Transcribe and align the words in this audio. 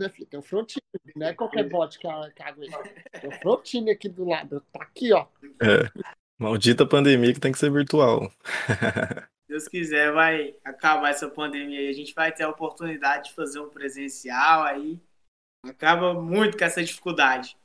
né, 0.00 0.08
filho? 0.08 0.26
Tem 0.26 0.40
o 0.40 0.42
Frontini, 0.42 0.82
não 1.14 1.26
é 1.26 1.32
qualquer 1.32 1.68
bot 1.68 1.98
que, 1.98 2.08
que 2.34 2.42
aguenta. 2.42 2.82
Tem 3.20 3.30
o 3.30 3.40
Frontini 3.40 3.90
aqui 3.90 4.08
do 4.08 4.28
lado, 4.28 4.64
tá 4.72 4.82
aqui, 4.82 5.12
ó. 5.12 5.26
É. 5.62 5.90
Maldita 6.38 6.86
pandemia 6.86 7.32
que 7.34 7.40
tem 7.40 7.52
que 7.52 7.58
ser 7.58 7.70
virtual. 7.70 8.32
Deus 9.46 9.68
quiser, 9.68 10.12
vai 10.12 10.54
acabar 10.64 11.10
essa 11.10 11.28
pandemia 11.28 11.80
aí. 11.80 11.88
A 11.88 11.92
gente 11.92 12.14
vai 12.14 12.32
ter 12.32 12.44
a 12.44 12.48
oportunidade 12.48 13.28
de 13.28 13.34
fazer 13.34 13.60
um 13.60 13.68
presencial 13.68 14.62
aí. 14.62 14.98
Acaba 15.66 16.14
muito 16.14 16.56
com 16.56 16.64
essa 16.64 16.82
dificuldade. 16.82 17.56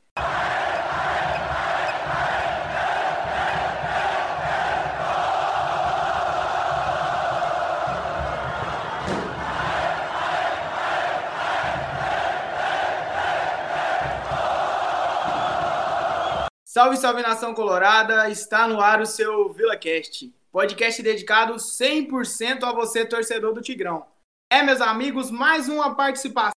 Salve, 16.76 16.98
salve 16.98 17.22
nação 17.22 17.54
colorada! 17.54 18.28
Está 18.28 18.68
no 18.68 18.82
ar 18.82 19.00
o 19.00 19.06
seu 19.06 19.50
VilaCast, 19.50 20.30
podcast 20.52 21.02
dedicado 21.02 21.54
100% 21.54 22.64
a 22.64 22.72
você, 22.74 23.06
torcedor 23.06 23.54
do 23.54 23.62
Tigrão. 23.62 24.06
É, 24.52 24.62
meus 24.62 24.82
amigos, 24.82 25.30
mais 25.30 25.70
uma 25.70 25.94
participação 25.94 26.52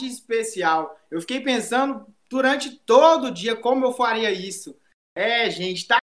especial. 0.00 0.98
Eu 1.10 1.20
fiquei 1.20 1.40
pensando 1.40 2.06
durante 2.30 2.78
todo 2.78 3.26
o 3.26 3.30
dia 3.30 3.54
como 3.54 3.84
eu 3.84 3.92
faria 3.92 4.32
isso. 4.32 4.74
É, 5.14 5.50
gente, 5.50 5.86
tá 5.86 5.98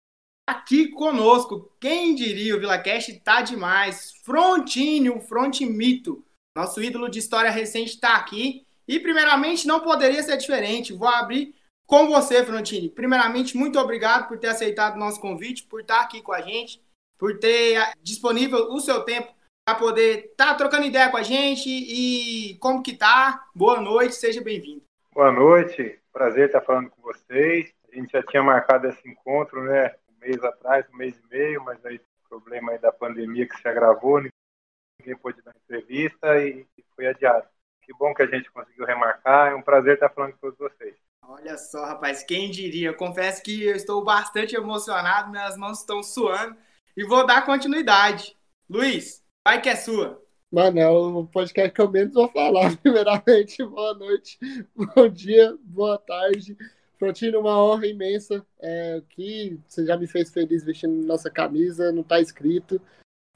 aqui 0.50 0.88
conosco. 0.88 1.72
Quem 1.78 2.16
diria, 2.16 2.56
o 2.56 2.58
VilaCast 2.58 3.20
tá 3.20 3.42
demais. 3.42 4.12
Frontini, 4.24 5.08
o 5.08 5.20
Frontimito. 5.20 6.24
Nosso 6.56 6.82
ídolo 6.82 7.08
de 7.08 7.20
história 7.20 7.48
recente 7.48 7.90
está 7.90 8.16
aqui. 8.16 8.66
E, 8.88 8.98
primeiramente, 8.98 9.68
não 9.68 9.78
poderia 9.78 10.20
ser 10.20 10.36
diferente. 10.36 10.92
Vou 10.92 11.06
abrir 11.06 11.54
com 11.92 12.06
você, 12.06 12.42
Frontini. 12.42 12.88
Primeiramente, 12.88 13.54
muito 13.54 13.78
obrigado 13.78 14.26
por 14.26 14.38
ter 14.38 14.48
aceitado 14.48 14.94
o 14.94 14.98
nosso 14.98 15.20
convite, 15.20 15.64
por 15.64 15.82
estar 15.82 16.00
aqui 16.00 16.22
com 16.22 16.32
a 16.32 16.40
gente, 16.40 16.82
por 17.18 17.38
ter 17.38 17.76
ah, 17.76 17.92
disponível 18.02 18.72
o 18.72 18.80
seu 18.80 19.04
tempo 19.04 19.30
para 19.62 19.78
poder 19.78 20.30
estar 20.30 20.46
tá 20.46 20.54
trocando 20.54 20.86
ideia 20.86 21.10
com 21.10 21.18
a 21.18 21.22
gente 21.22 21.68
e 21.68 22.56
como 22.60 22.82
que 22.82 22.96
tá. 22.96 23.44
Boa 23.54 23.78
noite, 23.78 24.14
seja 24.14 24.40
bem-vindo. 24.40 24.82
Boa 25.12 25.30
noite, 25.30 26.00
prazer 26.10 26.46
estar 26.46 26.62
falando 26.62 26.88
com 26.88 27.02
vocês. 27.02 27.70
A 27.92 27.94
gente 27.94 28.10
já 28.10 28.22
tinha 28.22 28.42
marcado 28.42 28.88
esse 28.88 29.06
encontro, 29.06 29.62
né, 29.62 29.94
um 30.08 30.18
mês 30.18 30.42
atrás, 30.42 30.86
um 30.88 30.96
mês 30.96 31.14
e 31.18 31.26
meio, 31.28 31.62
mas 31.62 31.84
aí 31.84 31.96
o 31.96 32.28
problema 32.30 32.72
aí 32.72 32.78
da 32.78 32.90
pandemia 32.90 33.46
que 33.46 33.60
se 33.60 33.68
agravou, 33.68 34.18
ninguém 34.18 35.16
pôde 35.20 35.42
dar 35.42 35.54
entrevista 35.62 36.42
e 36.42 36.66
foi 36.96 37.06
adiado. 37.06 37.46
Que 37.82 37.92
bom 37.92 38.14
que 38.14 38.22
a 38.22 38.26
gente 38.26 38.50
conseguiu 38.50 38.86
remarcar, 38.86 39.52
é 39.52 39.54
um 39.54 39.60
prazer 39.60 39.92
estar 39.92 40.08
falando 40.08 40.32
com 40.32 40.38
todos 40.38 40.58
vocês. 40.58 40.96
Olha 41.22 41.56
só, 41.56 41.84
rapaz, 41.84 42.22
quem 42.24 42.50
diria? 42.50 42.92
Confesso 42.92 43.42
que 43.42 43.62
eu 43.62 43.76
estou 43.76 44.04
bastante 44.04 44.56
emocionado, 44.56 45.30
minhas 45.30 45.56
mãos 45.56 45.78
estão 45.78 46.02
suando 46.02 46.56
e 46.96 47.04
vou 47.04 47.26
dar 47.26 47.46
continuidade. 47.46 48.36
Luiz, 48.68 49.22
vai 49.44 49.60
que 49.60 49.68
é 49.68 49.76
sua. 49.76 50.20
Mano, 50.50 50.78
é 50.78 50.88
o 50.88 51.24
podcast 51.26 51.72
que 51.72 51.80
eu 51.80 51.90
menos 51.90 52.12
vou 52.12 52.28
falar. 52.28 52.76
Primeiramente, 52.82 53.64
boa 53.64 53.94
noite, 53.94 54.38
bom 54.74 55.08
dia, 55.08 55.56
boa 55.62 55.96
tarde. 55.96 56.56
Frontino, 56.98 57.40
uma 57.40 57.62
honra 57.62 57.86
imensa. 57.86 58.44
É, 58.60 59.02
que 59.08 59.58
você 59.66 59.86
já 59.86 59.96
me 59.96 60.06
fez 60.06 60.30
feliz 60.30 60.64
vestindo 60.64 61.06
nossa 61.06 61.30
camisa, 61.30 61.90
não 61.92 62.02
está 62.02 62.20
escrito. 62.20 62.80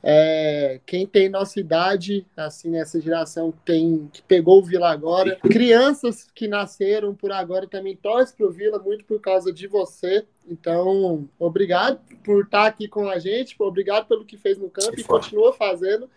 É, 0.03 0.81
quem 0.87 1.07
tem 1.07 1.29
nossa 1.29 1.59
idade, 1.59 2.25
assim, 2.37 2.71
nessa 2.71 3.01
geração 3.01 3.53
tem, 3.65 4.09
que 4.13 4.23
pegou 4.23 4.61
o 4.61 4.65
Vila 4.65 4.91
agora, 4.91 5.37
crianças 5.43 6.29
que 6.35 6.47
nasceram 6.47 7.15
por 7.15 7.33
agora 7.33 7.67
também 7.67 7.97
torcem 7.97 8.37
pro 8.37 8.53
Vila 8.53 8.79
muito 8.79 9.05
por 9.05 9.21
causa 9.21 9.53
de 9.53 9.67
você. 9.67 10.25
Então, 10.47 11.29
obrigado 11.39 11.99
por 12.23 12.45
estar 12.45 12.67
aqui 12.67 12.87
com 12.87 13.09
a 13.09 13.19
gente, 13.19 13.57
obrigado 13.59 14.07
pelo 14.07 14.25
que 14.25 14.37
fez 14.37 14.59
no 14.59 14.71
campo 14.71 14.99
e 14.99 15.05
continua 15.05 15.53
fazendo. 15.53 16.09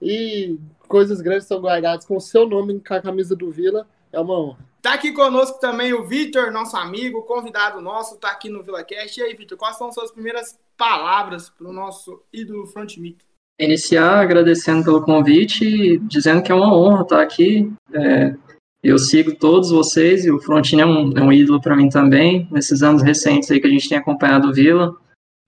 E 0.00 0.58
coisas 0.88 1.20
grandes 1.20 1.46
são 1.46 1.60
guardadas 1.60 2.04
com 2.04 2.16
o 2.16 2.20
seu 2.20 2.48
nome 2.48 2.80
com 2.80 2.94
a 2.94 3.02
camisa 3.02 3.36
do 3.36 3.50
Vila. 3.50 3.86
É 4.12 4.18
uma 4.18 4.38
honra. 4.38 4.68
Tá 4.80 4.94
aqui 4.94 5.12
conosco 5.12 5.58
também 5.58 5.92
o 5.92 6.06
Vitor, 6.06 6.52
nosso 6.52 6.76
amigo, 6.76 7.24
convidado 7.24 7.80
nosso, 7.80 8.16
tá 8.16 8.30
aqui 8.30 8.48
no 8.48 8.62
VilaCast. 8.62 9.18
E 9.18 9.22
aí, 9.22 9.34
Vitor, 9.34 9.58
quais 9.58 9.76
são 9.76 9.92
suas 9.92 10.12
primeiras 10.12 10.58
palavras 10.76 11.50
para 11.50 11.68
o 11.68 11.72
nosso 11.72 12.22
ídolo 12.32 12.66
Frontmito? 12.66 13.27
Iniciar 13.58 14.20
agradecendo 14.20 14.84
pelo 14.84 15.02
convite 15.02 15.64
e 15.64 15.98
dizendo 15.98 16.42
que 16.42 16.52
é 16.52 16.54
uma 16.54 16.74
honra 16.74 17.02
estar 17.02 17.20
aqui. 17.20 17.72
É, 17.92 18.34
eu 18.82 18.96
sigo 18.98 19.34
todos 19.34 19.70
vocês 19.70 20.24
e 20.24 20.30
o 20.30 20.40
Frontini 20.40 20.82
é 20.82 20.86
um, 20.86 21.12
é 21.16 21.20
um 21.20 21.32
ídolo 21.32 21.60
para 21.60 21.74
mim 21.74 21.88
também, 21.88 22.48
nesses 22.52 22.82
anos 22.82 23.02
recentes 23.02 23.50
aí 23.50 23.60
que 23.60 23.66
a 23.66 23.70
gente 23.70 23.88
tem 23.88 23.98
acompanhado 23.98 24.48
o 24.48 24.52
Vila. 24.52 24.94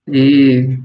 E 0.07 0.77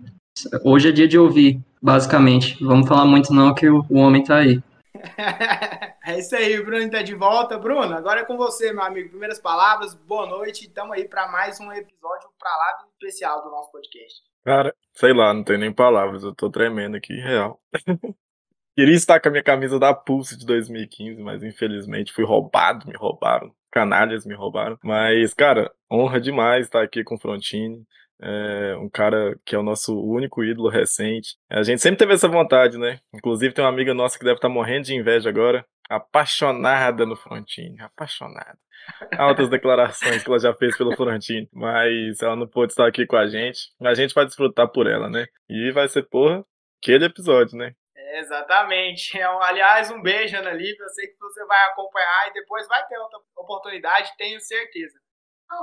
hoje 0.62 0.90
é 0.90 0.92
dia 0.92 1.08
de 1.08 1.18
ouvir, 1.18 1.60
basicamente. 1.82 2.62
Vamos 2.62 2.86
falar 2.86 3.04
muito 3.04 3.32
não 3.32 3.52
que 3.52 3.68
o, 3.68 3.84
o 3.90 3.98
homem 3.98 4.22
está 4.22 4.36
aí. 4.36 4.62
é 6.06 6.18
isso 6.18 6.36
aí, 6.36 6.58
o 6.60 6.64
Bruno 6.64 6.84
está 6.84 7.02
de 7.02 7.14
volta. 7.14 7.58
Bruno, 7.58 7.94
agora 7.96 8.20
é 8.20 8.24
com 8.24 8.36
você, 8.36 8.72
meu 8.72 8.84
amigo. 8.84 9.10
Primeiras 9.10 9.40
palavras, 9.40 9.94
boa 9.94 10.26
noite. 10.26 10.66
Estamos 10.66 10.96
aí 10.96 11.08
para 11.08 11.26
mais 11.26 11.58
um 11.58 11.72
episódio 11.72 12.28
para 12.38 12.50
lá 12.50 12.78
do 12.82 12.88
especial 12.92 13.42
do 13.42 13.50
nosso 13.50 13.72
podcast. 13.72 14.22
Cara, 14.46 14.72
sei 14.94 15.12
lá, 15.12 15.34
não 15.34 15.42
tem 15.42 15.58
nem 15.58 15.72
palavras, 15.72 16.22
eu 16.22 16.32
tô 16.32 16.48
tremendo 16.48 16.96
aqui, 16.96 17.14
real. 17.14 17.60
Queria 18.76 18.94
estar 18.94 19.18
com 19.18 19.28
a 19.28 19.32
minha 19.32 19.42
camisa 19.42 19.76
da 19.76 19.92
Pulse 19.92 20.38
de 20.38 20.46
2015, 20.46 21.20
mas 21.20 21.42
infelizmente 21.42 22.12
fui 22.12 22.24
roubado, 22.24 22.86
me 22.86 22.94
roubaram. 22.96 23.52
Canalhas 23.72 24.24
me 24.24 24.36
roubaram. 24.36 24.78
Mas, 24.84 25.34
cara, 25.34 25.72
honra 25.90 26.20
demais 26.20 26.66
estar 26.66 26.80
aqui 26.80 27.02
com 27.02 27.16
o 27.16 27.18
Frontini. 27.18 27.82
É 28.22 28.76
um 28.76 28.88
cara 28.88 29.36
que 29.44 29.56
é 29.56 29.58
o 29.58 29.64
nosso 29.64 30.00
único 30.00 30.44
ídolo 30.44 30.68
recente. 30.68 31.36
A 31.50 31.64
gente 31.64 31.82
sempre 31.82 31.98
teve 31.98 32.14
essa 32.14 32.28
vontade, 32.28 32.78
né? 32.78 33.00
Inclusive 33.12 33.52
tem 33.52 33.64
uma 33.64 33.70
amiga 33.70 33.94
nossa 33.94 34.16
que 34.16 34.24
deve 34.24 34.36
estar 34.36 34.48
morrendo 34.48 34.84
de 34.84 34.94
inveja 34.94 35.28
agora, 35.28 35.66
apaixonada 35.88 37.04
no 37.06 37.16
Frontini, 37.16 37.80
apaixonada. 37.80 38.58
Altas 39.18 39.48
declarações 39.48 40.22
que 40.22 40.28
ela 40.28 40.38
já 40.38 40.54
fez 40.54 40.76
pelo 40.76 40.94
Frontini, 40.96 41.48
mas 41.52 42.20
ela 42.22 42.36
não 42.36 42.46
pôde 42.46 42.72
estar 42.72 42.86
aqui 42.86 43.06
com 43.06 43.16
a 43.16 43.26
gente. 43.26 43.72
A 43.80 43.94
gente 43.94 44.14
vai 44.14 44.24
desfrutar 44.24 44.68
por 44.68 44.86
ela, 44.86 45.08
né? 45.08 45.26
E 45.48 45.70
vai 45.72 45.88
ser, 45.88 46.02
porra, 46.04 46.44
aquele 46.80 47.06
episódio, 47.06 47.56
né? 47.56 47.74
exatamente. 48.18 49.18
É 49.18 49.24
aliás, 49.24 49.90
um 49.90 50.00
beijo, 50.00 50.36
Ana 50.36 50.52
Lívia. 50.52 50.82
Eu 50.82 50.88
sei 50.90 51.08
que 51.08 51.18
você 51.18 51.44
vai 51.44 51.66
acompanhar 51.68 52.28
e 52.28 52.32
depois 52.34 52.66
vai 52.68 52.84
ter 52.86 52.98
outra 52.98 53.18
oportunidade, 53.36 54.16
tenho 54.16 54.40
certeza. 54.40 54.98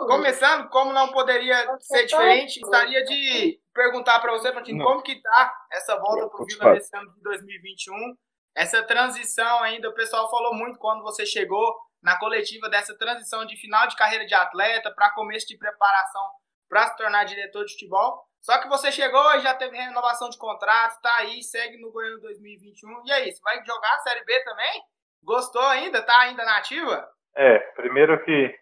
Começando, 0.08 0.70
como 0.70 0.94
não 0.94 1.12
poderia 1.12 1.78
ser 1.80 2.06
diferente, 2.06 2.62
gostaria 2.62 3.04
de 3.04 3.60
perguntar 3.74 4.20
para 4.20 4.32
você, 4.32 4.50
Frontini, 4.52 4.82
como 4.82 5.02
que 5.02 5.22
tá 5.22 5.54
essa 5.74 5.98
volta 5.98 6.30
para 6.30 6.42
o 6.42 6.46
Vila 6.46 6.74
nesse 6.74 6.96
ano 6.96 7.14
de 7.14 7.22
2021? 7.22 8.16
Essa 8.56 8.84
transição 8.84 9.64
ainda, 9.64 9.90
o 9.90 9.94
pessoal 9.96 10.30
falou 10.30 10.54
muito 10.54 10.78
quando 10.78 11.02
você 11.02 11.26
chegou 11.26 11.76
na 12.02 12.18
coletiva 12.20 12.70
dessa 12.70 12.96
transição 12.98 13.46
de 13.46 13.56
final 13.58 13.88
de 13.88 13.96
carreira 13.96 14.26
de 14.26 14.34
atleta 14.36 14.94
para 14.94 15.14
começo 15.14 15.48
de 15.48 15.58
preparação 15.58 16.30
para 16.70 16.88
se 16.88 16.98
tornar 16.98 17.24
diretor 17.24 17.66
de 17.66 17.72
futebol. 17.74 18.24
Só 18.42 18.62
que 18.62 18.68
você 18.68 18.92
chegou 18.92 19.36
e 19.36 19.42
já 19.42 19.56
teve 19.56 19.78
renovação 19.78 20.30
de 20.30 20.38
contrato, 20.38 21.00
tá 21.02 21.16
aí, 21.18 21.42
segue 21.42 21.78
no 21.78 21.92
Goiânia 21.92 22.20
2021. 22.20 23.04
E 23.06 23.12
aí, 23.12 23.32
você 23.32 23.42
vai 23.42 23.64
jogar 23.64 23.96
a 23.96 24.00
Série 24.00 24.26
B 24.26 24.44
também? 24.44 24.84
Gostou 25.24 25.62
ainda? 25.62 26.02
Tá 26.02 26.20
ainda 26.20 26.44
na 26.44 26.58
ativa? 26.58 27.10
É, 27.36 27.60
primeiro 27.74 28.22
que 28.26 28.60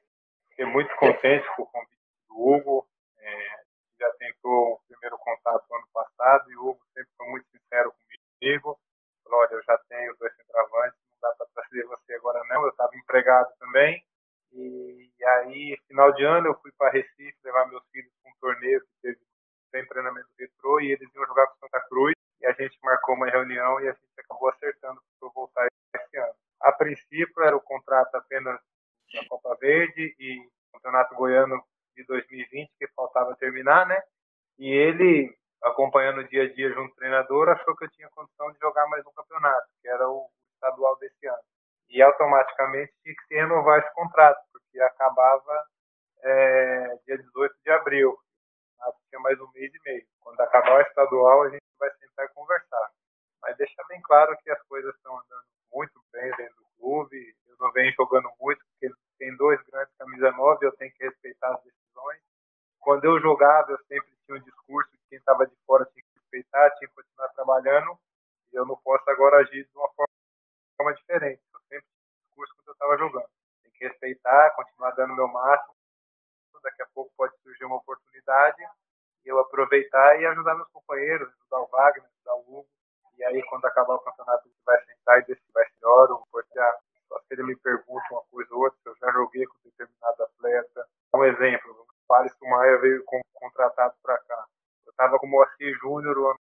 fiquei 0.49 0.65
muito 0.65 0.95
contente 0.97 1.47
com 1.55 1.63
o 1.63 1.67
convite 1.67 1.97
do 2.29 2.35
Hugo. 2.35 2.87
É, 3.17 3.63
já 3.99 4.11
tentou 4.19 4.73
o 4.73 4.81
primeiro 4.87 5.17
contato 5.17 5.65
ano 5.73 5.87
passado 5.91 6.51
e 6.51 6.55
o 6.57 6.69
Hugo 6.69 6.81
sempre 6.93 7.09
foi 7.17 7.27
muito 7.29 7.47
sincero 7.49 7.91
comigo. 7.91 8.79
Olha, 9.31 9.53
eu 9.53 9.63
já 9.63 9.77
tenho 9.89 10.15
dois 10.17 10.35
centroavantes, 10.35 10.99
não 11.09 11.19
dá 11.21 11.35
para 11.35 11.47
trazer 11.53 11.85
você 11.85 12.13
agora 12.13 12.41
não. 12.49 12.63
Eu 12.63 12.69
estava 12.69 12.95
empregado 12.95 13.51
também. 13.59 14.03
E, 14.53 15.09
e, 15.17 15.25
aí, 15.25 15.77
final 15.87 16.11
de 16.13 16.23
ano, 16.23 16.47
eu 16.47 16.59
fui 16.61 16.71
para 16.77 16.91
Recife 16.91 17.37
levar 17.43 17.67
meus 17.69 17.83
filhos 17.91 18.11
para 18.21 18.31
um 18.31 18.35
torneio 18.39 18.81
que 18.81 18.87
teve 19.01 19.19
sem 19.71 19.85
treinamento 19.87 20.27
retrô 20.37 20.81
e 20.81 20.91
eles 20.91 21.09
iam 21.15 21.25
jogar 21.25 21.47
com 21.47 21.59
Santa 21.59 21.79
Cruz. 21.87 22.13
E 22.41 22.45
a 22.45 22.51
gente 22.53 22.77
marcou 22.83 23.15
uma 23.15 23.29
reunião 23.29 23.79
e 23.79 23.87
a 23.87 23.93
gente 23.93 24.19
acabou 24.19 24.49
acertando 24.49 25.01
para 25.19 25.27
eu 25.27 25.31
voltar 25.31 25.67
esse 25.95 26.17
ano. 26.17 26.33
A 26.59 26.71
princípio, 26.71 27.43
era 27.43 27.55
o 27.55 27.61
contrato 27.61 28.13
apenas 28.15 28.59
da 29.13 29.25
Copa 29.27 29.55
Verde 29.59 30.15
e 30.19 30.49
Campeonato 30.73 31.15
Goiano 31.15 31.63
de 31.95 32.03
2020, 32.05 32.71
que 32.77 32.87
faltava 32.95 33.35
terminar, 33.35 33.85
né? 33.87 34.01
E 34.57 34.69
ele, 34.69 35.35
acompanhando 35.63 36.19
o 36.19 36.27
dia 36.27 36.43
a 36.43 36.53
dia 36.53 36.69
junto 36.69 36.89
ao 36.89 36.95
treinador, 36.95 37.49
achou 37.49 37.75
que 37.75 37.85
eu 37.85 37.91
tinha 37.91 38.09
condição 38.09 38.51
de 38.51 38.59
jogar 38.59 38.87
mais 38.87 39.05
um 39.05 39.11
campeonato, 39.13 39.67
que 39.81 39.87
era 39.87 40.07
o 40.09 40.29
estadual 40.55 40.97
desse 40.97 41.27
ano. 41.27 41.43
E 41.89 42.01
automaticamente 42.01 42.93
tinha 43.03 43.15
que 43.15 43.25
se 43.27 43.35
renovar 43.35 43.79
esse 43.79 43.93
contrato, 43.93 44.39
porque 44.51 44.79
acabava 44.81 45.65
é, 46.23 46.97
dia 47.05 47.17
18 47.17 47.55
de 47.63 47.71
abril. 47.71 48.17
Tinha 49.09 49.21
mais 49.21 49.39
um 49.39 49.51
mês 49.53 49.71
e 49.73 49.79
meio. 49.85 50.05
Quando 50.21 50.39
acabar 50.39 50.77
o 50.77 50.81
estadual, 50.81 51.43
a 51.43 51.49
gente 51.49 51.61
vai 51.77 51.89
tentar 51.91 52.27
conversar. 52.29 52.89
Mas 53.41 53.57
deixar 53.57 53.83
bem 53.89 54.01
claro 54.01 54.37
que 54.41 54.49
as 54.49 54.61
coisas 54.63 54.95
estão 54.95 55.13
andando 55.13 55.45
muito 55.71 56.01
bem 56.13 56.31
dentro 56.37 56.55
do 56.55 56.65
clube. 56.79 57.35
Eu 57.47 57.55
não 57.59 57.71
vêm 57.73 57.91
jogando 57.91 58.29
muito, 58.39 58.63
porque 58.71 58.93
tem 59.19 59.35
dois 59.35 59.61
grandes 59.63 59.93
camisa 59.97 60.31
9, 60.31 60.65
eu 60.65 60.71
tenho 60.77 60.91
que 60.93 61.03
respeitar 61.03 61.53
as 61.53 61.63
decisões. 61.63 62.21
Quando 62.79 63.05
eu 63.05 63.19
jogava, 63.19 63.71
eu 63.71 63.77
sempre 63.85 64.09
tinha 64.25 64.37
um 64.37 64.41
discurso 64.41 64.91
quem 65.11 65.19
estava 65.19 65.45
de 65.45 65.53
fora 65.67 65.85
tinha 65.91 66.01
que 66.01 66.19
respeitar, 66.19 66.71
tinha 66.77 66.87
que 66.87 66.95
continuar 66.95 67.27
trabalhando, 67.33 67.99
e 68.53 68.55
eu 68.55 68.65
não 68.65 68.77
posso 68.77 69.03
agora 69.09 69.41
agir 69.41 69.67
de 69.67 69.77
uma 69.77 69.89
forma, 69.89 70.13
forma 70.77 70.93
diferente. 70.93 71.41
Eu 71.53 71.59
sempre 71.67 71.85
um 71.85 72.23
discurso 72.23 72.55
quando 72.55 72.67
eu 72.69 72.73
estava 72.73 72.97
jogando. 72.97 73.29
Tem 73.61 73.71
que 73.73 73.87
respeitar, 73.87 74.55
continuar 74.55 74.91
dando 74.91 75.13
meu 75.13 75.27
máximo. 75.27 75.75
Daqui 76.63 76.81
a 76.83 76.87
pouco 76.93 77.11
pode 77.17 77.35
surgir 77.41 77.65
uma 77.65 77.77
oportunidade, 77.77 78.63
eu 79.25 79.39
aproveitar 79.39 80.19
e 80.21 80.25
ajudar 80.27 80.55
meus 80.55 80.69
companheiros, 80.69 81.27
ajudar 81.41 81.59
o 81.59 81.67
Wagner, 81.67 82.05
ajudar 82.05 82.35
o 82.35 82.59
Hugo. 82.59 82.67
E 83.17 83.23
aí, 83.23 83.43
quando 83.49 83.65
acabar 83.65 83.95
o 83.95 83.99
campeonato, 83.99 84.47
a 84.47 84.49
gente 84.49 84.63
vai 84.63 84.79
sentar 84.85 85.19
e 85.19 85.25
decidir 85.25 85.51
vai 85.51 85.65
melhor, 85.75 86.11
ou 86.11 86.27
só 87.07 87.19
se 87.19 87.25
ele 87.31 87.43
me 87.43 87.55
pergunta 87.57 88.05
uma 88.11 88.23
coisa 88.31 88.53
ou 88.53 88.61
outra, 88.61 88.79
eu 88.85 88.95
já 88.95 89.11
joguei 89.11 89.45
com 89.45 89.55
determinado 89.65 90.23
atleta. 90.23 90.87
Um 91.15 91.25
exemplo, 91.25 91.85
o 92.07 92.13
Alisson 92.13 92.47
Maia 92.47 92.77
veio 92.79 93.03
contratado 93.33 93.95
para 94.01 94.17
cá. 94.19 94.47
Eu 94.91 94.93
estava 94.93 95.17
com 95.19 95.25
o 95.25 95.29
Moacir 95.29 95.73
Júnior 95.79 96.17
o 96.17 96.27
ano, 96.27 96.39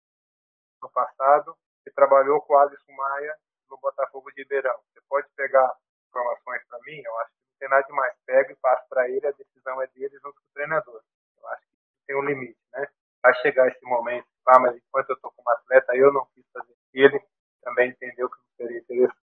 passado 0.93 1.56
e 1.87 1.91
trabalhou 1.93 2.41
com 2.43 2.55
o 2.55 2.58
Alisson 2.58 2.93
Maia 2.93 3.37
no 3.70 3.79
Botafogo 3.79 4.29
de 4.32 4.43
Ribeirão. 4.43 4.76
Você 4.93 5.00
pode 5.08 5.29
pegar 5.37 5.73
informações 6.08 6.61
para 6.67 6.81
mim? 6.81 7.00
Eu 7.00 7.17
acho 7.19 7.31
que 7.31 7.38
não 7.38 7.58
tem 7.61 7.69
nada 7.69 7.87
demais. 7.87 8.17
Pega 8.26 8.52
e 8.52 8.56
passa 8.56 8.85
para 8.88 9.08
ele, 9.08 9.25
a 9.25 9.31
decisão 9.31 9.81
é 9.81 9.87
dele 9.88 10.19
junto 10.19 10.35
com 10.35 10.49
o 10.49 10.52
treinador. 10.52 11.00
Eu 11.41 11.49
acho 11.49 11.62
que 11.62 11.69
tem 12.08 12.17
um 12.17 12.25
limite, 12.25 12.58
né? 12.73 12.88
Vai 13.23 13.35
chegar 13.37 13.69
esse 13.69 13.85
momento, 13.85 14.26
ah, 14.49 14.58
mas 14.58 14.76
enquanto 14.76 15.11
eu 15.11 15.14
estou 15.14 15.31
como 15.31 15.50
atleta, 15.50 15.94
eu 15.94 16.12
não 16.12 16.26
quis 16.35 16.44
fazer. 16.52 16.75
Ele 16.93 17.23
também 17.62 17.91
entendeu 17.91 18.29
que 18.29 18.37
não 18.37 18.56
seria 18.56 18.79
interessante. 18.81 19.19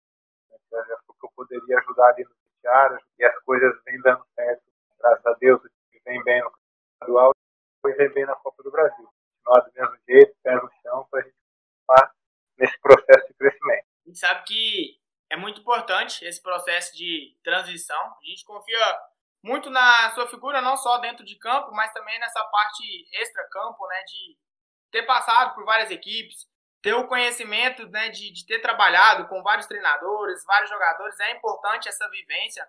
Né? 0.71 0.83
Que 1.19 1.25
eu 1.25 1.31
poderia 1.35 1.79
ajudar 1.79 2.09
ali 2.09 2.23
no 2.23 2.31
vestiário 2.45 2.99
e 3.19 3.25
as 3.25 3.37
coisas 3.39 3.75
vêm 3.83 3.99
dando 4.01 4.25
certo. 4.35 4.63
Graças 4.99 5.25
a 5.25 5.33
Deus, 5.33 5.61
vem 6.05 6.23
bem 6.23 6.41
no 6.41 6.51
estadual 6.93 7.31
e 7.85 7.91
vem 7.93 8.09
bem 8.13 8.25
na 8.25 8.35
Copa 8.35 8.63
do 8.63 8.71
Brasil. 8.71 9.09
Nós, 9.47 9.63
do 9.63 9.71
mesmo 9.73 9.97
jeito, 10.07 10.35
pé 10.43 10.55
no 10.55 10.69
chão, 10.81 11.07
para 11.09 11.21
a 11.21 11.23
gente 11.23 11.35
continuar 11.35 12.15
nesse 12.57 12.79
processo 12.79 13.27
de 13.27 13.33
crescimento. 13.35 13.85
A 14.05 14.09
gente 14.09 14.19
sabe 14.19 14.43
que 14.45 14.99
é 15.29 15.37
muito 15.37 15.61
importante 15.61 16.25
esse 16.25 16.41
processo 16.41 16.95
de 16.95 17.37
transição. 17.43 17.97
A 17.97 18.25
gente 18.25 18.43
confia 18.43 18.99
muito 19.43 19.69
na 19.69 20.11
sua 20.11 20.27
figura, 20.27 20.61
não 20.61 20.75
só 20.75 20.97
dentro 20.97 21.25
de 21.25 21.37
campo, 21.37 21.71
mas 21.71 21.93
também 21.93 22.19
nessa 22.19 22.43
parte 22.45 23.07
extra-campo, 23.13 23.87
né, 23.87 24.03
de 24.03 24.37
ter 24.91 25.03
passado 25.03 25.55
por 25.55 25.63
várias 25.63 25.91
equipes, 25.91 26.45
ter 26.81 26.93
o 26.93 27.07
conhecimento 27.07 27.87
né, 27.89 28.09
de, 28.09 28.31
de 28.31 28.45
ter 28.45 28.59
trabalhado 28.59 29.27
com 29.27 29.41
vários 29.43 29.67
treinadores, 29.67 30.43
vários 30.45 30.69
jogadores. 30.69 31.19
É 31.21 31.31
importante 31.31 31.87
essa 31.87 32.09
vivência 32.09 32.67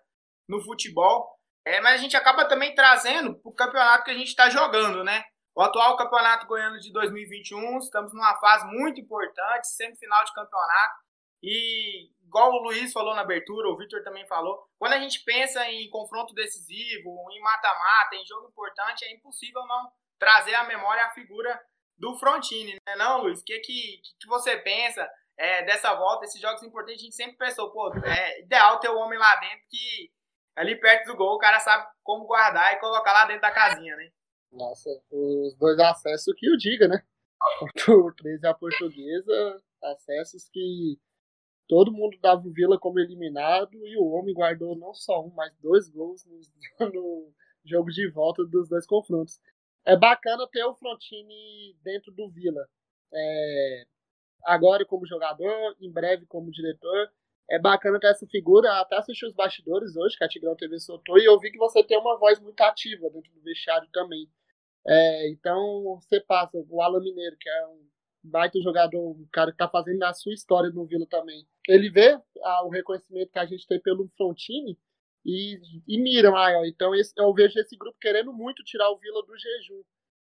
no 0.49 0.61
futebol. 0.63 1.37
É, 1.65 1.81
mas 1.81 1.95
a 1.95 2.03
gente 2.03 2.17
acaba 2.17 2.47
também 2.47 2.75
trazendo 2.75 3.35
para 3.35 3.51
o 3.51 3.55
campeonato 3.55 4.05
que 4.05 4.11
a 4.11 4.15
gente 4.15 4.29
está 4.29 4.49
jogando, 4.49 5.05
né? 5.05 5.25
O 5.59 5.63
atual 5.63 5.97
campeonato 5.97 6.47
goiano 6.47 6.79
de 6.79 6.93
2021, 6.93 7.79
estamos 7.79 8.15
numa 8.15 8.37
fase 8.37 8.65
muito 8.67 9.01
importante, 9.01 9.67
semifinal 9.67 10.25
de 10.25 10.33
campeonato. 10.33 11.01
E 11.43 12.13
igual 12.25 12.53
o 12.53 12.63
Luiz 12.63 12.93
falou 12.93 13.13
na 13.13 13.23
abertura, 13.23 13.69
o 13.69 13.77
Victor 13.77 14.05
também 14.05 14.25
falou, 14.29 14.71
quando 14.79 14.93
a 14.93 15.01
gente 15.01 15.19
pensa 15.25 15.69
em 15.69 15.91
confronto 15.91 16.33
decisivo, 16.33 17.11
em 17.33 17.41
mata-mata, 17.41 18.15
em 18.15 18.25
jogo 18.25 18.47
importante, 18.47 19.05
é 19.05 19.13
impossível 19.13 19.67
não 19.67 19.91
trazer 20.17 20.55
à 20.55 20.63
memória 20.63 21.05
a 21.07 21.11
figura 21.11 21.61
do 21.97 22.17
Frontini, 22.21 22.75
né? 22.75 22.95
Não, 22.95 23.23
Luiz, 23.23 23.41
o 23.41 23.45
que, 23.45 23.59
que, 23.59 24.01
que 24.21 24.29
você 24.29 24.59
pensa 24.59 25.11
é, 25.37 25.65
dessa 25.65 25.93
volta, 25.93 26.25
esses 26.25 26.41
jogos 26.41 26.63
importantes, 26.63 27.01
a 27.01 27.05
gente 27.05 27.17
sempre 27.17 27.37
pensou, 27.37 27.73
pô, 27.73 27.93
é 28.05 28.43
ideal 28.43 28.79
ter 28.79 28.91
o 28.91 28.95
um 28.95 29.01
homem 29.01 29.19
lá 29.19 29.35
dentro 29.41 29.67
que 29.69 30.13
ali 30.55 30.79
perto 30.79 31.07
do 31.07 31.17
gol 31.17 31.35
o 31.35 31.39
cara 31.39 31.59
sabe 31.59 31.85
como 32.05 32.27
guardar 32.27 32.75
e 32.75 32.79
colocar 32.79 33.13
lá 33.13 33.25
dentro 33.25 33.43
da 33.43 33.51
casinha, 33.51 33.97
né? 33.97 34.09
Nossa, 34.53 34.91
os 35.11 35.55
dois 35.57 35.79
acessos 35.79 36.35
que 36.37 36.51
o 36.51 36.57
diga, 36.57 36.89
né? 36.89 37.03
O 37.89 38.13
13 38.13 38.47
a 38.47 38.55
portuguesa, 38.55 39.63
acessos 39.83 40.49
que 40.49 40.99
todo 41.69 41.93
mundo 41.93 42.19
dava 42.21 42.47
o 42.47 42.53
Vila 42.53 42.79
como 42.79 42.99
eliminado 42.99 43.75
e 43.87 43.97
o 43.97 44.09
homem 44.09 44.35
guardou 44.35 44.77
não 44.77 44.93
só 44.95 45.25
um, 45.25 45.31
mas 45.31 45.55
dois 45.61 45.89
gols 45.89 46.25
no, 46.25 46.41
no 46.93 47.33
jogo 47.65 47.91
de 47.91 48.11
volta 48.11 48.45
dos 48.45 48.69
dois 48.69 48.87
confrontos. 48.87 49.41
É 49.85 49.97
bacana 49.97 50.49
ter 50.51 50.65
o 50.65 50.75
Frontini 50.75 51.77
dentro 51.83 52.11
do 52.13 52.29
Vila. 52.31 52.67
É, 53.13 53.87
agora 54.45 54.85
como 54.85 55.07
jogador, 55.07 55.77
em 55.81 55.91
breve 55.93 56.27
como 56.27 56.51
diretor. 56.51 57.11
É 57.51 57.59
bacana 57.59 57.99
ter 57.99 58.09
essa 58.09 58.27
figura. 58.27 58.81
Até 58.81 58.97
assisti 58.97 59.25
os 59.25 59.33
bastidores 59.33 59.97
hoje, 59.97 60.17
que 60.17 60.25
a 60.25 60.29
Tigrão 60.29 60.55
TV 60.57 60.79
soltou, 60.79 61.19
e 61.19 61.25
eu 61.25 61.39
vi 61.39 61.51
que 61.51 61.59
você 61.59 61.83
tem 61.83 61.99
uma 61.99 62.19
voz 62.19 62.39
muito 62.41 62.61
ativa 62.61 63.09
dentro 63.09 63.33
do 63.33 63.41
vestiário 63.41 63.89
também. 63.93 64.29
É, 64.89 65.29
então 65.31 66.01
você 66.01 66.19
passa 66.19 66.57
o 66.57 66.81
Alan 66.81 67.01
Mineiro, 67.01 67.37
que 67.39 67.49
é 67.49 67.67
um 67.67 67.87
baita 68.25 68.59
jogador, 68.61 69.11
um 69.11 69.29
cara 69.31 69.53
que 69.53 69.59
tá 69.59 69.69
fazendo 69.69 70.03
a 70.03 70.15
sua 70.15 70.33
história 70.33 70.71
no 70.71 70.87
Vila 70.87 71.07
também. 71.07 71.47
Ele 71.69 71.91
vê 71.91 72.19
ah, 72.43 72.65
o 72.65 72.71
reconhecimento 72.71 73.31
que 73.31 73.39
a 73.39 73.45
gente 73.45 73.67
tem 73.67 73.79
pelo 73.81 74.09
Frontini 74.17 74.79
e, 75.25 75.61
e 75.87 75.99
mira 75.99 76.31
maior. 76.31 76.65
Então 76.65 76.95
esse, 76.95 77.13
eu 77.19 77.33
vejo 77.35 77.59
esse 77.61 77.77
grupo 77.77 77.99
querendo 78.01 78.33
muito 78.33 78.65
tirar 78.65 78.91
o 78.91 78.99
Vila 78.99 79.23
do 79.27 79.37
jejum. 79.39 79.83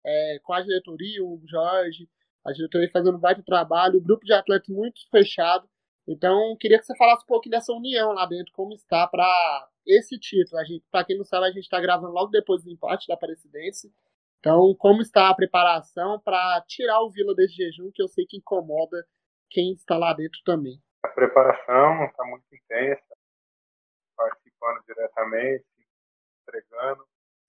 É, 0.03 0.39
com 0.41 0.53
a 0.53 0.61
diretoria, 0.61 1.23
o 1.23 1.39
Jorge, 1.45 2.09
a 2.43 2.51
diretoria 2.51 2.89
fazendo 2.89 3.17
um 3.17 3.19
baita 3.19 3.43
trabalho, 3.43 3.99
o 3.99 4.01
grupo 4.01 4.25
de 4.25 4.33
atletas 4.33 4.69
muito 4.69 5.01
fechado. 5.11 5.69
Então, 6.07 6.55
queria 6.57 6.79
que 6.79 6.85
você 6.85 6.95
falasse 6.95 7.23
um 7.23 7.27
pouquinho 7.27 7.51
dessa 7.51 7.73
união 7.73 8.13
lá 8.13 8.25
dentro, 8.25 8.53
como 8.53 8.73
está 8.73 9.05
para 9.05 9.67
esse 9.85 10.17
título. 10.17 10.61
Para 10.89 11.03
quem 11.03 11.17
não 11.17 11.25
sabe, 11.25 11.47
a 11.47 11.51
gente 11.51 11.63
está 11.63 11.79
gravando 11.81 12.13
logo 12.13 12.31
depois 12.31 12.63
do 12.63 12.71
empate 12.71 13.07
da 13.07 13.15
Aparecidense. 13.15 13.91
Então, 14.39 14.75
como 14.77 15.01
está 15.01 15.29
a 15.29 15.35
preparação 15.35 16.19
para 16.21 16.63
tirar 16.67 17.01
o 17.01 17.09
Vila 17.09 17.33
desse 17.33 17.55
jejum, 17.55 17.91
que 17.93 18.01
eu 18.01 18.07
sei 18.07 18.25
que 18.25 18.37
incomoda 18.37 19.05
quem 19.49 19.73
está 19.73 19.97
lá 19.97 20.13
dentro 20.13 20.39
também? 20.45 20.81
A 21.03 21.09
preparação 21.09 22.05
está 22.05 22.23
muito 22.25 22.45
intensa, 22.53 23.17
participando 24.15 24.83
diretamente, 24.85 25.65
entregando, 26.41 27.05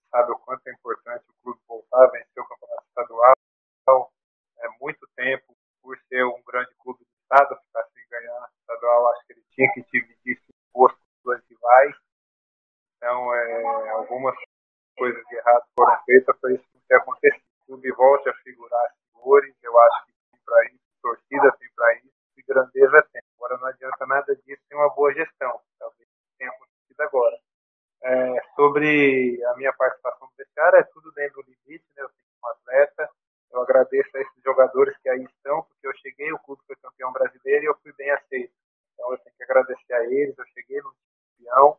sabe 0.09 0.31
o 0.31 0.39
quanto 0.39 0.67
é 0.67 0.71
importante 0.71 1.25
o 1.29 1.43
clube 1.43 1.59
voltar 1.67 2.05
a 2.05 2.11
vencer 2.11 2.43
o 2.43 2.47
campeonato 2.47 2.85
estadual. 2.87 3.35
É 4.59 4.69
muito 4.81 5.07
tempo, 5.15 5.55
por 5.81 5.97
ser 6.09 6.23
um 6.25 6.43
grande 6.43 6.71
clube 6.79 6.99
do 6.99 7.09
estado, 7.21 7.59
ficar 7.65 7.83
sem 7.93 8.07
ganhar 8.09 8.49
estadual, 8.59 9.11
acho 9.11 9.25
que 9.25 9.33
ele 9.33 9.43
tinha 9.51 9.71
que 9.73 9.81
dividir 9.91 10.37
esse 10.37 10.53
posto 10.73 10.97
com 10.97 11.31
dois 11.31 11.41
rivais. 11.47 11.95
Então, 12.97 13.33
é, 13.33 13.89
algumas 13.91 14.35
coisas 14.97 15.23
erradas 15.31 15.63
foram 15.77 16.03
feitas 16.03 16.37
para 16.39 16.53
isso 16.53 16.68
ter 16.89 16.95
acontecido. 16.95 17.43
O 17.61 17.65
clube 17.67 17.91
volte 17.91 18.29
a 18.29 18.33
figurar 18.33 18.93
senhores, 19.13 19.55
eu 19.61 19.79
acho 19.79 20.05
que 20.07 20.13
tem 20.31 20.41
para 20.43 20.65
isso, 20.65 20.79
torcida 21.01 21.51
tem 21.57 21.69
para 21.75 21.93
isso, 21.97 22.13
e 22.35 22.41
grandeza 22.41 23.07
tem. 23.13 23.21
Agora 23.35 23.57
não 23.57 23.67
adianta 23.67 24.05
nada 24.07 24.35
disso 24.35 24.61
sem 24.67 24.77
uma 24.77 24.89
boa 24.89 25.13
gestão, 25.13 25.61
talvez 25.77 26.09
tenha 26.37 26.49
acontecido 26.49 27.01
agora. 27.01 27.39
É, 28.01 28.41
sobre 28.55 29.43
a 29.45 29.55
minha 29.55 29.73
participação 29.73 30.27
no 30.27 30.33
vestiário, 30.35 30.79
é 30.79 30.83
tudo 30.83 31.11
dentro 31.11 31.43
do 31.43 31.51
limite, 31.51 31.85
né? 31.95 32.03
Eu 32.03 32.09
sou 32.09 32.17
um 32.43 32.47
atleta, 32.47 33.09
eu 33.51 33.61
agradeço 33.61 34.09
a 34.17 34.21
esses 34.21 34.43
jogadores 34.43 34.97
que 34.97 35.09
aí 35.09 35.23
estão, 35.23 35.63
porque 35.63 35.87
eu 35.87 35.93
cheguei, 35.97 36.31
o 36.31 36.39
clube 36.39 36.61
foi 36.65 36.75
campeão 36.77 37.11
brasileiro 37.11 37.65
e 37.65 37.67
eu 37.67 37.77
fui 37.83 37.93
bem 37.93 38.09
aceito. 38.11 38.53
Então 38.93 39.11
eu 39.11 39.17
tenho 39.19 39.35
que 39.35 39.43
agradecer 39.43 39.93
a 39.93 40.03
eles, 40.05 40.37
eu 40.37 40.45
cheguei 40.47 40.81
no 40.81 40.93
campeão, 41.37 41.77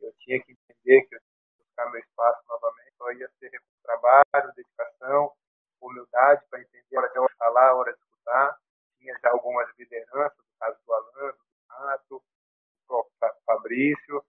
eu 0.00 0.12
tinha 0.20 0.42
que 0.42 0.52
entender 0.52 1.02
que 1.02 1.16
eu 1.16 1.20
buscar 1.58 1.90
meu 1.90 2.00
espaço 2.00 2.42
novamente, 2.48 2.85
só 3.06 3.12
ia 3.12 3.30
ser 3.38 3.62
trabalho, 3.84 4.52
dedicação, 4.56 5.32
humildade 5.80 6.44
para 6.50 6.60
entender 6.60 6.98
hora 6.98 7.08
de 7.08 7.36
falar, 7.36 7.74
hora 7.74 7.92
de 7.92 7.98
escutar. 8.00 8.58
Tinha 8.98 9.16
já 9.22 9.30
algumas 9.30 9.68
lideranças, 9.78 10.38
no 10.38 10.58
caso 10.58 10.78
do 10.84 10.92
Alan, 10.92 11.32
do 11.32 11.44
Renato, 11.70 12.08
do 12.08 12.22
próprio 12.88 13.42
Fabrício, 13.44 14.24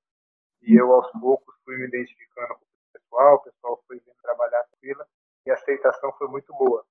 e 0.61 0.75
eu 0.75 0.91
aos 0.93 1.11
poucos 1.19 1.55
fui 1.63 1.77
me 1.77 1.87
identificando 1.87 2.55
com 2.55 2.65
o 2.65 2.91
pessoal, 2.93 3.35
o 3.35 3.43
pessoal 3.43 3.83
foi 3.87 3.99
vindo 3.99 4.15
trabalhar 4.21 4.65
Vila 4.81 5.07
e 5.45 5.51
a 5.51 5.55
aceitação 5.55 6.11
foi 6.13 6.27
muito 6.27 6.53
boa. 6.53 6.85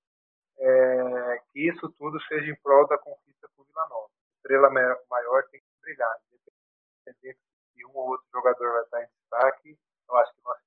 É, 0.59 1.41
que 1.51 1.67
isso 1.67 1.87
tudo 1.91 2.19
seja 2.23 2.51
em 2.51 2.55
prol 2.55 2.87
da 2.87 2.97
conquista 2.97 3.47
com 3.55 3.63
Vila 3.63 3.87
Nova. 3.87 4.09
Estrela 4.37 4.69
maior 4.69 5.43
tem 5.49 5.61
que 5.61 5.67
brilhar, 5.81 6.19
independente 6.31 7.39
se 7.73 7.85
um 7.85 7.91
ou 7.95 8.09
outro 8.09 8.25
jogador 8.33 8.73
vai 8.73 8.83
estar 8.83 9.03
em 9.03 9.07
destaque, 9.07 9.79
eu 10.09 10.15
acho 10.15 10.33
que 10.33 10.41
nossa 10.43 10.61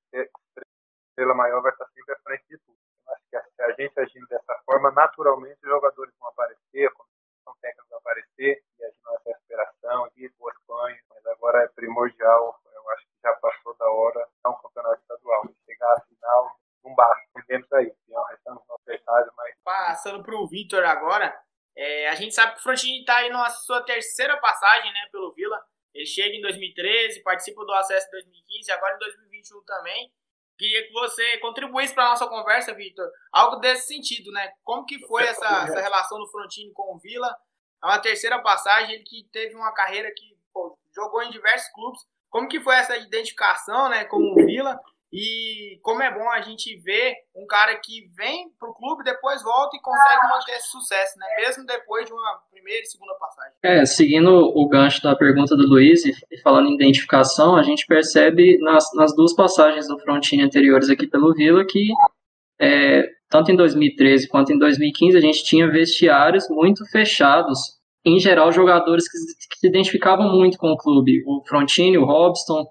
estrela 1.10 1.34
maior 1.34 1.60
vai 1.60 1.72
estar 1.72 1.86
sempre 1.88 2.14
à 2.14 2.18
frente 2.20 2.44
de 2.48 2.58
tudo. 2.58 2.78
Acho 3.08 3.22
que 3.30 3.40
se 3.40 3.62
a 3.62 3.72
gente 3.72 4.00
agindo 4.00 4.26
dessa 4.28 4.54
forma, 4.64 4.90
naturalmente 4.92 5.58
os 5.62 5.68
jogadores 5.68 6.14
vão 6.18 6.28
aparecer, 6.28 6.86
a 6.86 6.92
comissão 6.92 7.56
técnica 7.60 7.86
vai 7.90 7.98
aparecer, 7.98 8.62
e 8.78 8.84
a 8.84 8.90
vai 9.04 9.18
ter 9.24 9.32
aspiração 9.34 10.08
de 10.16 10.28
boas 10.38 10.56
campanhas, 10.58 11.00
mas 11.10 11.26
agora 11.26 11.64
é 11.64 11.68
primordial, 11.68 12.60
eu 12.72 12.90
acho 12.90 13.04
que 13.04 13.20
já 13.22 13.32
passou 13.34 13.76
da 13.76 13.90
hora, 13.90 14.28
é 14.44 14.48
um 14.48 14.54
campeonato 14.54 15.00
estadual. 15.02 15.42
Chegar 15.66 15.92
à 15.92 16.00
final, 16.00 16.56
não 16.84 16.94
basta, 16.94 17.44
temos 17.46 17.72
aí, 17.72 17.92
então, 18.06 18.22
restamos 18.24 18.62
no 18.68 18.74
adversário, 18.74 19.32
mas... 19.36 19.54
Passando 19.64 20.22
para 20.22 20.36
o 20.36 20.48
Vitor 20.48 20.84
agora, 20.84 21.36
é, 21.76 22.08
a 22.08 22.14
gente 22.14 22.34
sabe 22.34 22.54
que 22.54 22.60
o 22.60 22.62
Frontini 22.62 23.00
está 23.00 23.16
aí 23.16 23.28
na 23.28 23.48
sua 23.50 23.82
terceira 23.82 24.36
passagem 24.38 24.92
né, 24.92 25.08
pelo 25.10 25.32
Vila, 25.32 25.60
Ele 25.92 26.06
chega 26.06 26.34
em 26.34 26.40
2013, 26.40 27.22
participa 27.22 27.64
do 27.64 27.72
acesso 27.72 28.06
em 28.08 28.10
2015 28.10 28.70
e 28.70 28.72
agora 28.72 28.94
em 28.94 28.98
2021 28.98 29.64
também. 29.64 30.09
Queria 30.60 30.86
que 30.86 30.92
você 30.92 31.38
contribuísse 31.38 31.94
para 31.94 32.04
a 32.04 32.08
nossa 32.10 32.26
conversa, 32.26 32.74
Vitor, 32.74 33.10
algo 33.32 33.56
desse 33.56 33.86
sentido, 33.86 34.30
né? 34.30 34.52
Como 34.62 34.84
que 34.84 34.98
foi 35.06 35.22
essa, 35.22 35.46
essa 35.64 35.80
relação 35.80 36.18
do 36.18 36.28
Frontini 36.28 36.70
com 36.74 36.94
o 36.94 36.98
Vila? 36.98 37.34
É 37.82 37.86
uma 37.86 37.98
terceira 37.98 38.38
passagem, 38.42 38.96
ele 38.96 39.02
que 39.02 39.26
teve 39.32 39.56
uma 39.56 39.72
carreira 39.72 40.12
que 40.14 40.36
pô, 40.52 40.78
jogou 40.94 41.22
em 41.22 41.30
diversos 41.30 41.72
clubes. 41.72 42.02
Como 42.28 42.46
que 42.46 42.60
foi 42.60 42.74
essa 42.74 42.94
identificação 42.98 43.88
né, 43.88 44.04
com 44.04 44.18
o 44.18 44.34
Vila? 44.34 44.78
E 45.10 45.80
como 45.82 46.02
é 46.02 46.12
bom 46.12 46.28
a 46.28 46.42
gente 46.42 46.76
ver 46.76 47.16
um 47.34 47.46
cara 47.46 47.74
que 47.80 48.06
vem 48.14 48.50
pro 48.58 48.74
clube, 48.74 49.02
depois 49.02 49.42
volta 49.42 49.74
e 49.78 49.80
consegue 49.80 50.28
manter 50.28 50.52
esse 50.52 50.68
sucesso, 50.68 51.18
né? 51.18 51.26
Mesmo 51.36 51.64
depois 51.64 52.04
de 52.04 52.12
uma 52.12 52.42
primeira 52.50 52.82
e 52.82 52.86
segunda. 52.86 53.09
É, 53.62 53.84
seguindo 53.84 54.30
o 54.30 54.68
gancho 54.68 55.02
da 55.02 55.14
pergunta 55.14 55.54
do 55.54 55.66
Luiz 55.66 56.02
e 56.04 56.14
falando 56.42 56.68
em 56.68 56.74
identificação, 56.74 57.56
a 57.56 57.62
gente 57.62 57.84
percebe 57.86 58.56
nas, 58.58 58.84
nas 58.94 59.14
duas 59.14 59.34
passagens 59.34 59.86
do 59.86 59.98
Frontini 59.98 60.42
anteriores 60.42 60.88
aqui 60.88 61.06
pelo 61.06 61.34
Vila 61.34 61.62
que 61.66 61.88
é, 62.58 63.06
tanto 63.28 63.52
em 63.52 63.56
2013 63.56 64.28
quanto 64.28 64.52
em 64.52 64.58
2015 64.58 65.16
a 65.16 65.20
gente 65.20 65.44
tinha 65.44 65.70
vestiários 65.70 66.48
muito 66.48 66.84
fechados. 66.86 67.58
Em 68.04 68.18
geral, 68.18 68.50
jogadores 68.50 69.06
que, 69.06 69.18
que 69.50 69.58
se 69.58 69.68
identificavam 69.68 70.30
muito 70.32 70.56
com 70.56 70.68
o 70.68 70.76
clube. 70.76 71.22
O 71.26 71.42
Frontini, 71.46 71.98
o 71.98 72.04
Robson, 72.06 72.64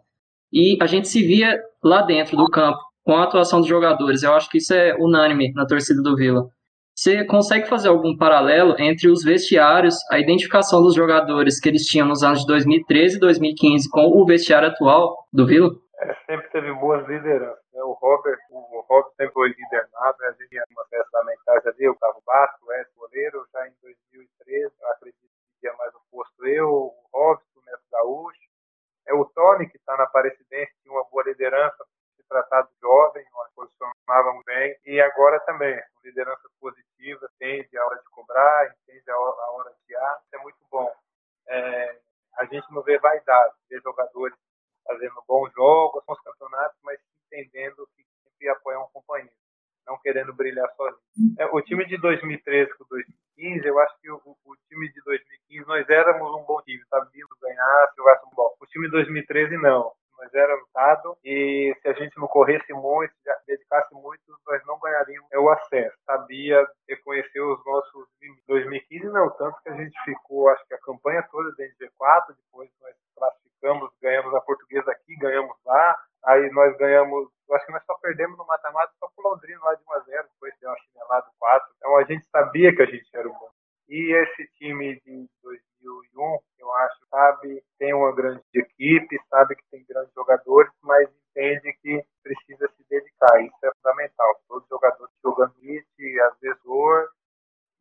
e 0.51 0.75
a 0.81 0.87
gente 0.87 1.07
se 1.07 1.21
via 1.21 1.59
lá 1.83 2.01
dentro 2.01 2.35
do 2.35 2.49
campo 2.49 2.79
com 3.03 3.13
a 3.13 3.23
atuação 3.23 3.59
dos 3.59 3.69
jogadores. 3.69 4.23
Eu 4.23 4.33
acho 4.33 4.49
que 4.49 4.57
isso 4.57 4.73
é 4.73 4.95
unânime 4.95 5.51
na 5.53 5.65
torcida 5.65 6.01
do 6.01 6.15
Vila. 6.15 6.49
Você 6.99 7.23
consegue 7.23 7.65
fazer 7.69 7.87
algum 7.87 8.17
paralelo 8.17 8.75
entre 8.77 9.09
os 9.09 9.23
vestiários, 9.23 9.95
a 10.11 10.19
identificação 10.19 10.81
dos 10.81 10.93
jogadores 10.93 11.57
que 11.57 11.69
eles 11.69 11.83
tinham 11.83 12.05
nos 12.05 12.23
anos 12.23 12.41
de 12.41 12.47
2013 12.47 13.15
e 13.15 13.19
2015 13.21 13.89
com 13.89 14.01
o 14.19 14.25
vestiário 14.25 14.67
atual 14.67 15.15
do 15.31 15.47
Vila? 15.47 15.69
É, 15.95 16.13
sempre 16.25 16.49
teve 16.49 16.73
boas 16.73 17.07
lideranças. 17.07 17.63
Né? 17.71 17.81
O 17.83 17.93
Robert, 17.93 18.37
o 18.51 18.81
Robert 18.81 19.13
sempre 19.15 19.31
foi 19.31 19.47
líder 19.47 19.87
nato, 19.93 20.19
né? 20.19 20.27
a 20.27 20.31
gente 20.31 20.49
tinha 20.49 20.63
uma 20.71 20.85
peça 20.91 21.07
da 21.13 21.23
mensagem 21.23 21.71
ali, 21.71 21.87
o 21.87 21.93
Gustavo 21.93 22.21
Basco, 22.25 22.65
o 22.65 22.73
Edson 22.73 22.99
Goleiro, 22.99 23.47
já 23.53 23.65
em 23.65 23.71
2013, 23.81 24.73
eu 24.81 24.87
acredito 24.89 25.21
que 25.21 25.59
tinha 25.61 25.73
mais 25.77 25.95
oposto 25.95 26.45
eu, 26.47 26.67
o 26.67 26.93
Robson, 27.13 27.45
o 27.55 27.65
Neto 27.65 27.83
Gaúcho, 27.93 28.49
é 29.07 29.13
o 29.13 29.23
Tony, 29.23 29.69
que 29.69 29.77
está 29.77 29.95
na 29.95 30.03
Aparecidense, 30.03 30.73
tinha 30.83 30.93
uma 30.93 31.05
boa 31.09 31.23
liderança, 31.23 31.77
se 32.17 32.27
tratado 32.27 32.67
jovem, 32.81 33.25
nós 33.33 33.49
posicionávamos 33.55 34.43
bem. 34.45 34.75
E 34.85 34.99
agora 34.99 35.39
também, 35.41 35.79
liderança 36.03 36.49
positiva, 36.59 37.29
entende 37.35 37.77
a 37.77 37.85
hora 37.85 37.97
de 37.97 38.09
cobrar, 38.11 38.75
entende 38.83 39.09
a 39.09 39.17
hora 39.17 39.73
de 39.87 39.95
ar, 39.95 40.19
isso 40.23 40.35
é 40.35 40.37
muito 40.39 40.59
bom. 40.69 40.91
É, 41.47 41.99
a 42.37 42.45
gente 42.45 42.71
não 42.71 42.81
vê 42.83 42.97
vaidade, 42.99 43.55
vê 43.69 43.79
jogadores 43.79 44.37
fazendo 44.85 45.23
bons 45.27 45.51
jogos, 45.53 46.03
bons 46.05 46.19
campeonatos, 46.21 46.77
mas 46.83 46.99
entendendo 47.25 47.87
que 47.95 48.03
sempre 48.23 48.49
apoiar 48.49 48.81
um 48.81 48.89
companheiro, 48.89 49.33
não 49.87 49.97
querendo 49.99 50.33
brilhar 50.33 50.69
sozinho. 50.75 51.35
É, 51.39 51.45
o 51.45 51.61
time 51.61 51.78
de 51.89 51.97
2013 51.97 52.71
com 52.77 52.85
2015, 52.89 53.67
eu 53.67 53.79
acho 53.79 53.99
que 54.01 54.11
o, 54.11 54.21
o, 54.23 54.55
time 54.69 54.91
de 54.91 55.01
2015, 55.03 55.67
nós 55.67 55.89
éramos 55.89 56.35
um 56.35 56.45
bom 56.45 56.61
time, 56.61 56.83
sabíamos 56.89 57.37
ganhar, 57.41 57.93
jogasse 57.97 58.25
um 58.25 58.35
bom. 58.35 58.53
O 58.59 58.65
time 58.67 58.85
de 58.85 58.91
2013, 58.91 59.57
não. 59.57 59.91
Nós 60.17 60.33
éramos 60.33 60.65
lutado 60.79 61.17
e 61.23 61.73
se 61.81 61.87
a 61.87 61.93
gente 61.93 62.17
não 62.17 62.27
corresse 62.27 62.73
muito, 62.73 63.13
dedicasse 63.47 63.93
muito, 63.93 64.21
nós 64.45 64.61
não 64.65 64.77
ganharíamos 64.79 65.29
o 65.33 65.49
acesso. 65.49 65.95
Sabia 66.05 66.67
reconhecer 66.87 67.39
os 67.39 67.65
nossos 67.65 68.07
limites. 68.21 68.43
2015 68.45 69.05
não, 69.05 69.29
tanto 69.37 69.61
que 69.63 69.69
a 69.69 69.75
gente 69.75 69.97
ficou, 70.03 70.49
acho 70.49 70.65
que 70.67 70.73
a 70.73 70.81
campanha 70.81 71.25
toda 71.31 71.49
dentro 71.55 71.77
de 71.77 71.85
G4, 71.87 72.35
depois 72.35 72.69
nós 72.81 72.95
classificamos, 73.15 73.89
ganhamos 74.01 74.35
a 74.35 74.41
portuguesa 74.41 74.91
aqui, 74.91 75.15
ganhamos 75.15 75.55
lá, 75.65 75.95
aí 76.25 76.49
nós 76.51 76.77
ganhamos 76.77 77.29
acho 77.55 77.65
que 77.65 77.71
nós 77.71 77.83
só 77.85 77.95
perdemos 77.95 78.37
no 78.37 78.45
mata-mata 78.45 78.91
só 78.99 79.07
pro 79.15 79.29
Londrina 79.29 79.59
lá 79.63 79.73
de 79.73 79.83
1 79.83 79.93
a 79.93 79.99
0 79.99 80.27
depois 80.33 80.53
deu 80.59 80.69
uma 80.69 80.77
chinelada 80.77 81.27
4. 81.39 81.69
Então 81.89 81.97
a 81.97 82.03
gente 82.03 82.23
sabia 82.29 82.75
que 82.75 82.83
a 82.83 82.85
gente 82.85 83.09
era 83.15 83.27
bom. 83.27 83.49
E 83.87 84.13
esse 84.13 84.47
time 84.59 85.01
de 85.01 85.27
2001, 85.41 86.39
eu 86.59 86.71
acho, 86.71 86.99
sabe, 87.09 87.63
tem 87.79 87.95
uma 87.95 88.13
grande 88.13 88.43
equipe, 88.53 89.19
sabe 89.27 89.55
que 89.55 89.63
tem 89.71 89.83
grandes 89.89 90.13
jogadores, 90.13 90.71
mas 90.83 91.09
entende 91.31 91.73
que 91.81 92.05
precisa 92.21 92.69
se 92.77 92.85
dedicar. 92.87 93.41
Isso 93.41 93.57
é 93.63 93.71
fundamental. 93.77 94.39
Todos 94.47 94.65
os 94.65 94.69
jogadores 94.69 95.11
jogando 95.23 95.55
isso, 95.63 95.89
às 96.27 96.39
vezes 96.39 96.61
dor, 96.63 97.09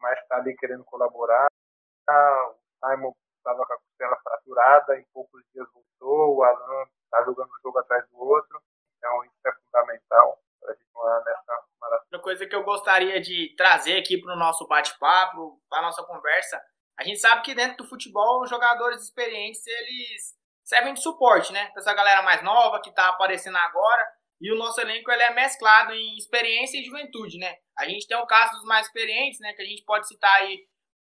mas 0.01 0.19
está 0.21 0.37
ali 0.37 0.57
querendo 0.57 0.85
colaborar. 0.85 1.49
O 2.09 2.55
Simon 2.83 3.13
estava 3.37 3.67
com 3.67 3.73
a 3.75 3.79
costela 3.79 4.17
fraturada, 4.23 4.99
em 4.99 5.05
poucos 5.13 5.43
dias 5.53 5.69
voltou, 5.71 6.37
o 6.39 6.43
Alan 6.45 6.87
está 7.05 7.23
jogando 7.25 7.51
um 7.51 7.61
jogo 7.63 7.79
atrás 7.81 8.09
do 8.09 8.19
outro. 8.19 8.59
Então, 8.97 9.23
isso 9.25 9.37
é 9.45 9.53
fundamental 9.53 10.39
para 10.61 10.71
a 10.71 10.75
gente 10.75 10.87
continuar 10.99 11.23
nessa 11.25 11.65
maratona. 11.81 12.03
Outra 12.05 12.21
coisa 12.21 12.47
que 12.47 12.55
eu 12.55 12.65
gostaria 12.89 13.21
de 13.21 13.55
trazer 13.55 13.99
aqui 13.99 14.19
para 14.19 14.35
o 14.35 14.39
nosso 14.39 14.67
bate-papo, 14.67 15.61
para 15.69 15.81
a 15.81 15.83
nossa 15.83 16.03
conversa, 16.05 16.59
a 16.99 17.05
gente 17.05 17.19
sabe 17.21 17.43
que 17.43 17.55
dentro 17.55 17.77
do 17.77 17.89
futebol, 17.89 18.43
os 18.43 18.49
jogadores 18.49 19.03
experientes, 19.03 19.65
eles 19.67 20.35
servem 20.65 20.95
de 20.95 21.03
suporte, 21.03 21.53
né? 21.53 21.67
Para 21.67 21.83
essa 21.83 21.95
galera 21.95 22.23
mais 22.23 22.43
nova 22.43 22.81
que 22.81 22.89
está 22.89 23.09
aparecendo 23.11 23.59
agora. 23.59 24.07
E 24.41 24.51
o 24.53 24.57
nosso 24.57 24.81
elenco 24.81 25.11
ele 25.11 25.23
é 25.23 25.35
mesclado 25.35 25.93
em 25.93 26.17
experiência 26.17 26.79
e 26.79 26.85
juventude, 26.85 27.39
né? 27.39 27.57
A 27.77 27.87
gente 27.87 28.07
tem 28.07 28.17
o 28.17 28.27
caso 28.27 28.53
dos 28.53 28.65
mais 28.65 28.87
experientes, 28.87 29.39
né? 29.41 29.53
Que 29.53 29.63
a 29.63 29.67
gente 29.67 29.85
pode 29.85 30.09
citar 30.09 30.33
aí 30.37 30.59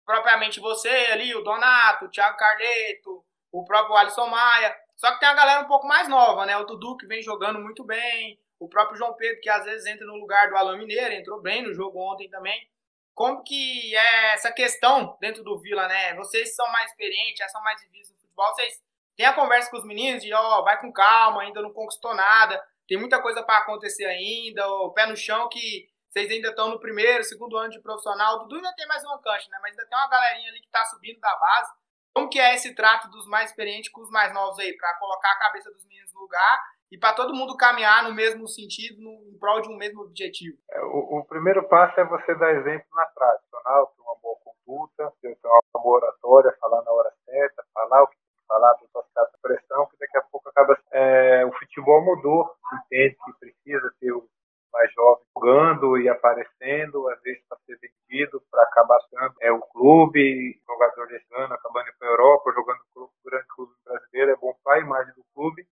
propriamente 0.06 0.60
você 0.60 0.90
ali, 1.12 1.34
o 1.34 1.44
Donato, 1.44 2.06
o 2.06 2.10
Thiago 2.10 2.38
Carleto, 2.38 3.24
o 3.52 3.64
próprio 3.64 3.96
Alisson 3.96 4.28
Maia. 4.28 4.76
Só 4.98 5.14
que 5.14 5.20
tem 5.20 5.30
a 5.30 5.34
galera 5.34 5.62
um 5.62 5.68
pouco 5.68 5.88
mais 5.88 6.10
nova, 6.10 6.46
né? 6.46 6.58
O 6.58 6.66
Dudu 6.66 6.98
que 6.98 7.08
vem 7.08 7.22
jogando 7.22 7.60
muito 7.60 7.86
bem, 7.86 8.38
o 8.60 8.68
próprio 8.68 8.98
João 8.98 9.16
Pedro 9.16 9.40
que 9.42 9.50
às 9.50 9.64
vezes 9.64 9.86
entra 9.86 10.06
no 10.06 10.16
lugar 10.16 10.50
do 10.50 10.58
Alain 10.58 10.78
Mineiro, 10.78 11.14
entrou 11.14 11.42
bem 11.42 11.64
no 11.64 11.74
jogo 11.74 12.00
ontem 12.00 12.30
também. 12.30 12.70
Como 13.16 13.44
que 13.44 13.96
é 13.96 14.34
essa 14.34 14.52
questão 14.52 15.18
dentro 15.20 15.44
do 15.44 15.60
Vila, 15.60 15.88
né? 15.88 16.14
Vocês 16.16 16.56
são 16.56 16.70
mais 16.72 16.92
experientes, 16.92 17.40
já 17.40 17.48
são 17.50 17.62
mais 17.64 17.82
vividos 17.82 18.10
no 18.10 18.18
futebol, 18.18 18.54
vocês 18.54 18.82
têm 19.16 19.26
a 19.26 19.34
conversa 19.34 19.70
com 19.70 19.78
os 19.78 19.86
meninos 19.86 20.24
de, 20.24 20.34
ó, 20.34 20.60
oh, 20.60 20.64
vai 20.64 20.80
com 20.80 20.92
calma, 20.92 21.42
ainda 21.42 21.62
não 21.62 21.74
conquistou 21.74 22.14
nada, 22.14 22.64
tem 22.88 22.98
muita 22.98 23.22
coisa 23.22 23.44
para 23.44 23.60
acontecer 23.60 24.06
ainda, 24.06 24.68
o 24.68 24.92
pé 24.92 25.06
no 25.06 25.16
chão 25.16 25.50
que 25.50 25.90
vocês 26.10 26.32
ainda 26.32 26.50
estão 26.50 26.70
no 26.70 26.80
primeiro, 26.80 27.24
segundo 27.24 27.56
ano 27.56 27.70
de 27.70 27.80
profissional. 27.82 28.40
Dudu 28.40 28.56
ainda 28.56 28.74
tem 28.74 28.88
mais 28.88 29.04
uma 29.04 29.22
cancha, 29.22 29.48
né? 29.52 29.60
Mas 29.62 29.72
ainda 29.72 29.86
tem 29.88 29.98
uma 29.98 30.10
galerinha 30.10 30.50
ali 30.50 30.60
que 30.60 30.70
tá 30.70 30.84
subindo 30.86 31.20
da 31.20 31.36
base. 31.36 31.72
Como 32.16 32.30
que 32.30 32.40
é 32.40 32.56
esse 32.56 32.74
trato 32.74 33.08
dos 33.10 33.28
mais 33.28 33.52
experientes 33.52 33.92
com 33.92 34.02
os 34.02 34.10
mais 34.10 34.34
novos 34.34 34.58
aí, 34.58 34.76
para 34.76 34.96
colocar 34.96 35.32
a 35.32 35.40
cabeça 35.40 35.72
dos 35.72 35.86
meninos 35.86 36.12
no 36.14 36.22
lugar 36.22 36.60
e 36.92 36.98
para 36.98 37.14
todo 37.14 37.36
mundo 37.36 37.56
caminhar 37.56 38.04
no 38.04 38.14
mesmo 38.14 38.48
sentido, 38.48 39.02
no, 39.02 39.12
em 39.30 39.38
prol 39.38 39.62
de 39.62 39.70
um 39.70 39.78
mesmo 39.78 40.02
objetivo? 40.02 40.58
É, 40.72 40.82
o, 40.82 41.20
o, 41.20 41.26
primeiro 41.26 41.64
passo 41.68 42.00
é 42.00 42.06
você 42.06 42.34
dar 42.36 42.52
exemplo 42.56 42.88
na 42.96 43.06
prática, 43.06 43.46
ter 43.52 44.02
uma 44.02 44.16
boa 44.22 44.38
conduta, 44.44 45.14
ter 45.22 45.38
uma 45.46 45.84
boa 45.84 45.98
oratória, 45.98 46.58
falar 46.60 46.82
na 46.84 46.92
hora 46.92 47.14
certa, 47.26 47.64
falar 47.74 48.04
o 48.04 48.08
que 48.08 48.16
tem 48.18 48.34
que 48.34 48.48
falar 48.48 48.76
não 48.94 49.04
ficar 49.04 49.30
pressão, 49.42 49.86
que 49.88 49.98
daqui 50.00 50.18
a 50.18 50.22
pouco 50.24 50.50
acaba. 50.50 50.78
É, 50.92 51.46
o 51.46 51.52
futebol 51.54 52.04
mudou, 52.04 52.50
entende 52.86 53.16
que 53.24 53.40
precisa 53.40 53.94
ter 54.00 54.12
o 54.12 54.28
mais 54.74 54.92
jovem 54.94 55.24
jogando 55.36 55.98
e 55.98 56.10
aparecendo, 56.10 57.08
às 57.10 57.22
vezes 57.22 57.44
para 57.48 57.58
ser 57.66 57.80
vendido, 57.80 58.42
para 58.52 58.64
acabar 58.64 59.00
sendo 59.10 59.34
é, 59.42 59.52
o 59.52 59.62
clube, 59.62 60.60
jogador 60.66 61.08
desse 61.08 61.36
ano, 61.36 61.54
acabando 61.54 61.86
para 61.98 62.08
a 62.08 62.12
Europa, 62.12 62.52
jogando 62.52 62.80
no 62.96 63.10
grande 63.26 63.48
clube 63.48 63.74
brasileiro, 63.84 64.32
é 64.32 64.36
bom 64.36 64.54
para 64.64 64.78
a 64.78 64.80
imagem 64.80 65.14
do 65.14 65.24
clube 65.36 65.68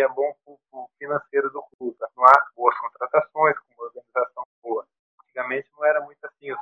e 0.00 0.02
é 0.02 0.08
bom 0.08 0.34
para 0.44 0.54
o 0.72 0.90
financeiro 0.98 1.50
do 1.50 1.62
clube. 1.76 1.96
Não 2.16 2.24
há 2.24 2.46
boas 2.56 2.76
contratações, 2.78 3.58
com 3.58 3.74
uma 3.74 3.84
organização 3.84 4.44
boa. 4.62 4.86
Antigamente 5.22 5.68
não 5.76 5.84
era 5.84 6.00
muito 6.00 6.24
assim, 6.24 6.52
os 6.52 6.58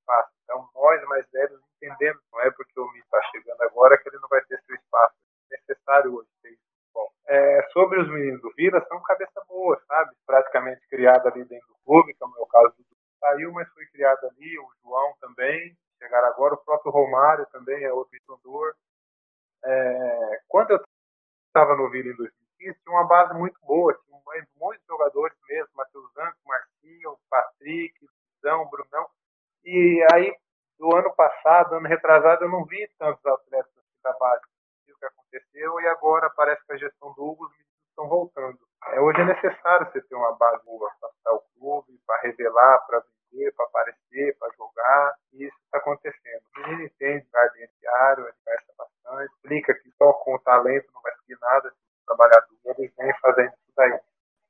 espaços. 0.00 0.34
Então 0.44 0.68
nós 0.74 1.02
mais 1.04 1.30
velhos 1.30 1.60
entendemos, 1.76 2.22
não 2.32 2.40
é 2.40 2.50
porque 2.50 2.78
o 2.80 2.90
Mito 2.92 3.04
está 3.04 3.22
chegando 3.30 3.62
agora 3.62 3.96
que 3.98 4.08
ele 4.08 4.18
não 4.18 4.28
vai 4.28 4.40
ter 4.44 4.60
seu 4.66 4.74
espaço. 4.74 5.14
É 5.52 5.56
necessário 5.56 6.14
hoje 6.14 6.28
isso 6.44 6.70
é, 7.30 7.62
sobre 7.72 8.00
os 8.00 8.08
meninos 8.10 8.42
do 8.42 8.52
Vila, 8.54 8.84
são 8.88 9.00
cabeça 9.02 9.40
boa, 9.48 9.80
sabe? 9.86 10.10
Praticamente 10.26 10.80
criado 10.88 11.28
ali 11.28 11.44
dentro 11.44 11.68
do 11.68 11.76
clube, 11.84 12.12
que 12.12 12.24
é 12.24 12.26
o 12.26 12.46
caso 12.46 12.74
do 12.76 12.84
saiu, 13.20 13.52
mas 13.52 13.68
foi 13.72 13.86
criado 13.86 14.26
ali, 14.26 14.58
o 14.58 14.68
João 14.82 15.14
também, 15.20 15.76
chegaram 15.98 16.26
agora, 16.26 16.54
o 16.54 16.64
próprio 16.64 16.90
Romário 16.90 17.46
também 17.52 17.84
é 17.84 17.92
outro 17.92 18.18
jogador. 18.26 18.74
É, 19.62 20.40
quando 20.48 20.70
eu 20.70 20.82
estava 21.46 21.76
no 21.76 21.88
Vila 21.90 22.10
em 22.10 22.16
2015, 22.60 22.80
tinha 22.82 22.94
uma 22.94 23.06
base 23.06 23.34
muito 23.34 23.58
boa, 23.62 23.94
tinha 23.94 24.46
muitos 24.56 24.86
jogadores 24.86 25.36
mesmo, 25.48 25.70
Matheus 25.74 26.12
Zanco, 26.12 26.38
Marcinho, 26.46 27.18
Patrick, 27.28 27.94
Zão, 28.42 28.68
Brunão. 28.68 29.08
E 29.64 30.06
aí, 30.12 30.34
do 30.78 30.94
ano 30.94 31.14
passado, 31.14 31.74
ano 31.74 31.88
retrasado, 31.88 32.44
eu 32.44 32.50
não 32.50 32.64
vi 32.64 32.88
tantos 32.98 33.24
atletas 33.24 33.72
da 34.02 34.12
base 34.12 34.42
que 35.00 35.06
aconteceu 35.06 35.80
e 35.80 35.88
agora 35.88 36.30
parece 36.30 36.64
que 36.66 36.72
a 36.74 36.76
gestão 36.76 37.12
do 37.14 37.24
Hugo 37.24 37.50
estão 37.88 38.06
voltando. 38.06 38.58
É, 38.88 39.00
hoje 39.00 39.20
é 39.20 39.24
necessário 39.24 39.90
você 39.90 40.00
ter 40.02 40.14
uma 40.14 40.32
base 40.36 40.64
boa 40.64 40.90
para 41.00 41.10
estar 41.10 41.32
o 41.32 41.44
clube, 41.58 42.00
para 42.06 42.20
revelar, 42.22 42.78
para 42.86 43.02
vender, 43.32 43.52
para 43.54 43.64
aparecer, 43.66 44.36
para 44.38 44.52
jogar, 44.56 45.14
e 45.32 45.44
isso 45.44 45.56
está 45.64 45.78
acontecendo. 45.78 46.42
O 46.56 46.60
menino 46.60 46.84
entende 46.84 47.22
o 47.22 47.26
lugar 47.26 47.50
diário, 47.80 48.24
ele 48.24 48.34
conversa 48.44 48.74
bastante, 48.76 49.34
explica 49.34 49.74
que 49.74 49.90
só 49.92 50.12
com 50.12 50.34
o 50.34 50.38
talento, 50.40 50.90
não 50.94 51.02
vai 51.02 51.14
seguir 51.16 51.38
nada, 51.40 51.72
trabalhador. 52.10 52.56
E 52.64 52.68
eles 52.68 52.94
vêm 52.96 53.12
fazendo 53.20 53.52
isso 53.52 53.72
daí. 53.76 54.00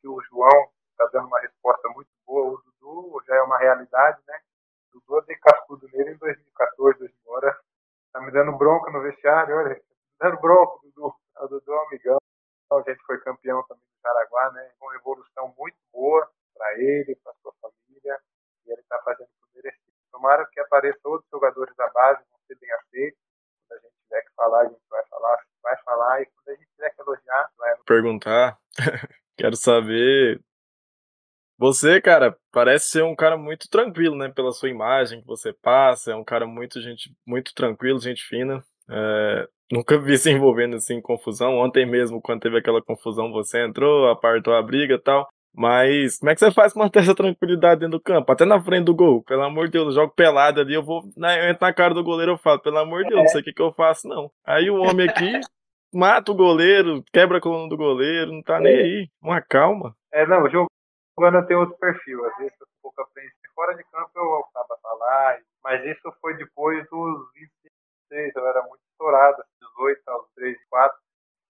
E 0.02 0.08
o 0.08 0.20
João 0.22 0.70
está 0.92 1.06
dando 1.12 1.26
uma 1.28 1.40
resposta 1.40 1.88
muito 1.90 2.10
boa, 2.26 2.54
o 2.54 2.62
Dudu 2.62 3.22
já 3.26 3.36
é 3.36 3.42
uma 3.42 3.58
realidade, 3.58 4.20
né? 4.26 4.40
O 4.88 4.98
Dudu 4.98 5.16
eu 5.16 5.22
dei 5.26 5.36
cascudo 5.36 5.86
nele 5.92 6.12
em 6.12 6.18
2014, 6.18 6.98
2000 6.98 7.54
Tá 8.12 8.20
me 8.20 8.30
dando 8.32 8.56
bronca 8.56 8.90
no 8.90 9.02
vestiário, 9.02 9.56
olha, 9.56 9.76
tá 10.18 10.28
dando 10.28 10.40
bronca, 10.40 10.80
Dudu. 10.82 11.14
O 11.38 11.48
Dudu 11.48 11.72
é 11.72 11.76
um 11.76 11.86
amigão. 11.86 12.18
A 12.72 12.82
gente 12.82 13.02
foi 13.04 13.18
campeão 13.20 13.62
também 13.66 13.82
do 13.82 14.00
Jaraguá, 14.02 14.52
né? 14.52 14.72
Uma 14.80 14.94
evolução 14.96 15.54
muito 15.56 15.76
boa 15.92 16.28
para 16.54 16.74
ele, 16.74 17.16
para 17.16 17.34
sua 17.42 17.52
família, 17.60 18.20
e 18.66 18.72
ele 18.72 18.80
está 18.80 19.00
fazendo 19.02 19.28
por 19.40 19.48
merecer. 19.54 19.80
Tomara 20.10 20.46
que 20.46 20.60
apareçam 20.60 21.10
outros 21.10 21.30
jogadores 21.30 21.74
da 21.76 21.88
base, 21.88 22.22
vão 22.30 22.38
ser 22.46 22.58
bem 22.58 22.72
aceitos. 22.72 23.29
Tiver 24.10 24.22
que 24.22 24.34
falar, 24.34 24.62
a 24.62 24.64
gente 24.64 24.80
vai 24.90 25.02
falar, 25.08 25.38
vai 25.62 25.76
falar, 25.84 26.22
e 26.22 26.26
quando 26.26 26.48
a 26.48 26.58
gente 26.58 26.68
tiver 26.74 26.90
que 26.90 27.00
elogiar, 27.00 27.50
vai. 27.56 27.76
Perguntar, 27.86 28.58
quero 29.38 29.56
saber. 29.56 30.40
Você, 31.56 32.00
cara, 32.00 32.36
parece 32.50 32.88
ser 32.88 33.04
um 33.04 33.14
cara 33.14 33.36
muito 33.36 33.68
tranquilo, 33.68 34.16
né? 34.16 34.28
Pela 34.30 34.50
sua 34.50 34.68
imagem 34.68 35.20
que 35.20 35.26
você 35.26 35.52
passa, 35.52 36.10
é 36.10 36.16
um 36.16 36.24
cara 36.24 36.46
muito 36.46 36.80
gente, 36.80 37.14
muito 37.24 37.54
tranquilo, 37.54 38.00
gente 38.00 38.24
fina. 38.24 38.64
É, 38.88 39.48
nunca 39.70 39.96
vi 39.96 40.18
se 40.18 40.30
envolvendo 40.30 40.76
assim 40.76 40.94
em 40.94 41.02
confusão. 41.02 41.58
Ontem 41.58 41.86
mesmo, 41.86 42.20
quando 42.20 42.40
teve 42.40 42.58
aquela 42.58 42.82
confusão, 42.82 43.30
você 43.30 43.64
entrou, 43.64 44.08
apartou 44.08 44.54
a 44.54 44.62
briga 44.62 44.94
e 44.94 44.98
tal. 44.98 45.28
Mas 45.54 46.18
como 46.18 46.30
é 46.30 46.34
que 46.34 46.40
você 46.40 46.52
faz 46.52 46.72
pra 46.72 46.82
manter 46.82 47.00
essa 47.00 47.14
tranquilidade 47.14 47.80
dentro 47.80 47.98
do 47.98 48.02
campo? 48.02 48.30
Até 48.30 48.44
na 48.44 48.60
frente 48.60 48.84
do 48.84 48.94
gol. 48.94 49.22
Pelo 49.24 49.42
amor 49.42 49.66
de 49.66 49.72
Deus, 49.72 49.88
eu 49.88 50.02
jogo 50.02 50.14
pelado 50.14 50.60
ali, 50.60 50.74
eu 50.74 50.82
vou. 50.82 51.02
Né, 51.16 51.44
eu 51.44 51.50
entro 51.50 51.66
na 51.66 51.72
cara 51.74 51.92
do 51.92 52.04
goleiro, 52.04 52.32
eu 52.32 52.38
falo, 52.38 52.60
pelo 52.60 52.78
amor 52.78 53.02
de 53.02 53.10
Deus, 53.10 53.20
não 53.20 53.28
sei 53.28 53.40
o 53.40 53.44
que, 53.44 53.52
que 53.52 53.62
eu 53.62 53.72
faço, 53.72 54.06
não. 54.08 54.30
Aí 54.44 54.70
o 54.70 54.80
homem 54.80 55.08
aqui 55.08 55.40
mata 55.92 56.30
o 56.30 56.36
goleiro, 56.36 57.04
quebra 57.12 57.38
a 57.38 57.40
coluna 57.40 57.68
do 57.68 57.76
goleiro, 57.76 58.32
não 58.32 58.42
tá 58.42 58.60
nem 58.60 58.76
aí. 58.76 59.08
Uma 59.20 59.40
calma. 59.42 59.94
É, 60.12 60.26
não, 60.26 60.48
jogando 60.48 61.38
eu 61.38 61.46
tenho 61.46 61.60
outro 61.60 61.76
perfil. 61.78 62.24
Às 62.26 62.36
vezes 62.38 62.54
eu 62.60 62.66
um 62.66 62.82
pouco 62.82 63.02
apreensivo. 63.02 63.40
Fora 63.54 63.74
de 63.74 63.84
campo 63.84 64.10
eu 64.16 64.24
optava 64.24 64.78
falar, 64.82 65.38
mas 65.62 65.84
isso 65.84 66.12
foi 66.20 66.34
depois 66.36 66.88
dos 66.88 67.28
26, 67.34 68.34
eu 68.36 68.46
era 68.46 68.62
muito 68.62 68.80
estourado, 68.90 69.42
18 69.60 70.08
aos 70.08 70.26
3, 70.34 70.56
4 70.70 70.98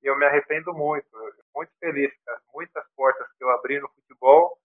e 0.03 0.07
eu 0.07 0.19
me 0.19 0.25
arrependo 0.27 0.73
muito. 0.73 1.07
Muito 1.55 1.73
feliz 1.79 2.13
com 2.25 2.31
as 2.33 2.43
muitas 2.55 2.85
portas 2.95 3.27
que 3.37 3.45
eu 3.45 3.51
abri 3.51 3.81
no 3.81 3.89
futebol, 3.91 4.59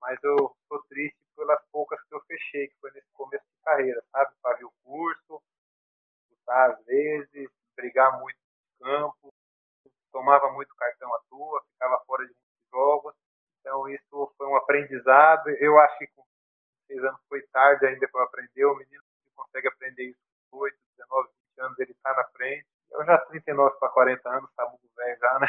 mas 0.00 0.22
eu 0.22 0.54
estou 0.62 0.82
triste 0.88 1.18
pelas 1.36 1.60
poucas 1.72 2.00
que 2.04 2.14
eu 2.14 2.20
fechei, 2.22 2.68
que 2.68 2.76
foi 2.80 2.90
nesse 2.92 3.10
começo 3.14 3.44
de 3.44 3.64
carreira, 3.64 4.02
sabe? 4.12 4.34
Fazer 4.42 4.64
o 4.64 4.72
curso, 4.84 5.42
lutar 6.30 6.70
às 6.70 6.84
vezes, 6.84 7.50
brigar 7.74 8.18
muito 8.20 8.38
no 8.38 8.86
campo, 8.86 9.34
tomava 10.12 10.52
muito 10.52 10.74
cartão 10.76 11.12
à 11.14 11.20
toa, 11.28 11.64
ficava 11.72 12.04
fora 12.06 12.24
de 12.24 12.32
muitos 12.32 12.70
jogos. 12.70 13.14
Então 13.60 13.88
isso 13.88 14.32
foi 14.36 14.46
um 14.46 14.56
aprendizado. 14.56 15.48
Eu 15.50 15.78
acho 15.80 15.98
que 15.98 16.06
com 16.08 16.24
seis 16.86 17.02
anos 17.02 17.20
foi 17.28 17.42
tarde 17.48 17.86
ainda 17.86 18.08
para 18.08 18.24
aprender. 18.24 18.64
O 18.66 18.76
menino 18.76 19.02
que 19.24 19.32
consegue 19.34 19.68
aprender 19.68 20.04
isso 20.04 20.20
com 20.50 20.58
8, 20.58 20.76
19, 20.96 21.28
20 21.56 21.60
anos, 21.60 21.78
ele 21.78 21.92
está 21.92 22.14
na 22.14 22.24
frente 22.28 22.66
eu 22.94 23.04
já 23.04 23.18
39 23.18 23.76
para 23.78 23.88
40 23.88 24.28
anos, 24.28 24.50
tá 24.54 24.64
muito 24.68 24.88
velho 24.96 25.18
já, 25.18 25.38
né? 25.40 25.48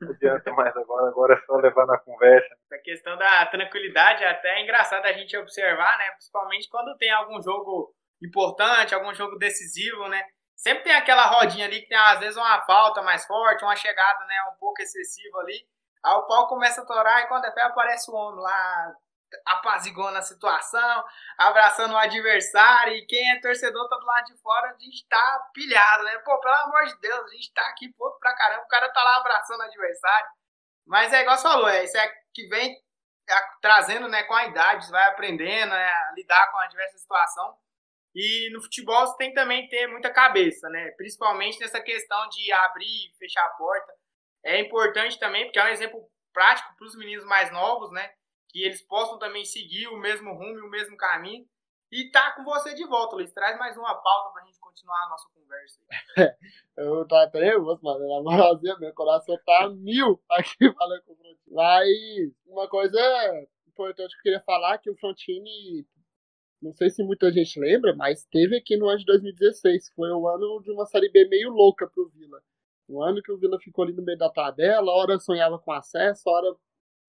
Não 0.00 0.10
adianta 0.10 0.52
mais 0.52 0.76
agora, 0.76 1.08
agora 1.08 1.34
é 1.34 1.46
só 1.46 1.56
levar 1.56 1.86
na 1.86 1.98
conversa. 1.98 2.54
A 2.72 2.78
questão 2.78 3.16
da 3.16 3.46
tranquilidade 3.46 4.22
é 4.22 4.30
até 4.30 4.62
engraçado 4.62 5.04
a 5.06 5.12
gente 5.12 5.36
observar, 5.36 5.98
né? 5.98 6.10
Principalmente 6.12 6.68
quando 6.70 6.96
tem 6.96 7.10
algum 7.10 7.42
jogo 7.42 7.92
importante, 8.22 8.94
algum 8.94 9.12
jogo 9.14 9.36
decisivo, 9.36 10.08
né? 10.08 10.22
Sempre 10.56 10.84
tem 10.84 10.94
aquela 10.94 11.26
rodinha 11.26 11.66
ali 11.66 11.80
que 11.80 11.88
tem 11.88 11.98
às 11.98 12.18
vezes 12.18 12.36
uma 12.36 12.60
falta 12.62 13.00
mais 13.02 13.24
forte, 13.26 13.64
uma 13.64 13.76
chegada, 13.76 14.24
né, 14.26 14.34
um 14.52 14.58
pouco 14.58 14.82
excessiva 14.82 15.38
ali. 15.38 15.64
Aí 16.04 16.14
o 16.14 16.26
pau 16.26 16.48
começa 16.48 16.82
a 16.82 16.86
torar 16.86 17.22
e 17.22 17.28
quando 17.28 17.44
é 17.44 17.52
fé 17.52 17.62
aparece 17.62 18.10
o 18.10 18.14
homem 18.14 18.40
lá 18.40 18.94
apaziguando 19.44 20.18
a 20.18 20.22
situação, 20.22 21.04
abraçando 21.36 21.92
o 21.94 21.98
adversário, 21.98 22.94
e 22.94 23.06
quem 23.06 23.30
é 23.32 23.40
torcedor 23.40 23.88
tá 23.88 23.96
do 23.96 24.06
lado 24.06 24.26
de 24.26 24.36
fora, 24.40 24.70
a 24.70 24.78
gente 24.78 25.06
tá 25.08 25.50
pilhado, 25.52 26.04
né? 26.04 26.18
Pô, 26.18 26.38
pelo 26.40 26.54
amor 26.54 26.84
de 26.86 26.98
Deus, 27.00 27.24
a 27.24 27.34
gente 27.34 27.52
tá 27.52 27.62
aqui 27.68 27.92
puto 27.92 28.18
pra 28.18 28.34
caramba, 28.34 28.64
o 28.64 28.68
cara 28.68 28.88
tá 28.92 29.02
lá 29.02 29.16
abraçando 29.16 29.60
o 29.60 29.64
adversário. 29.64 30.28
Mas 30.86 31.12
é 31.12 31.22
igual 31.22 31.36
você 31.36 31.42
falou, 31.42 31.68
é 31.68 31.84
isso 31.84 31.96
é 31.96 32.12
que 32.32 32.46
vem 32.48 32.74
é, 33.28 33.40
trazendo, 33.60 34.08
né, 34.08 34.22
com 34.24 34.34
a 34.34 34.46
idade, 34.46 34.86
você 34.86 34.92
vai 34.92 35.06
aprendendo 35.08 35.70
né, 35.70 35.86
a 35.86 36.12
lidar 36.16 36.50
com 36.50 36.58
a 36.58 36.66
diversa 36.66 36.98
situação. 36.98 37.56
E 38.14 38.50
no 38.52 38.62
futebol 38.62 39.06
você 39.06 39.16
tem 39.18 39.28
que 39.28 39.34
também 39.34 39.68
ter 39.68 39.86
muita 39.86 40.10
cabeça, 40.10 40.68
né? 40.70 40.90
Principalmente 40.92 41.60
nessa 41.60 41.80
questão 41.80 42.28
de 42.30 42.50
abrir 42.52 42.84
e 42.86 43.16
fechar 43.18 43.44
a 43.44 43.50
porta. 43.50 43.92
É 44.42 44.58
importante 44.58 45.18
também, 45.18 45.44
porque 45.44 45.58
é 45.58 45.64
um 45.64 45.68
exemplo 45.68 46.00
prático 46.32 46.74
para 46.76 46.86
os 46.86 46.96
meninos 46.96 47.24
mais 47.26 47.52
novos, 47.52 47.92
né? 47.92 48.10
Que 48.48 48.62
eles 48.64 48.82
possam 48.82 49.18
também 49.18 49.44
seguir 49.44 49.88
o 49.88 49.98
mesmo 49.98 50.32
rumo 50.32 50.58
e 50.58 50.62
o 50.62 50.70
mesmo 50.70 50.96
caminho. 50.96 51.46
E 51.90 52.10
tá 52.10 52.32
com 52.32 52.44
você 52.44 52.74
de 52.74 52.86
volta, 52.86 53.16
Luiz. 53.16 53.32
Traz 53.32 53.58
mais 53.58 53.76
uma 53.76 53.94
pauta 53.94 54.32
pra 54.32 54.44
gente 54.44 54.60
continuar 54.60 55.04
a 55.04 55.08
nossa 55.08 55.26
conversa. 55.32 55.80
eu 56.76 57.06
tô 57.06 57.14
até 57.16 57.40
nervoso, 57.40 57.80
mano. 57.82 58.00
Na 58.00 58.22
moralzinha, 58.22 58.76
meu 58.78 58.92
coração 58.92 59.38
tá 59.44 59.70
mil 59.70 60.20
aqui 60.30 60.70
falando 60.76 61.02
com 61.04 61.12
o 61.12 61.16
Frontini. 61.16 61.38
Mas 61.50 61.88
uma 62.46 62.68
coisa 62.68 63.00
importante 63.66 64.12
que 64.12 64.18
eu 64.18 64.22
queria 64.22 64.40
falar 64.42 64.74
é 64.74 64.78
que 64.78 64.90
o 64.90 64.96
Frontini, 64.96 65.86
não 66.60 66.74
sei 66.74 66.90
se 66.90 67.02
muita 67.02 67.32
gente 67.32 67.58
lembra, 67.58 67.96
mas 67.96 68.26
teve 68.26 68.58
aqui 68.58 68.76
no 68.76 68.86
ano 68.86 68.98
de 68.98 69.06
2016. 69.06 69.90
Foi 69.94 70.10
o 70.10 70.28
ano 70.28 70.60
de 70.62 70.70
uma 70.70 70.84
Série 70.84 71.10
B 71.10 71.26
meio 71.26 71.48
louca 71.48 71.86
pro 71.88 72.10
Vila. 72.10 72.42
O 72.86 73.02
ano 73.02 73.22
que 73.22 73.32
o 73.32 73.38
Vila 73.38 73.58
ficou 73.60 73.84
ali 73.84 73.94
no 73.94 74.02
meio 74.02 74.18
da 74.18 74.30
tabela, 74.30 74.92
hora 74.92 75.18
sonhava 75.18 75.58
com 75.58 75.72
acesso, 75.72 76.28
hora 76.28 76.54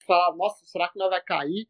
falava, 0.06 0.36
nossa, 0.36 0.66
será 0.66 0.90
que 0.90 0.98
nós 0.98 1.10
vai 1.10 1.22
cair? 1.22 1.68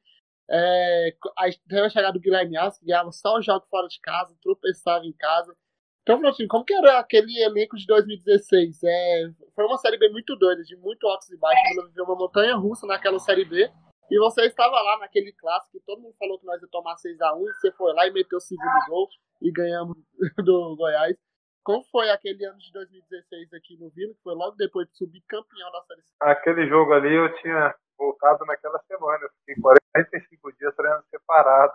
É, 0.52 1.16
aí 1.38 1.52
teve 1.68 1.82
a 1.82 1.90
chegada 1.90 2.14
do 2.14 2.20
Guilherme 2.20 2.58
Alves, 2.58 2.80
que 2.80 2.86
ganhava 2.86 3.12
só 3.12 3.36
o 3.36 3.42
jogo 3.42 3.66
fora 3.70 3.88
de 3.88 4.00
casa, 4.00 4.36
tropeçava 4.42 5.06
em 5.06 5.14
casa. 5.14 5.56
Então, 6.02 6.28
assim, 6.28 6.48
como 6.48 6.66
que 6.66 6.74
era 6.74 6.98
aquele 6.98 7.40
elenco 7.40 7.78
de 7.78 7.86
2016? 7.86 8.84
É, 8.84 9.30
foi 9.54 9.66
uma 9.66 9.78
Série 9.78 9.98
B 9.98 10.10
muito 10.10 10.36
doida, 10.36 10.64
de 10.64 10.76
muito 10.78 11.06
altos 11.08 11.30
e 11.30 11.38
baixos. 11.38 11.78
Ela 11.78 11.88
viveu 11.88 12.04
uma 12.06 12.16
montanha 12.16 12.56
russa 12.56 12.88
naquela 12.88 13.20
Série 13.20 13.46
B. 13.46 13.72
E 14.10 14.18
você 14.18 14.42
estava 14.48 14.82
lá 14.82 14.98
naquele 14.98 15.32
clássico 15.34 15.78
que 15.78 15.86
todo 15.86 16.02
mundo 16.02 16.16
falou 16.18 16.40
que 16.40 16.48
nós 16.48 16.60
ia 16.60 16.68
tomar 16.70 16.96
6x1. 16.96 17.48
E 17.48 17.54
você 17.54 17.72
foi 17.74 17.94
lá 17.94 18.08
e 18.08 18.12
meteu 18.12 18.40
o 18.40 18.42
segundo 18.42 18.86
gol 18.88 19.08
e 19.40 19.52
ganhamos 19.52 19.98
do 20.44 20.76
Goiás. 20.76 21.16
Como 21.64 21.84
foi 21.92 22.10
aquele 22.10 22.44
ano 22.44 22.58
de 22.58 22.72
2016 22.72 23.54
aqui 23.54 23.78
no 23.78 23.92
Vila, 23.92 24.16
que 24.16 24.24
foi 24.24 24.34
logo 24.34 24.56
depois 24.56 24.88
de 24.88 24.98
subir 24.98 25.22
campeão 25.28 25.72
da 25.72 25.82
Série 25.84 26.02
C? 26.02 26.16
Aquele 26.22 26.68
jogo 26.68 26.94
ali 26.94 27.14
eu 27.14 27.32
tinha 27.36 27.76
voltado 28.00 28.46
naquela 28.46 28.80
semana. 28.88 29.24
Eu 29.24 29.30
fiquei 29.40 29.62
45 29.62 30.54
dias 30.54 30.74
treinando 30.76 31.06
separado. 31.12 31.74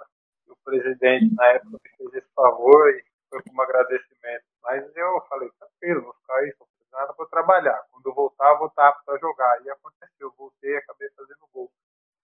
O 0.49 0.57
presidente, 0.65 1.35
na 1.35 1.47
época, 1.49 1.79
me 1.83 1.97
fez 1.97 2.15
esse 2.15 2.35
favor 2.35 2.91
e 2.91 3.05
foi 3.31 3.43
como 3.43 3.63
agradecimento. 3.63 4.45
Mas 4.63 4.85
eu 4.97 5.21
falei, 5.29 5.51
tranquilo, 5.59 6.03
vou 6.03 6.15
ficar 6.15 6.37
aí, 6.37 6.55
não 6.59 6.67
nada 6.95 7.13
para 7.13 7.27
trabalhar. 7.27 7.83
Quando 7.91 8.07
eu 8.07 8.15
voltar, 8.15 8.55
vou 8.55 8.69
estar 8.69 8.93
para 9.05 9.19
jogar. 9.19 9.61
E 9.65 9.71
aconteceu, 9.71 10.29
eu 10.29 10.35
voltei 10.39 10.71
e 10.73 10.77
acabei 10.77 11.09
fazendo 11.11 11.49
gol. 11.53 11.71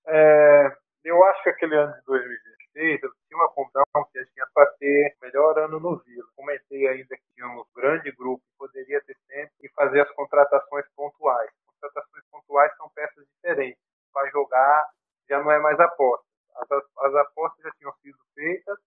É, 0.07 0.77
eu 1.05 1.23
acho 1.25 1.43
que 1.43 1.51
aquele 1.51 1.77
ano 1.77 1.93
de 1.95 2.03
2016, 2.05 3.03
eu 3.03 3.11
tinha 3.27 3.39
uma 3.39 3.51
condição 3.51 3.85
que 4.13 4.19
a 4.19 4.23
gente 4.23 4.33
tinha 4.33 4.47
para 4.55 4.67
ter 4.79 5.17
o 5.21 5.27
melhor 5.27 5.59
ano 5.59 5.81
no 5.81 5.97
Vila. 5.99 6.27
Comentei 6.37 6.87
ainda 6.87 7.17
que 7.17 7.35
tínhamos 7.35 7.67
um 7.67 7.81
grande 7.81 8.13
grupo, 8.13 8.43
poderia 8.57 9.01
ter 9.03 9.17
sempre, 9.27 9.53
e 9.63 9.69
fazer 9.71 10.01
as 10.01 10.11
contratações 10.13 10.87
pontuais. 10.95 11.51
Contratações 11.67 12.25
pontuais 12.31 12.75
são 12.77 12.89
peças 12.91 13.27
diferentes 13.35 13.90
para 14.13 14.31
jogar 14.31 14.91
já 15.29 15.43
não 15.43 15.51
é 15.51 15.59
mais 15.59 15.79
aposta. 15.79 16.25
As, 16.57 16.71
as 16.71 17.15
apostas 17.15 17.63
já 17.63 17.71
tinham 17.79 17.93
sido 18.03 18.19
feitas, 18.35 18.79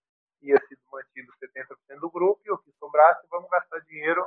ia 0.41 0.59
sido 0.67 0.81
mantido 0.91 1.31
70% 1.41 1.99
do 1.99 2.11
grupo, 2.11 2.41
e 2.45 2.51
o 2.51 2.57
que 2.57 2.71
sobrasse, 2.73 3.25
vamos 3.29 3.49
gastar 3.49 3.79
dinheiro 3.81 4.25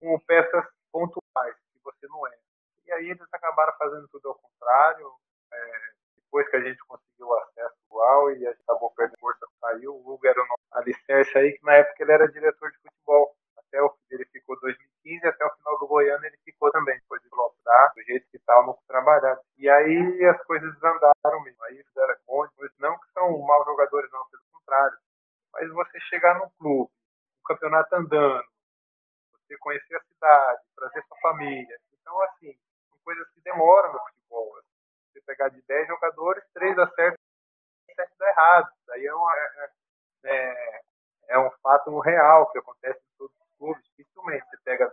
com 0.00 0.18
peças 0.20 0.64
pontuais, 0.90 1.56
que 1.72 1.80
você 1.82 2.06
não 2.08 2.26
é. 2.26 2.38
E 2.86 2.92
aí 2.92 3.10
eles 3.10 3.26
acabaram 3.32 3.72
fazendo 3.78 4.08
tudo 4.08 4.28
ao 4.28 4.34
contrário. 4.34 5.10
É, 5.52 5.94
depois 6.16 6.48
que 6.48 6.56
a 6.56 6.60
gente 6.60 6.78
conseguiu 6.86 7.28
o 7.28 7.34
acesso 7.34 7.76
igual 7.86 8.30
e 8.32 8.46
a 8.46 8.50
gente 8.50 8.62
acabou 8.62 8.90
perdendo 8.90 9.18
força, 9.20 9.46
saiu. 9.60 9.94
O 9.94 10.12
Hugo 10.12 10.26
era 10.26 10.40
o 10.40 10.46
alicerce 10.72 11.38
aí, 11.38 11.52
que 11.52 11.64
na 11.64 11.74
época 11.74 12.02
ele 12.02 12.12
era 12.12 12.28
diretor 12.28 12.70
de 12.72 12.78
futebol. 12.78 13.36
Até 13.56 13.80
o 13.82 13.94
ele 14.10 14.24
ficou 14.26 14.58
2015, 14.60 15.26
até 15.26 15.44
o 15.46 15.54
final 15.56 15.78
do 15.78 15.86
Goiânia 15.86 16.26
ele 16.26 16.38
ficou 16.44 16.70
também, 16.70 16.98
depois 16.98 17.22
de 17.22 17.28
Lopes, 17.32 17.60
do 17.94 18.02
jeito 18.02 18.26
que 18.30 18.36
estava 18.36 18.66
no 18.66 18.78
trabalhado. 18.86 19.40
E 19.56 19.68
aí 19.84 20.24
as 20.26 20.42
coisas 20.44 20.72
desandaram 20.74 21.42
mesmo. 21.42 21.62
Aí 21.64 21.82
fizeram 21.84 22.14
conta, 22.26 22.52
não 22.78 22.98
que 22.98 23.12
são 23.12 23.38
maus 23.38 23.64
jogadores, 23.66 24.10
não, 24.10 24.26
pelo 24.28 24.42
contrário. 24.52 24.96
Mas 25.52 25.70
você 25.70 26.00
chegar 26.00 26.38
num 26.38 26.50
clube, 26.58 26.90
o 27.40 27.46
campeonato 27.46 27.94
andando, 27.94 28.44
você 29.32 29.56
conhecer 29.58 29.96
a 29.96 30.04
cidade, 30.04 30.62
trazer 30.76 31.04
sua 31.06 31.16
família. 31.18 31.78
Então, 31.92 32.20
assim, 32.22 32.58
são 32.88 32.98
coisas 33.04 33.28
que 33.30 33.40
demoram 33.42 33.92
no 33.92 34.00
futebol. 34.00 34.60
Você 35.12 35.20
pegar 35.22 35.48
de 35.48 35.62
10 35.62 35.88
jogadores, 35.88 36.44
3 36.54 36.78
acertam 36.78 37.18
e 37.88 37.94
7 37.94 38.12
dá 38.18 38.28
errado. 38.28 38.72
Daí 38.86 39.06
é, 39.06 39.14
uma, 39.14 39.36
é, 39.36 39.70
é, 40.24 40.80
é 41.28 41.38
um 41.38 41.50
fato 41.62 41.98
real 42.00 42.50
que 42.50 42.58
acontece 42.58 42.98
em 42.98 43.16
todos 43.16 43.36
os 43.36 43.58
clubes. 43.58 43.84
Dificilmente 43.96 44.44
você 44.48 44.56
pega 44.64 44.92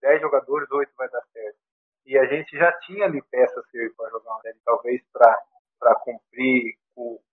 10 0.00 0.20
jogadores, 0.20 0.70
8 0.70 0.92
vai 0.96 1.08
dar 1.08 1.22
certo. 1.32 1.58
E 2.06 2.16
a 2.16 2.24
gente 2.24 2.56
já 2.56 2.72
tinha 2.80 3.04
ali 3.04 3.22
peças 3.22 3.64
para 3.96 4.10
jogar 4.10 4.32
uma 4.32 4.40
série, 4.40 4.58
talvez 4.64 5.02
para 5.12 5.94
cumprir, 5.96 6.74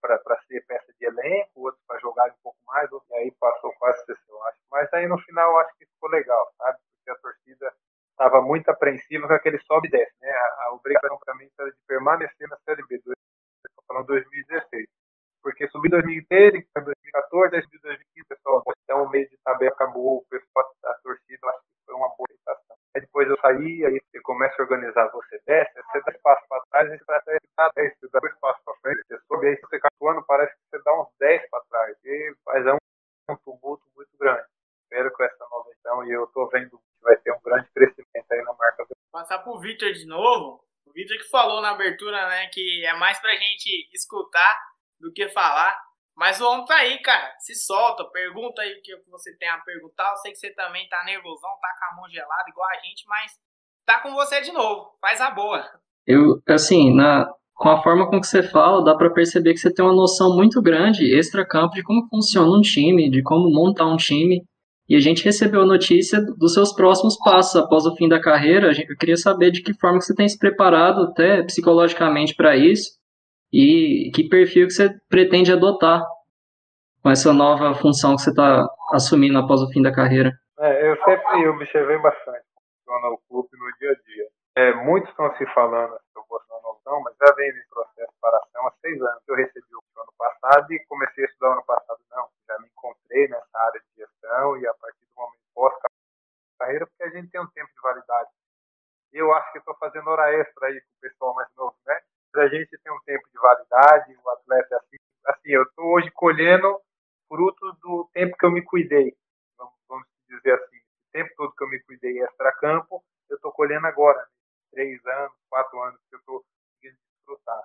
para 0.02 0.42
ser 0.48 0.66
peça 0.66 0.94
de 1.00 1.06
elenco, 1.06 1.62
outros 1.62 1.82
para 1.88 2.00
jogar 2.00 2.30
um 2.30 2.36
pouco 2.44 2.60
mais, 2.68 2.90
e 2.92 3.16
aí 3.16 3.32
passou 3.40 3.74
quase 3.80 4.04
eu 4.08 4.44
acho. 4.44 4.60
Mas 4.70 4.94
aí 4.94 5.08
no 5.08 5.18
final 5.20 5.52
eu 5.52 5.60
acho 5.60 5.78
que 5.78 5.86
ficou 5.86 6.10
legal, 6.10 6.52
sabe? 6.58 6.78
Porque 6.98 7.12
a 7.12 7.22
torcida 7.22 7.74
estava 8.12 8.42
muito 8.42 8.70
apreensiva 8.70 9.28
com 9.28 9.34
aquele 9.34 9.60
sobe 9.60 9.88
e 9.88 9.92
desce, 9.92 10.14
né? 10.22 10.30
A, 10.30 10.66
a 10.66 10.74
obrigação 10.74 11.18
para 11.24 11.36
mim 11.36 11.50
era 11.58 11.72
de 11.72 11.78
permanecer 11.88 12.48
na 12.50 12.58
Série 12.58 12.86
B, 12.88 12.96
estou 12.96 13.14
falando 13.88 14.08
2016. 14.08 14.86
Porque 15.42 15.68
subi 15.70 15.90
2013, 15.90 16.68
2014, 16.76 17.56
aí 17.56 17.62
subi 17.62 17.80
2015, 17.80 18.28
pessoal, 18.28 18.64
então 18.84 19.04
o 19.04 19.10
meio 19.10 19.30
de 19.30 19.38
tabela 19.44 19.72
acabou, 19.72 20.18
o 20.18 20.26
pessoal, 20.26 20.66
a 20.86 20.94
torcida, 20.96 21.48
acho 21.48 21.60
que 21.60 21.86
foi 21.86 21.96
uma 21.96 22.10
boa 22.10 22.28
sensação. 22.30 22.76
Aí 22.96 23.02
depois 23.02 23.30
eu 23.30 23.38
saí, 23.40 23.86
aí 23.86 24.02
você 24.10 24.22
começa 24.22 24.64
a 24.64 24.66
organizar, 24.86 25.10
você 25.12 25.42
desce, 25.46 25.74
você 25.74 26.02
dá 26.02 26.12
espaço 26.12 26.48
para 26.48 26.66
trás, 26.70 26.92
aí 26.92 26.98
você 26.98 27.06
dá 27.58 27.72
10, 27.76 27.94
você 28.00 28.10
dá 28.12 28.20
espaço 28.28 28.62
para 28.64 28.76
frente, 28.76 29.04
você 29.08 29.20
sobe, 29.28 29.48
aí 29.48 29.60
você 29.60 29.80
catuando, 29.80 30.26
parece 30.26 30.54
que 30.54 30.62
você 30.70 30.84
dá 30.84 31.02
uns 31.02 31.10
10 31.20 31.50
para 31.50 31.64
trás, 31.70 31.98
e 32.04 32.36
faz 32.44 32.66
um, 32.68 32.78
um 33.34 33.38
tumulto 33.38 33.84
muito 33.96 34.18
grande. 34.18 34.46
Espero 34.84 35.12
com 35.12 35.24
essa 35.24 35.48
nova 35.50 35.70
edição, 35.72 36.06
e 36.06 36.12
eu 36.12 36.26
estou 36.26 36.50
vendo 36.50 36.70
que 36.70 37.02
vai 37.02 37.18
ter 37.18 37.32
um 37.32 37.42
grande 37.42 37.70
crescimento 37.72 38.32
aí 38.32 38.42
na 38.44 38.54
marca. 38.54 38.86
Passar 39.12 39.40
pro 39.40 39.60
Victor 39.60 39.92
de 39.94 40.06
novo, 40.06 40.64
o 40.86 40.92
Victor 40.92 41.18
que 41.18 41.30
falou 41.30 41.62
na 41.62 41.72
abertura, 41.72 42.28
né, 42.30 42.48
que 42.48 42.86
é 42.86 42.94
mais 42.94 43.20
pra 43.20 43.36
gente 43.36 43.90
escutar 43.94 44.60
do 45.00 45.12
que 45.12 45.28
falar. 45.30 45.84
Mas 46.16 46.40
o 46.40 46.50
homem 46.50 46.66
tá 46.66 46.78
aí, 46.78 47.02
cara. 47.02 47.36
Se 47.40 47.54
solta, 47.54 48.10
pergunta 48.10 48.62
aí 48.62 48.80
o 48.80 48.82
que 48.82 48.96
você 49.10 49.36
tem 49.36 49.50
a 49.50 49.60
perguntar. 49.60 50.12
Eu 50.12 50.18
sei 50.18 50.32
que 50.32 50.38
você 50.38 50.50
também 50.54 50.88
tá 50.88 51.04
nervosão, 51.04 51.50
tá 51.60 51.76
com 51.78 51.86
a 51.86 51.96
mão 51.98 52.10
gelada, 52.10 52.50
igual 52.50 52.70
a 52.70 52.80
gente, 52.80 53.06
mas 53.06 53.38
tá 53.86 54.00
com 54.00 54.14
você 54.14 54.42
de 54.42 54.52
novo. 54.52 54.88
Faz 55.00 55.22
a 55.22 55.32
boa. 55.32 55.64
Eu, 56.06 56.42
assim, 56.48 56.94
na, 56.94 57.30
com 57.54 57.70
a 57.70 57.82
forma 57.82 58.10
com 58.10 58.20
que 58.20 58.28
você 58.28 58.44
fala, 58.44 58.84
dá 58.84 58.96
para 58.96 59.10
perceber 59.10 59.54
que 59.54 59.60
você 59.60 59.74
tem 59.74 59.84
uma 59.84 59.96
noção 59.96 60.36
muito 60.36 60.62
grande, 60.62 61.16
extra-campo, 61.16 61.76
de 61.76 61.84
como 61.84 62.08
funciona 62.10 62.50
um 62.50 62.62
time, 62.62 63.10
de 63.10 63.22
como 63.24 63.50
montar 63.50 63.86
um 63.86 63.98
time. 63.98 64.44
E 64.88 64.96
a 64.96 65.00
gente 65.00 65.26
recebeu 65.26 65.62
a 65.62 65.66
notícia 65.66 66.22
dos 66.38 66.54
seus 66.54 66.72
próximos 66.74 67.18
passos 67.18 67.56
após 67.56 67.86
o 67.86 67.96
fim 67.96 68.08
da 68.08 68.22
carreira. 68.22 68.72
Eu 68.88 68.98
queria 68.98 69.18
saber 69.18 69.50
de 69.50 69.64
que 69.64 69.74
forma 69.74 69.98
que 69.98 70.06
você 70.06 70.14
tem 70.14 70.28
se 70.28 70.38
preparado 70.38 71.04
até 71.04 71.42
psicologicamente 71.44 72.36
para 72.36 72.56
isso 72.56 72.92
e 73.52 74.12
que 74.14 74.30
perfil 74.30 74.68
que 74.68 74.74
você 74.74 74.94
pretende 75.10 75.52
adotar 75.52 76.04
com 77.02 77.10
essa 77.10 77.34
nova 77.34 77.74
função 77.74 78.16
que 78.16 78.22
você 78.22 78.30
está 78.30 78.68
assumindo 78.92 79.40
após 79.40 79.62
o 79.62 79.70
fim 79.70 79.82
da 79.82 79.92
carreira? 79.92 80.34
É, 80.60 80.92
eu 80.92 80.96
sempre 81.04 81.48
observei 81.48 81.98
bastante 82.00 82.45
no 82.88 83.18
clube 83.28 83.50
no 83.54 83.72
dia 83.78 83.92
a 83.92 83.96
dia. 83.96 84.30
É, 84.58 84.74
muitos 84.74 85.10
estão 85.10 85.36
se 85.38 85.46
falando 85.54 85.98
que 86.14 86.20
eu 86.20 86.26
vou 86.30 86.42
uma 86.50 86.62
noção, 86.62 87.02
mas 87.02 87.16
já 87.18 87.34
vem 87.36 87.52
nesse 87.54 87.68
processo 87.70 88.08
de 88.08 88.16
separação 88.16 88.68
há 88.68 88.74
seis 88.82 89.02
anos. 89.02 89.24
Eu 89.28 89.36
recebi 89.36 89.76
o 89.76 90.02
ano 90.02 90.14
passado 90.18 90.72
e 90.72 90.86
comecei 90.86 91.26
a 91.26 91.28
estudar 91.28 91.54
ano 91.54 91.66
passado. 91.66 92.00
Não, 92.12 92.30
já 92.48 92.60
me 92.60 92.68
encontrei 92.68 93.28
nessa 93.28 93.60
área 93.60 93.82
de 93.82 94.02
gestão 94.02 94.58
e 94.58 94.68
a 94.68 94.74
partir 94.76 95.06
do 95.06 95.16
momento 95.16 95.42
pós-carreira, 95.54 96.88
porque 96.88 97.04
a 97.04 97.10
gente 97.10 97.30
tem 97.30 97.42
um 97.42 97.48
tempo 97.48 97.70
de 97.74 97.82
validade. 97.82 98.30
Eu 99.12 99.34
acho 99.34 99.52
que 99.52 99.60
estou 99.60 99.76
fazendo 99.76 100.10
hora 100.10 100.34
extra 100.34 100.68
aí 100.68 100.80
com 100.80 100.88
o 100.88 101.02
pessoal 101.02 101.34
mais 101.36 101.50
novo, 101.56 101.76
né? 101.86 102.00
a 102.40 102.48
gente 102.48 102.78
tem 102.84 102.92
um 102.92 103.00
tempo 103.06 103.28
de 103.32 103.40
validade, 103.40 104.18
o 104.24 104.30
atleta 104.30 104.76
é 104.76 104.78
assim, 104.78 104.98
assim 105.26 105.50
eu 105.52 105.64
estou 105.64 105.86
hoje 105.86 106.12
colhendo 106.12 106.82
frutos 107.28 107.80
do 107.80 108.10
tempo 108.14 108.36
que 108.38 108.46
eu 108.46 108.52
me 108.52 108.62
cuidei, 108.62 109.16
vamos, 109.58 110.06
dizer 110.28 110.54
assim, 110.54 110.78
o 110.78 110.85
tempo 111.16 111.34
todo 111.38 111.56
que 111.56 111.64
eu 111.64 111.70
me 111.70 111.80
cuidei 111.84 112.22
extra-campo, 112.22 113.02
eu 113.30 113.38
estou 113.38 113.54
colhendo 113.54 113.88
agora, 113.88 114.20
né? 114.20 114.28
três 114.72 115.06
anos, 115.06 115.32
quatro 115.50 115.82
anos 115.82 116.02
que 116.10 116.16
eu 116.16 116.20
estou 116.20 116.44
conseguindo 116.44 116.98
desfrutar. 117.16 117.64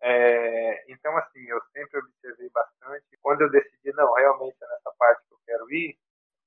É, 0.00 0.90
então, 0.90 1.14
assim, 1.18 1.44
eu 1.46 1.60
sempre 1.72 1.98
observei 1.98 2.48
bastante. 2.48 3.04
Quando 3.20 3.42
eu 3.42 3.50
decidi, 3.50 3.92
não, 3.92 4.10
realmente 4.14 4.56
é 4.62 4.66
nessa 4.66 4.90
parte 4.98 5.22
que 5.28 5.34
eu 5.34 5.38
quero 5.44 5.70
ir, 5.72 5.98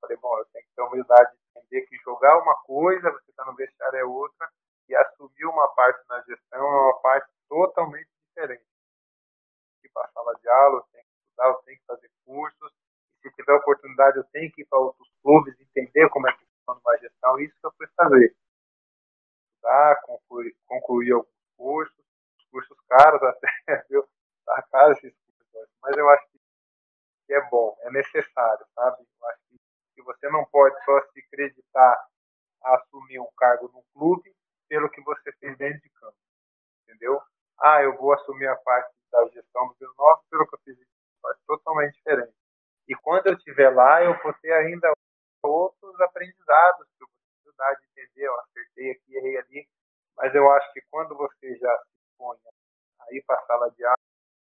falei, 0.01 0.17
bom, 0.17 0.39
eu 0.39 0.45
tenho 0.45 0.65
que 0.65 0.71
ter 0.75 0.81
humildade 0.81 1.31
de 1.31 1.59
entender 1.59 1.85
que 1.85 1.97
jogar 1.97 2.41
uma 2.41 2.55
coisa, 2.63 3.11
você 3.11 3.29
está 3.29 3.45
no 3.45 3.55
vestiário 3.55 3.99
é 3.99 4.03
outra, 4.03 4.49
e 4.89 4.95
assumir 4.95 5.45
uma 5.45 5.67
parte 5.75 6.03
na 6.09 6.19
gestão 6.23 6.59
é 6.59 6.81
uma 6.81 6.99
parte 7.01 7.31
totalmente 7.47 8.09
diferente. 8.27 8.65
Que 9.81 9.89
para 9.89 10.05
a 10.05 10.11
sala 10.11 10.33
de 10.41 10.49
aula, 10.49 10.77
eu 10.77 10.83
tenho 10.91 11.03
que 11.03 11.11
estudar, 11.21 11.47
eu 11.47 11.55
tenho 11.63 11.77
que 11.77 11.85
fazer 11.85 12.11
cursos, 12.25 12.73
se 13.29 13.35
tiver 13.35 13.53
oportunidade, 13.53 14.17
eu 14.17 14.23
tenho 14.25 14.51
que 14.51 14.61
ir 14.61 14.65
para 14.65 14.79
outros 14.79 15.09
clubes, 15.23 15.59
entender 15.59 16.09
como 16.09 16.27
é 16.27 16.33
que 16.33 16.45
funciona 16.45 16.81
uma 16.83 16.97
gestão, 16.97 17.39
isso 17.39 17.55
que 17.59 17.67
eu 17.67 17.73
fui 17.77 17.87
fazer. 17.95 18.35
Estudar, 19.55 20.01
concluir, 20.03 20.55
concluir 20.65 21.11
alguns 21.13 21.27
cursos, 21.57 22.05
cursos 22.51 22.77
caros 22.87 23.21
até, 23.23 23.47
viu? 23.89 24.07
Tá 24.45 24.61
caro 24.71 24.93
esses 24.93 25.13
cursos, 25.13 25.69
mas 25.81 25.97
eu 25.97 26.09
acho 26.09 26.27
que 27.27 27.33
é 27.33 27.49
bom, 27.49 27.75
é 27.81 27.91
necessário, 27.91 28.65
sabe? 28.73 29.05
Eu 29.21 29.27
acho 29.29 29.41
que 29.95 30.01
você 30.03 30.29
não 30.29 30.45
pode 30.45 30.75
só 30.85 31.01
se 31.11 31.19
acreditar 31.19 32.07
a 32.63 32.75
assumir 32.75 33.19
um 33.19 33.29
cargo 33.37 33.69
no 33.73 33.83
clube 33.93 34.33
pelo 34.69 34.89
que 34.89 35.01
você 35.01 35.31
fez 35.33 35.57
dentro 35.57 35.81
de 35.81 35.89
campo, 35.89 36.17
entendeu? 36.83 37.21
Ah, 37.59 37.81
eu 37.81 37.97
vou 37.97 38.13
assumir 38.13 38.47
a 38.47 38.55
parte 38.57 38.93
da 39.11 39.27
gestão 39.29 39.75
do 39.79 39.93
Nova 39.97 40.21
pelo 40.29 40.47
que 40.47 40.55
eu 40.55 40.59
fiz 40.59 40.77
parte 41.21 41.41
totalmente 41.45 41.95
diferente. 41.95 42.33
E 42.87 42.95
quando 42.95 43.27
eu 43.27 43.33
estiver 43.33 43.69
lá, 43.69 44.03
eu 44.03 44.17
vou 44.23 44.33
ter 44.41 44.53
ainda 44.53 44.91
outros 45.43 45.99
aprendizados 46.01 46.87
que 46.97 47.03
eu 47.03 47.07
vou 47.07 47.17
de 47.75 47.85
entender, 47.87 48.27
eu 48.27 48.39
acertei 48.39 48.91
aqui, 48.91 49.15
errei 49.15 49.37
ali, 49.37 49.67
mas 50.15 50.33
eu 50.33 50.49
acho 50.51 50.71
que 50.73 50.81
quando 50.89 51.15
você 51.15 51.55
já 51.57 51.77
se 51.79 52.17
põe 52.17 52.37
a 52.99 53.13
ir 53.13 53.23
para 53.25 53.39
a 53.39 53.45
sala 53.45 53.71
de 53.71 53.83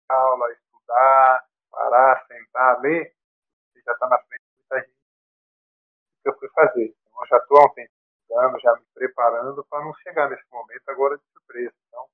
aula, 0.10 0.52
estudar, 0.54 1.46
parar, 1.70 2.26
sentar, 2.28 2.80
ler, 2.82 3.14
você 3.68 3.82
já 3.82 3.94
está 3.94 4.08
na 4.08 4.18
frente 4.20 4.44
de 4.44 4.58
muita 4.58 4.80
gente 4.80 4.98
que 6.24 6.30
eu 6.30 6.40
fui 6.40 6.50
fazer. 6.50 6.86
Então, 6.86 7.22
eu 7.22 7.28
já 7.28 7.38
estou 7.38 7.58
há 7.58 7.66
um 7.66 7.74
tempo 7.74 7.92
estudando, 8.22 8.60
já 8.60 8.74
me 8.74 8.86
preparando 8.94 9.66
para 9.66 9.84
não 9.84 9.94
chegar 9.96 10.30
nesse 10.30 10.50
momento 10.52 10.90
agora 10.90 11.18
de 11.18 11.24
surpresa. 11.34 11.76
Então, 11.88 12.08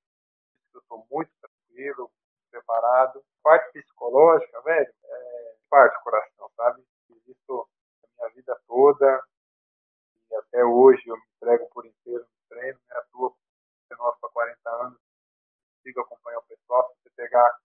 eu 0.74 0.80
estou 0.80 1.08
muito 1.12 1.32
tranquilo, 1.40 2.12
preparado. 2.50 3.24
Parte 3.44 3.72
psicológica, 3.72 4.62
velho, 4.62 4.94
é 5.04 5.37
parte 5.69 5.97
do 5.97 6.03
coração, 6.03 6.49
sabe? 6.56 6.84
Isso 7.27 7.67
a 8.03 8.23
minha 8.23 8.36
vida 8.36 8.60
toda 8.67 9.23
e 10.30 10.36
até 10.36 10.63
hoje 10.63 11.03
eu 11.08 11.15
me 11.15 11.23
entrego 11.36 11.69
por 11.73 11.86
inteiro 11.86 12.23
no 12.23 12.49
treino, 12.49 12.80
né? 12.89 12.97
Atuo 12.97 13.36
nosso 13.97 14.19
para 14.19 14.30
40 14.30 14.69
anos, 14.69 14.99
consigo 15.77 16.01
acompanhar 16.01 16.39
o 16.39 16.43
pessoal. 16.43 16.89
Se 16.89 17.03
você 17.03 17.10
pegar 17.15 17.60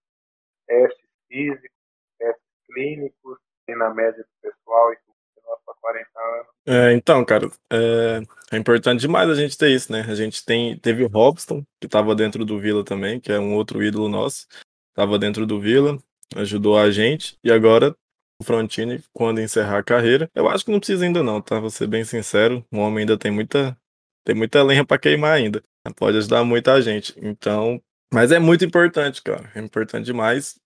testes 0.67 1.09
físicos, 1.29 1.79
testes 2.19 2.45
clínicos, 2.67 3.39
tem 3.67 3.77
na 3.77 3.93
média 3.93 4.23
do 4.23 4.51
pessoal 4.51 4.93
e 4.93 4.99
nosso 5.45 5.63
para 5.65 5.75
40 5.75 6.21
anos. 6.21 6.47
É, 6.67 6.93
então, 6.93 7.25
cara, 7.25 7.49
é, 7.71 8.21
é, 8.53 8.57
importante 8.57 9.01
demais 9.01 9.29
a 9.29 9.35
gente 9.35 9.59
ter 9.59 9.71
isso, 9.71 9.91
né? 9.91 10.03
A 10.03 10.15
gente 10.15 10.45
tem, 10.45 10.79
teve 10.79 11.05
o 11.05 11.09
Robson, 11.09 11.65
que 11.81 11.87
estava 11.87 12.15
dentro 12.15 12.45
do 12.45 12.59
Vila 12.59 12.85
também, 12.85 13.21
que 13.21 13.33
é 13.33 13.39
um 13.39 13.55
outro 13.55 13.83
ídolo 13.83 14.09
nosso, 14.09 14.47
estava 14.91 15.19
dentro 15.19 15.45
do 15.47 15.61
Vila, 15.61 15.99
ajudou 16.37 16.79
a 16.79 16.91
gente, 16.91 17.37
e 17.43 17.51
agora 17.51 17.95
o 18.41 18.45
Frontini, 18.45 19.03
quando 19.13 19.41
encerrar 19.41 19.79
a 19.79 19.83
carreira, 19.83 20.31
eu 20.35 20.49
acho 20.49 20.65
que 20.65 20.73
não 20.73 20.79
precisa 20.79 21.05
ainda 21.05 21.23
não, 21.23 21.41
tá? 21.41 21.61
Vou 21.61 21.71
ser 21.71 21.87
bem 21.87 22.05
sincero, 22.05 22.65
o 22.73 22.79
homem 22.79 23.01
ainda 23.01 23.17
tem 23.17 23.31
muita, 23.31 23.77
tem 24.25 24.35
muita 24.35 24.63
lenha 24.63 24.85
para 24.85 24.99
queimar 24.99 25.33
ainda, 25.33 25.63
pode 25.97 26.19
ajudar 26.19 26.45
muita 26.45 26.81
gente, 26.83 27.15
então... 27.23 27.81
Mas 28.13 28.31
é 28.31 28.39
muito 28.39 28.65
importante, 28.65 29.23
cara, 29.23 29.51
é 29.55 29.61
importante 29.61 30.05
demais 30.05 30.61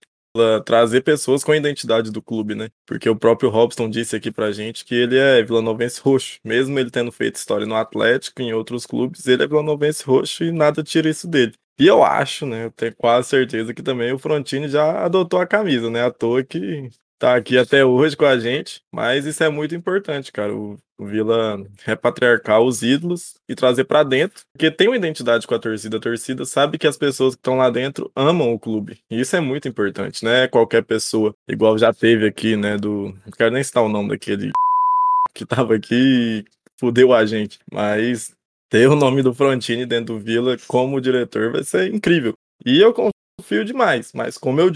trazer 0.64 1.00
pessoas 1.02 1.42
com 1.42 1.52
a 1.52 1.56
identidade 1.56 2.10
do 2.10 2.20
clube, 2.20 2.54
né? 2.54 2.68
Porque 2.86 3.08
o 3.08 3.16
próprio 3.16 3.48
Robson 3.48 3.88
disse 3.88 4.14
aqui 4.14 4.30
pra 4.30 4.52
gente 4.52 4.84
que 4.84 4.94
ele 4.94 5.16
é 5.16 5.42
vilanovense 5.42 6.00
roxo. 6.00 6.38
Mesmo 6.44 6.78
ele 6.78 6.90
tendo 6.90 7.10
feito 7.10 7.36
história 7.36 7.66
no 7.66 7.74
Atlético 7.74 8.42
e 8.42 8.46
em 8.46 8.52
outros 8.52 8.84
clubes, 8.84 9.26
ele 9.26 9.42
é 9.42 9.46
vilanovense 9.46 10.04
roxo 10.04 10.44
e 10.44 10.52
nada 10.52 10.82
tira 10.82 11.08
isso 11.08 11.26
dele. 11.26 11.54
E 11.78 11.86
eu 11.86 12.02
acho, 12.02 12.46
né? 12.46 12.64
Eu 12.64 12.70
tenho 12.70 12.94
quase 12.96 13.28
certeza 13.28 13.74
que 13.74 13.82
também 13.82 14.12
o 14.12 14.18
Frontini 14.18 14.68
já 14.68 15.04
adotou 15.04 15.40
a 15.40 15.46
camisa, 15.46 15.90
né? 15.90 16.04
À 16.04 16.10
toa 16.10 16.42
que 16.42 16.90
tá 17.18 17.36
aqui 17.36 17.58
até 17.58 17.84
hoje 17.84 18.16
com 18.16 18.24
a 18.24 18.38
gente, 18.38 18.82
mas 18.92 19.26
isso 19.26 19.42
é 19.42 19.48
muito 19.48 19.74
importante, 19.74 20.32
cara. 20.32 20.54
O, 20.54 20.78
Vila 20.98 21.62
repatriarcar 21.84 22.62
os 22.62 22.80
ídolos 22.82 23.34
e 23.46 23.54
trazer 23.54 23.84
para 23.84 24.02
dentro, 24.02 24.44
porque 24.50 24.70
tem 24.70 24.88
uma 24.88 24.96
identidade 24.96 25.46
com 25.46 25.54
a 25.54 25.58
torcida. 25.58 25.98
A 25.98 26.00
torcida 26.00 26.46
sabe 26.46 26.78
que 26.78 26.86
as 26.86 26.96
pessoas 26.96 27.34
que 27.34 27.40
estão 27.40 27.58
lá 27.58 27.68
dentro 27.68 28.10
amam 28.16 28.54
o 28.54 28.58
clube. 28.58 28.98
E 29.10 29.20
isso 29.20 29.36
é 29.36 29.40
muito 29.40 29.68
importante, 29.68 30.24
né? 30.24 30.48
Qualquer 30.48 30.82
pessoa, 30.82 31.34
igual 31.46 31.76
já 31.76 31.92
teve 31.92 32.26
aqui, 32.26 32.56
né? 32.56 32.78
Do. 32.78 33.14
Não 33.26 33.32
quero 33.36 33.52
nem 33.52 33.62
citar 33.62 33.82
o 33.82 33.90
nome 33.90 34.08
daquele 34.08 34.50
que 35.34 35.44
tava 35.44 35.74
aqui 35.74 36.46
fudeu 36.78 37.12
a 37.12 37.24
gente, 37.24 37.58
mas 37.70 38.35
ter 38.76 38.88
o 38.88 38.94
nome 38.94 39.22
do 39.22 39.32
Frontini 39.32 39.86
dentro 39.86 40.14
do 40.14 40.20
Vila 40.20 40.56
como 40.66 41.00
diretor 41.00 41.50
vai 41.50 41.64
ser 41.64 41.94
incrível. 41.94 42.34
E 42.64 42.78
eu 42.78 42.92
confio 42.92 43.64
demais, 43.64 44.12
mas 44.12 44.36
como 44.36 44.60
eu 44.60 44.70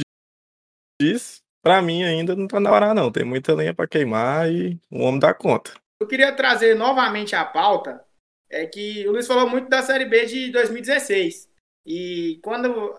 disse, 1.01 1.41
Pra 1.63 1.83
mim 1.83 2.03
ainda 2.03 2.35
não 2.35 2.49
tá 2.49 2.59
na 2.59 2.73
hora, 2.73 2.95
não. 2.95 3.13
Tem 3.13 3.23
muita 3.23 3.55
lenha 3.55 3.75
pra 3.75 3.87
queimar 3.87 4.51
e 4.51 4.81
o 4.91 5.01
homem 5.01 5.21
dá 5.21 5.35
conta. 5.35 5.75
eu 6.01 6.09
queria 6.09 6.35
trazer 6.35 6.75
novamente 6.75 7.37
a 7.37 7.45
pauta, 7.45 8.03
é 8.49 8.67
que 8.67 9.07
o 9.07 9.13
Luiz 9.13 9.27
falou 9.27 9.47
muito 9.47 9.69
da 9.69 9.83
Série 9.83 10.07
B 10.07 10.25
de 10.25 10.51
2016. 10.51 11.51
E 11.85 12.41
quando 12.43 12.97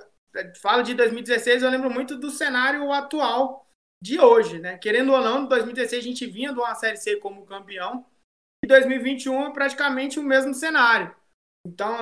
falo 0.62 0.84
de 0.84 0.94
2016, 0.94 1.64
eu 1.64 1.72
lembro 1.72 1.90
muito 1.90 2.16
do 2.18 2.30
cenário 2.30 2.92
atual 2.92 3.68
de 4.00 4.20
hoje, 4.20 4.60
né? 4.60 4.78
Querendo 4.78 5.12
ou 5.12 5.22
não, 5.22 5.46
em 5.46 5.48
2016 5.48 6.04
a 6.04 6.08
gente 6.08 6.28
vinha 6.28 6.54
de 6.54 6.60
uma 6.60 6.76
Série 6.76 6.98
C 6.98 7.16
como 7.16 7.46
campeão, 7.48 8.06
2021 8.72 9.48
é 9.48 9.54
praticamente 9.54 10.20
o 10.20 10.24
mesmo 10.24 10.54
cenário. 10.54 11.14
Então, 11.66 12.02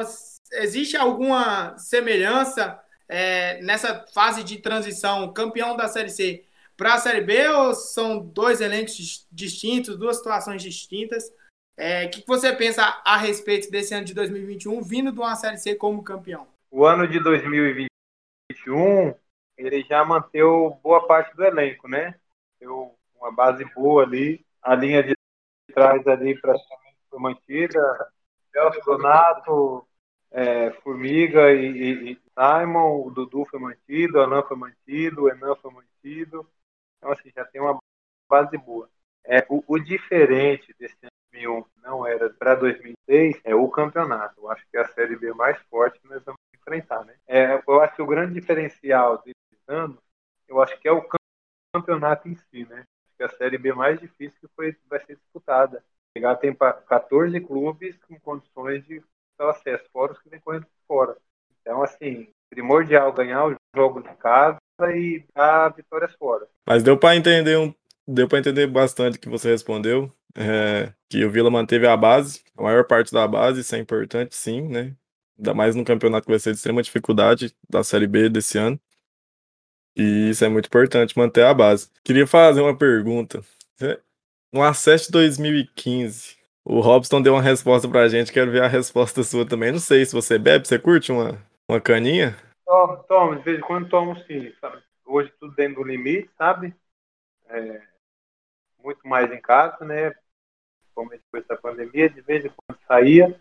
existe 0.53 0.95
alguma 0.95 1.77
semelhança 1.77 2.79
é, 3.07 3.61
nessa 3.61 4.05
fase 4.13 4.43
de 4.43 4.61
transição, 4.61 5.33
campeão 5.33 5.75
da 5.75 5.87
Série 5.87 6.09
C 6.09 6.45
para 6.77 6.93
a 6.93 6.97
Série 6.97 7.21
B, 7.21 7.47
ou 7.49 7.73
são 7.73 8.19
dois 8.19 8.61
elencos 8.61 9.27
distintos, 9.29 9.97
duas 9.97 10.17
situações 10.17 10.61
distintas? 10.61 11.29
É, 11.75 12.05
o 12.05 12.09
que 12.09 12.23
você 12.25 12.55
pensa 12.55 13.01
a 13.03 13.17
respeito 13.17 13.69
desse 13.69 13.93
ano 13.93 14.05
de 14.05 14.13
2021, 14.13 14.81
vindo 14.81 15.11
de 15.11 15.19
uma 15.19 15.35
Série 15.35 15.57
C 15.57 15.75
como 15.75 16.03
campeão? 16.03 16.47
O 16.71 16.85
ano 16.85 17.07
de 17.07 17.19
2021, 17.19 17.89
ele 19.57 19.81
já 19.83 20.05
manteve 20.05 20.43
boa 20.81 21.05
parte 21.05 21.35
do 21.35 21.43
elenco, 21.43 21.87
né? 21.87 22.15
Deu 22.59 22.95
uma 23.15 23.31
base 23.31 23.65
boa 23.73 24.03
ali, 24.03 24.45
a 24.61 24.75
linha 24.75 25.03
de 25.03 25.18
trás 25.79 26.07
ali 26.07 26.39
praticamente 26.39 26.97
foi 27.09 27.19
mantida. 27.19 28.11
Celso 28.51 28.81
Donato, 28.85 29.87
é, 30.31 30.71
Formiga 30.81 31.51
e, 31.51 31.65
e, 31.65 32.11
e, 32.11 32.21
Simon, 32.33 33.05
o 33.05 33.11
Dudu 33.11 33.45
foi 33.45 33.59
mantido, 33.59 34.17
o 34.17 34.21
Alan 34.21 34.43
foi 34.43 34.57
mantido, 34.57 35.23
o 35.23 35.29
Enan 35.29 35.55
foi 35.55 35.71
mantido. 35.71 36.47
Então, 36.97 37.11
assim, 37.11 37.31
já 37.35 37.45
tem 37.45 37.61
uma 37.61 37.77
base 38.29 38.57
boa. 38.57 38.89
É, 39.23 39.45
o, 39.49 39.63
o 39.67 39.79
diferente 39.79 40.73
desse 40.79 40.97
ano 41.03 41.09
2001 41.31 41.65
não 41.83 42.07
era 42.07 42.29
para 42.31 42.55
2006 42.55 43.41
é 43.43 43.55
o 43.55 43.69
campeonato. 43.69 44.41
Eu 44.41 44.51
acho 44.51 44.65
que 44.69 44.77
é 44.77 44.81
a 44.81 44.87
Série 44.87 45.15
B 45.15 45.33
mais 45.33 45.59
forte 45.69 45.99
que 45.99 46.07
nós 46.07 46.23
vamos 46.23 46.39
enfrentar, 46.55 47.05
né? 47.05 47.15
É, 47.27 47.61
eu 47.67 47.81
acho 47.81 47.95
que 47.95 48.01
o 48.01 48.07
grande 48.07 48.33
diferencial 48.33 49.17
desses 49.19 49.63
anos, 49.67 49.97
eu 50.47 50.61
acho 50.61 50.77
que 50.79 50.87
é 50.87 50.91
o 50.91 51.07
campeonato 51.73 52.27
em 52.27 52.35
si, 52.35 52.65
né? 52.65 52.83
Que 53.19 53.23
é 53.23 53.25
a 53.25 53.37
Série 53.37 53.57
B 53.57 53.73
mais 53.73 53.99
difícil 53.99 54.39
que 54.39 54.47
foi, 54.55 54.73
vai 54.89 54.99
ser 55.05 55.17
disputada. 55.17 55.83
Chegar 56.17 56.37
tem 56.37 56.55
14 56.55 57.37
clubes 57.41 57.97
com 58.07 58.17
condições 58.21 58.85
de 58.87 59.03
acesso, 59.37 59.83
fora 59.91 60.13
os 60.13 60.19
que 60.19 60.29
vem 60.29 60.39
correndo 60.39 60.65
fora. 60.87 61.17
Então, 61.61 61.83
assim, 61.83 62.29
primordial 62.49 63.11
ganhar 63.11 63.45
o 63.47 63.55
jogo 63.75 64.01
de 64.01 64.09
casa 64.15 64.57
e 64.95 65.21
dar 65.35 65.69
vitórias 65.75 66.13
fora. 66.15 66.47
Mas 66.65 66.81
deu 66.81 66.97
para 66.97 67.17
entender 67.17 67.57
um, 67.57 67.73
deu 68.07 68.25
para 68.25 68.39
entender 68.39 68.67
bastante 68.67 69.17
o 69.17 69.19
que 69.19 69.27
você 69.27 69.49
respondeu, 69.49 70.09
é, 70.33 70.93
que 71.09 71.25
o 71.25 71.29
Vila 71.29 71.51
manteve 71.51 71.85
a 71.85 71.97
base, 71.97 72.41
a 72.57 72.63
maior 72.63 72.85
parte 72.85 73.11
da 73.11 73.27
base, 73.27 73.61
isso 73.61 73.75
é 73.75 73.79
importante, 73.79 74.33
sim, 74.33 74.61
né? 74.61 74.95
Ainda 75.37 75.53
mais 75.53 75.75
no 75.75 75.85
campeonato 75.85 76.25
que 76.25 76.31
vai 76.31 76.39
ser 76.39 76.51
de 76.51 76.57
extrema 76.57 76.81
dificuldade 76.81 77.53
da 77.69 77.83
Série 77.83 78.07
B 78.07 78.29
desse 78.29 78.57
ano. 78.57 78.79
E 79.99 80.29
isso 80.29 80.45
é 80.45 80.47
muito 80.47 80.67
importante, 80.67 81.17
manter 81.17 81.43
a 81.43 81.53
base. 81.53 81.91
Queria 82.05 82.25
fazer 82.25 82.61
uma 82.61 82.77
pergunta. 82.77 83.41
No 84.49 84.63
acesso 84.63 85.11
2015, 85.11 86.37
o 86.63 86.79
Robson 86.79 87.21
deu 87.21 87.33
uma 87.33 87.41
resposta 87.41 87.85
pra 87.85 88.07
gente, 88.07 88.31
quero 88.31 88.49
ver 88.49 88.63
a 88.63 88.67
resposta 88.67 89.23
sua 89.23 89.45
também. 89.45 89.73
Não 89.73 89.79
sei 89.79 90.05
se 90.05 90.13
você 90.13 90.39
bebe, 90.39 90.65
você 90.65 90.79
curte 90.79 91.11
uma, 91.11 91.37
uma 91.69 91.81
caninha? 91.81 92.33
Tomo, 92.65 93.03
tomo, 93.09 93.35
de 93.35 93.43
vez 93.43 93.59
em 93.59 93.61
quando 93.61 93.89
tomo 93.89 94.17
sim, 94.21 94.53
sabe? 94.61 94.81
Hoje 95.05 95.33
tudo 95.37 95.53
dentro 95.53 95.83
do 95.83 95.87
limite, 95.89 96.31
sabe? 96.37 96.73
É, 97.49 97.81
muito 98.81 99.05
mais 99.05 99.29
em 99.33 99.41
casa, 99.41 99.83
né? 99.83 100.15
Principalmente 100.79 101.23
depois 101.25 101.45
da 101.45 101.57
pandemia, 101.57 102.09
de 102.09 102.21
vez 102.21 102.45
em 102.45 102.51
quando 102.55 102.79
saía, 102.87 103.37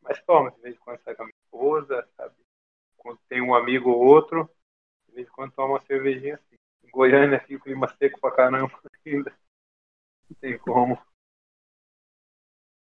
mas 0.00 0.22
tomo, 0.22 0.48
de 0.52 0.60
vez 0.60 0.76
em 0.76 0.78
quando 0.78 1.00
sai 1.02 1.16
com 1.16 1.24
a 1.24 1.26
minha 1.26 1.34
esposa, 1.44 2.08
sabe? 2.16 2.34
Quando 2.96 3.18
tem 3.28 3.42
um 3.42 3.52
amigo 3.52 3.90
ou 3.90 4.06
outro, 4.06 4.48
de 5.08 5.14
vez 5.14 5.28
em 5.28 5.30
quando 5.30 5.52
tomo 5.52 5.74
uma 5.74 5.80
cervejinha 5.82 6.34
assim. 6.34 6.56
Em 6.84 6.90
Goiânia 6.90 7.36
aqui 7.36 7.56
o 7.56 7.60
clima 7.60 7.88
seco 7.98 8.20
pra 8.20 8.30
caramba 8.30 8.72
ainda. 9.06 9.32
Não 10.28 10.36
tem 10.40 10.58
como. 10.58 11.00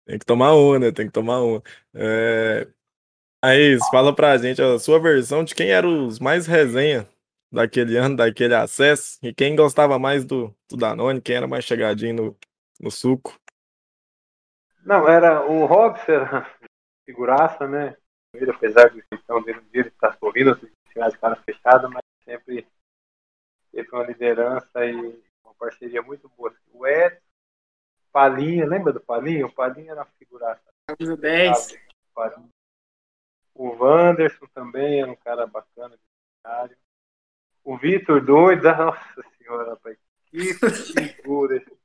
Tem 0.06 0.18
que 0.18 0.26
tomar 0.26 0.54
uma, 0.54 0.80
né? 0.80 0.92
Tem 0.92 1.06
que 1.08 1.14
tomar 1.14 1.42
uma. 1.42 1.64
É... 1.94 2.68
Aí, 3.42 3.78
fala 3.92 4.14
pra 4.14 4.38
gente 4.38 4.62
a 4.62 4.78
sua 4.80 5.00
versão 5.00 5.44
de 5.44 5.56
quem 5.56 5.72
eram 5.72 6.06
os 6.06 6.20
mais 6.20 6.46
resenha 6.46 7.08
daquele 7.52 7.98
ano, 7.98 8.16
daquele 8.16 8.54
acesso, 8.54 9.18
e 9.24 9.34
quem 9.34 9.56
gostava 9.56 9.98
mais 9.98 10.24
do, 10.26 10.54
do 10.70 10.78
Danone, 10.78 11.22
quem 11.22 11.36
era 11.36 11.48
mais 11.48 11.64
chegadinho 11.64 12.16
no, 12.16 12.38
no 12.80 12.92
suco. 12.92 13.40
Não, 14.86 15.08
era 15.08 15.46
o 15.46 15.66
Robson, 15.66 16.04
figuraça, 17.06 17.68
né? 17.68 17.96
Ele, 18.34 18.52
apesar 18.52 18.90
de 18.90 19.04
então 19.12 19.42
dele 19.42 19.62
estar 19.74 20.16
sorrindo, 20.18 20.52
chegar 20.92 21.10
de 21.10 21.18
cara 21.18 21.36
fechada, 21.38 21.88
mas 21.88 22.02
sempre 22.24 22.68
teve 23.72 23.90
uma 23.92 24.04
liderança 24.04 24.86
e 24.86 25.24
uma 25.44 25.54
parceria 25.54 26.02
muito 26.02 26.30
boa. 26.30 26.54
O 26.72 26.88
Edson, 26.88 27.22
Palinha, 28.12 28.66
lembra 28.66 28.92
do 28.94 29.00
Palinha? 29.00 29.46
O 29.46 29.54
Palinha 29.54 29.92
era 29.92 30.02
uma 30.02 30.12
figuraça. 30.18 30.64
Camisa 30.88 31.16
10. 31.16 31.78
O 33.54 33.76
Wanderson 33.76 34.48
também 34.54 35.02
era 35.02 35.12
um 35.12 35.16
cara 35.16 35.46
bacana. 35.46 35.98
O 37.64 37.78
Vitor 37.78 38.24
doido, 38.24 38.64
nossa 38.78 39.24
senhora, 39.38 39.72
rapaz. 39.72 39.98
Que 40.26 40.54
figura 40.54 41.58
esse, 41.58 41.78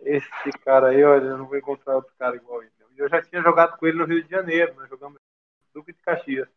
esse 0.00 0.58
cara 0.58 0.88
aí, 0.88 1.02
olha, 1.04 1.24
eu 1.24 1.38
não 1.38 1.46
vou 1.46 1.56
encontrar 1.56 1.96
outro 1.96 2.12
cara 2.18 2.36
igual 2.36 2.62
ele. 2.62 2.72
Eu 2.96 3.08
já 3.08 3.20
tinha 3.22 3.42
jogado 3.42 3.76
com 3.76 3.86
ele 3.86 3.98
no 3.98 4.04
Rio 4.04 4.22
de 4.22 4.30
Janeiro, 4.30 4.74
nós 4.74 4.88
jogamos 4.88 5.18
Duque 5.72 5.92
de 5.92 5.98
Caxias. 6.00 6.48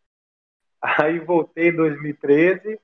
Aí 0.81 1.19
voltei 1.19 1.69
em 1.69 1.75
2013 1.75 2.79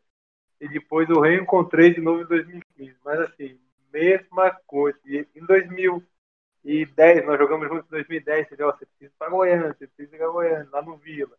e 0.60 0.68
depois 0.68 1.10
eu 1.10 1.20
reencontrei 1.20 1.94
de 1.94 2.02
novo 2.02 2.22
em 2.22 2.28
2015. 2.28 2.96
Mas 3.04 3.20
assim, 3.20 3.60
mesma 3.92 4.52
coisa. 4.66 4.98
E 5.06 5.28
em 5.36 5.46
2010, 5.46 7.26
nós 7.26 7.38
jogamos 7.38 7.68
juntos 7.68 7.86
em 7.88 7.92
2010, 7.92 8.48
entendeu? 8.48 8.68
Você 8.68 8.86
precisa 8.86 9.12
ir 9.12 9.18
para 9.18 9.30
Goiânia, 9.30 9.74
você 9.74 9.88
precisa 9.88 10.16
ir 10.16 10.32
Goiânia, 10.32 10.70
lá 10.72 10.82
no 10.82 10.98
Vila. 10.98 11.38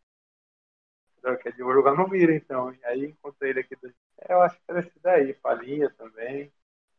Então, 1.18 1.36
quer 1.36 1.50
dizer, 1.50 1.62
eu 1.62 1.66
vou 1.66 1.74
jogar 1.74 1.94
no 1.94 2.06
Vila, 2.06 2.34
então. 2.34 2.72
E 2.72 2.84
aí 2.84 3.06
encontrei 3.06 3.50
ele 3.50 3.60
aqui. 3.60 3.74
É, 4.20 4.32
eu 4.32 4.42
acho 4.42 4.56
que 4.56 4.62
era 4.68 4.80
esse 4.80 4.98
daí, 5.00 5.34
Palinha 5.34 5.90
também. 5.90 6.52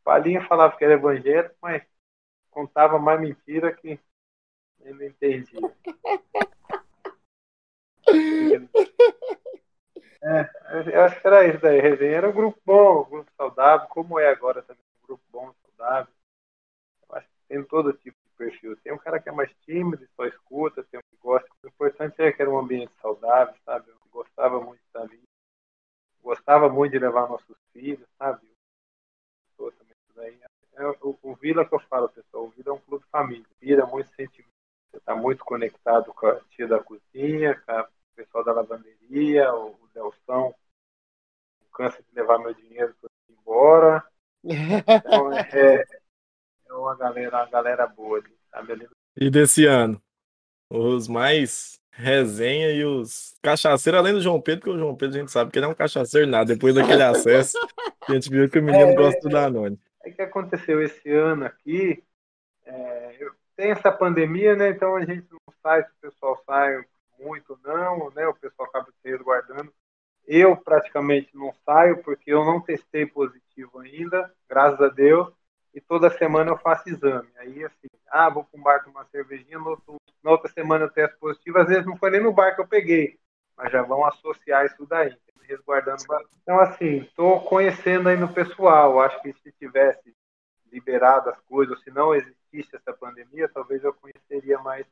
Palinha 0.03 0.45
falava 0.47 0.75
que 0.77 0.83
era 0.83 0.95
evangélico, 0.95 1.55
mas 1.61 1.83
contava 2.51 2.99
mais 2.99 3.19
mentira 3.19 3.71
que 3.71 3.99
ele 4.81 4.93
não 4.93 5.03
entendia. 5.03 5.59
É, 10.25 10.49
eu 10.91 11.01
acho 11.03 11.21
que 11.21 11.27
era 11.27 11.47
isso 11.47 11.59
daí. 11.61 11.79
Resenha 11.79 12.17
era 12.17 12.29
um 12.29 12.33
grupo 12.33 12.59
bom, 12.65 13.01
um 13.01 13.09
grupo 13.09 13.31
saudável, 13.37 13.87
como 13.89 14.19
é 14.19 14.27
agora 14.27 14.63
também 14.63 14.81
grupo 15.03 15.23
bom, 15.31 15.53
saudável. 15.61 16.11
Eu 17.07 17.15
acho 17.15 17.27
que 17.27 17.47
tem 17.47 17.63
todo 17.63 17.93
tipo 17.93 18.17
de 18.23 18.29
perfil. 18.35 18.75
Tem 18.77 18.91
um 18.91 18.97
cara 18.97 19.19
que 19.19 19.29
é 19.29 19.31
mais 19.31 19.53
tímido, 19.65 20.07
só 20.15 20.25
escuta, 20.25 20.83
tem 20.85 20.99
um 20.99 21.03
que 21.03 21.21
gosta. 21.21 21.47
O 21.63 21.67
importante 21.67 22.19
é 22.23 22.31
que 22.31 22.41
era 22.41 22.49
um 22.49 22.57
ambiente 22.57 22.91
saudável, 22.99 23.53
sabe? 23.63 23.91
Eu 23.91 23.97
gostava 24.11 24.59
muito 24.59 24.79
de 24.79 24.87
estar 24.87 25.01
ali. 25.01 25.21
Gostava 26.23 26.69
muito 26.69 26.93
de 26.93 26.99
levar 26.99 27.29
nossos 27.29 27.55
filhos, 27.71 28.07
sabe? 28.17 28.47
Eu 29.59 29.71
também 29.73 29.95
daí. 30.15 30.39
É 30.73 30.87
o, 30.87 31.17
o 31.21 31.35
Vila 31.35 31.65
que 31.65 31.75
eu 31.75 31.79
falo, 31.81 32.09
pessoal. 32.09 32.45
O 32.45 32.49
Vila 32.49 32.69
é 32.69 32.73
um 32.73 32.79
clube 32.81 33.05
família. 33.11 33.45
Vira 33.61 33.85
muito 33.85 34.09
sentimento. 34.15 34.49
Você 34.89 34.97
está 34.97 35.15
muito 35.15 35.45
conectado 35.45 36.11
com 36.15 36.25
a 36.25 36.39
tia 36.49 36.67
da 36.67 36.81
cozinha, 36.83 37.61
com 37.61 37.71
o 38.15 38.23
pessoal 38.23 38.43
da 38.43 38.53
lavanderia, 38.53 39.53
o, 39.53 39.71
o 39.71 39.89
Delção. 39.93 40.55
Não 41.61 41.69
cansa 41.73 42.01
de 42.01 42.15
levar 42.15 42.39
meu 42.39 42.53
dinheiro 42.53 42.95
para 43.01 43.09
embora 43.29 44.03
então, 44.45 45.33
é, 45.33 45.83
é 46.69 46.73
uma 46.73 46.95
galera, 46.95 47.37
uma 47.37 47.49
galera 47.49 47.87
boa, 47.87 48.21
sabe? 48.51 48.87
E 49.17 49.29
desse 49.29 49.65
ano? 49.65 50.01
Os 50.69 51.07
mais 51.07 51.79
resenha 51.91 52.71
e 52.71 52.83
os 52.83 53.35
cachaceiros, 53.41 53.99
além 53.99 54.13
do 54.13 54.21
João 54.21 54.41
Pedro, 54.41 54.61
porque 54.61 54.75
o 54.75 54.79
João 54.79 54.95
Pedro 54.95 55.15
a 55.15 55.19
gente 55.19 55.31
sabe 55.31 55.51
que 55.51 55.57
ele 55.57 55.65
é 55.65 55.69
um 55.69 55.75
cachaceiro 55.75 56.27
nada. 56.27 56.53
Depois 56.53 56.75
daquele 56.75 57.01
acesso, 57.03 57.57
a 58.07 58.13
gente 58.13 58.29
viu 58.29 58.49
que 58.49 58.59
o 58.59 58.63
menino 58.63 58.91
é, 58.91 58.95
gosta 58.95 59.19
do 59.21 59.29
Danone. 59.29 59.79
É 60.03 60.11
que 60.11 60.21
aconteceu 60.21 60.81
esse 60.81 61.09
ano 61.09 61.45
aqui, 61.45 62.03
é, 62.65 63.29
tem 63.55 63.71
essa 63.71 63.91
pandemia, 63.91 64.55
né? 64.55 64.69
Então 64.69 64.95
a 64.95 65.05
gente 65.05 65.25
não 65.31 65.39
sai 65.63 65.83
se 65.83 65.89
o 65.89 66.01
pessoal 66.01 66.43
sai 66.45 66.83
muito 67.19 67.59
não, 67.63 68.11
né? 68.11 68.27
O 68.27 68.33
pessoal 68.33 68.67
acaba 68.67 68.91
se 68.91 69.09
resguardando. 69.09 69.73
Eu 70.27 70.57
praticamente 70.57 71.35
não 71.35 71.53
saio 71.65 72.01
porque 72.03 72.33
eu 72.33 72.43
não 72.43 72.59
testei 72.59 73.05
positivo 73.05 73.79
ainda, 73.79 74.33
graças 74.49 74.81
a 74.81 74.87
Deus, 74.87 75.31
e 75.73 75.79
toda 75.79 76.09
semana 76.09 76.51
eu 76.51 76.57
faço 76.57 76.89
exame. 76.89 77.29
Aí, 77.37 77.63
assim, 77.63 77.87
ah, 78.09 78.29
vou 78.29 78.43
para 78.43 78.59
um 78.59 78.63
bar 78.63 78.83
tomar 78.83 79.05
cervejinha, 79.05 79.59
outro, 79.59 79.97
na 80.23 80.31
outra 80.31 80.51
semana 80.51 80.85
eu 80.85 80.89
testo 80.89 81.17
positivo, 81.19 81.59
às 81.59 81.67
vezes 81.67 81.85
não 81.85 81.97
foi 81.97 82.09
nem 82.09 82.21
no 82.21 82.33
bar 82.33 82.55
que 82.55 82.61
eu 82.61 82.67
peguei, 82.67 83.19
mas 83.55 83.71
já 83.71 83.83
vão 83.83 84.05
associar 84.05 84.65
isso 84.65 84.85
daí, 84.87 85.15
resguardando. 85.41 86.01
Então, 86.41 86.59
assim, 86.59 86.97
estou 86.97 87.41
conhecendo 87.41 88.09
aí 88.09 88.17
no 88.17 88.33
pessoal, 88.33 88.99
acho 89.01 89.21
que 89.21 89.33
se 89.43 89.51
tivesse 89.51 90.15
liberado 90.71 91.29
as 91.29 91.39
coisas, 91.41 91.79
se 91.81 91.91
não 91.91 92.15
existisse 92.15 92.75
essa 92.75 92.93
pandemia, 92.93 93.49
talvez 93.53 93.83
eu 93.83 93.93
conheceria 93.93 94.57
mais 94.59 94.85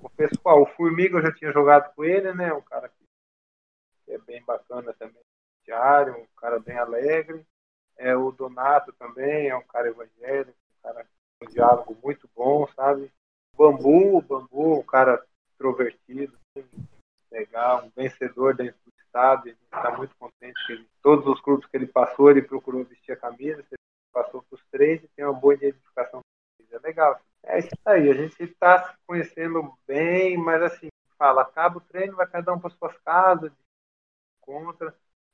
o 0.00 0.10
pessoal. 0.10 0.62
O 0.62 0.66
Formiga 0.66 1.18
eu 1.18 1.22
já 1.22 1.32
tinha 1.32 1.52
jogado 1.52 1.94
com 1.94 2.04
ele, 2.04 2.32
né? 2.32 2.52
Um 2.52 2.62
cara 2.62 2.88
que, 2.88 4.12
é 4.12 4.18
bem 4.18 4.42
bacana 4.44 4.92
também, 4.94 5.22
diário, 5.64 6.16
um 6.16 6.26
cara 6.36 6.58
bem 6.60 6.76
alegre. 6.76 7.46
É, 7.96 8.14
o 8.16 8.32
Donato 8.32 8.92
também 8.92 9.48
é 9.48 9.56
um 9.56 9.62
cara 9.62 9.88
evangélico, 9.88 10.58
um 10.78 10.82
cara 10.82 11.06
com 11.38 11.46
um 11.46 11.52
diálogo 11.52 11.96
muito 12.02 12.28
bom, 12.34 12.66
sabe? 12.74 13.12
Bambu, 13.56 14.20
Bambu, 14.20 14.80
um 14.80 14.82
cara 14.82 15.24
extrovertido, 15.50 16.36
legal, 17.30 17.84
um 17.84 17.90
vencedor 17.90 18.54
dentro 18.54 18.78
do 18.84 18.92
estado. 19.04 19.44
A 19.44 19.48
gente 19.48 19.62
está 19.62 19.96
muito 19.96 20.14
contente 20.16 20.66
que 20.66 20.72
ele, 20.72 20.88
todos 21.02 21.26
os 21.26 21.40
clubes 21.40 21.66
que 21.66 21.76
ele 21.76 21.86
passou, 21.86 22.30
ele 22.30 22.42
procurou 22.42 22.84
vestir 22.84 23.12
a 23.12 23.16
camisa, 23.16 23.64
passou 24.12 24.42
para 24.42 24.56
os 24.56 24.64
três 24.70 25.02
e 25.02 25.08
tem 25.08 25.24
uma 25.24 25.34
boa 25.34 25.54
identificação. 25.54 26.20
É 26.70 26.78
legal. 26.78 27.20
É 27.54 27.58
isso 27.60 27.68
aí, 27.84 28.10
a 28.10 28.14
gente 28.14 28.42
está 28.42 28.82
se 28.82 28.96
conhecendo 29.06 29.72
bem, 29.86 30.36
mas 30.36 30.60
assim, 30.60 30.88
fala, 31.16 31.42
acaba 31.42 31.78
o 31.78 31.80
treino, 31.80 32.16
vai 32.16 32.26
cada 32.26 32.52
um 32.52 32.58
para 32.58 32.70
suas 32.70 32.96
casas, 33.04 33.52
contra, 34.40 34.92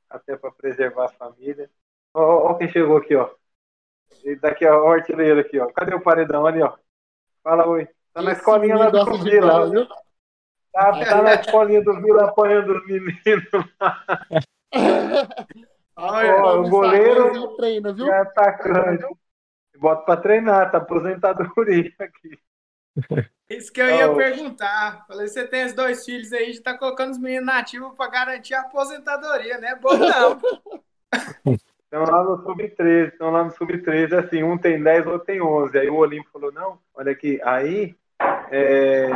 até 0.09 0.37
para 0.37 0.51
preservar 0.51 1.07
a 1.07 1.13
família. 1.13 1.71
Ó, 2.13 2.51
ó, 2.51 2.55
quem 2.55 2.69
chegou 2.69 2.99
aqui, 2.99 3.17
ó. 3.17 3.31
E 4.23 4.37
daqui, 4.37 4.67
ó, 4.67 4.85
o 4.85 4.93
artilheiro 4.93 5.41
aqui, 5.41 5.59
ó. 5.59 5.73
Cadê 5.73 5.95
o 5.95 6.03
paredão 6.03 6.45
ali, 6.45 6.63
ó? 6.63 6.77
Fala 7.43 7.67
oi. 7.67 7.89
Tá 8.13 8.21
na 8.21 8.33
escolinha 8.33 8.77
lá 8.77 8.91
do 8.91 9.19
Vila, 9.25 9.71
viu? 9.71 9.87
Tá, 10.73 11.05
tá 11.05 11.23
na 11.23 11.35
escolinha 11.37 11.83
do 11.83 12.03
Vila 12.03 12.29
apanhando 12.29 12.77
os 12.77 12.87
meninos 12.87 13.49
lá. 13.81 14.05
Olha, 15.97 16.37
Ó, 16.37 16.61
o 16.61 16.69
goleiro 16.69 17.33
Não 17.33 17.57
treina, 17.57 17.95
viu? 17.95 18.07
e 18.07 18.11
atacante. 18.11 19.05
Bota 19.79 20.03
pra 20.05 20.17
treinar, 20.17 20.71
tá 20.71 20.79
aposentadoria 20.79 21.93
aqui. 21.99 22.39
Isso 23.49 23.73
que 23.73 23.81
eu 23.81 23.89
ia 23.89 24.11
Oh. 24.11 24.17
perguntar. 24.17 25.05
Falei, 25.07 25.27
você 25.29 25.47
tem 25.47 25.65
os 25.65 25.73
dois 25.73 26.05
filhos 26.05 26.33
aí, 26.33 26.53
já 26.53 26.63
tá 26.63 26.77
colocando 26.79 27.13
os 27.13 27.19
meninos 27.19 27.47
nativos 27.47 27.95
pra 27.97 28.09
garantir 28.09 28.55
a 28.55 28.61
aposentadoria, 28.61 29.59
né? 29.59 29.75
Bom 29.81 29.97
não. 29.97 30.41
Estão 31.91 32.05
lá 32.05 32.23
no 32.23 32.41
Sub-13, 32.45 33.09
estão 33.09 33.31
lá 33.33 33.43
no 33.43 33.51
Sub-13, 33.51 34.13
assim, 34.17 34.45
um 34.45 34.57
tem 34.57 34.81
10, 34.81 35.07
outro 35.09 35.27
tem 35.27 35.43
11. 35.43 35.77
Aí 35.77 35.91
o 35.91 35.97
Olímpio 35.97 36.31
falou, 36.33 36.53
não, 36.53 36.79
olha 36.95 37.11
aqui, 37.11 37.41
aí, 37.43 37.97
é, 38.49 39.09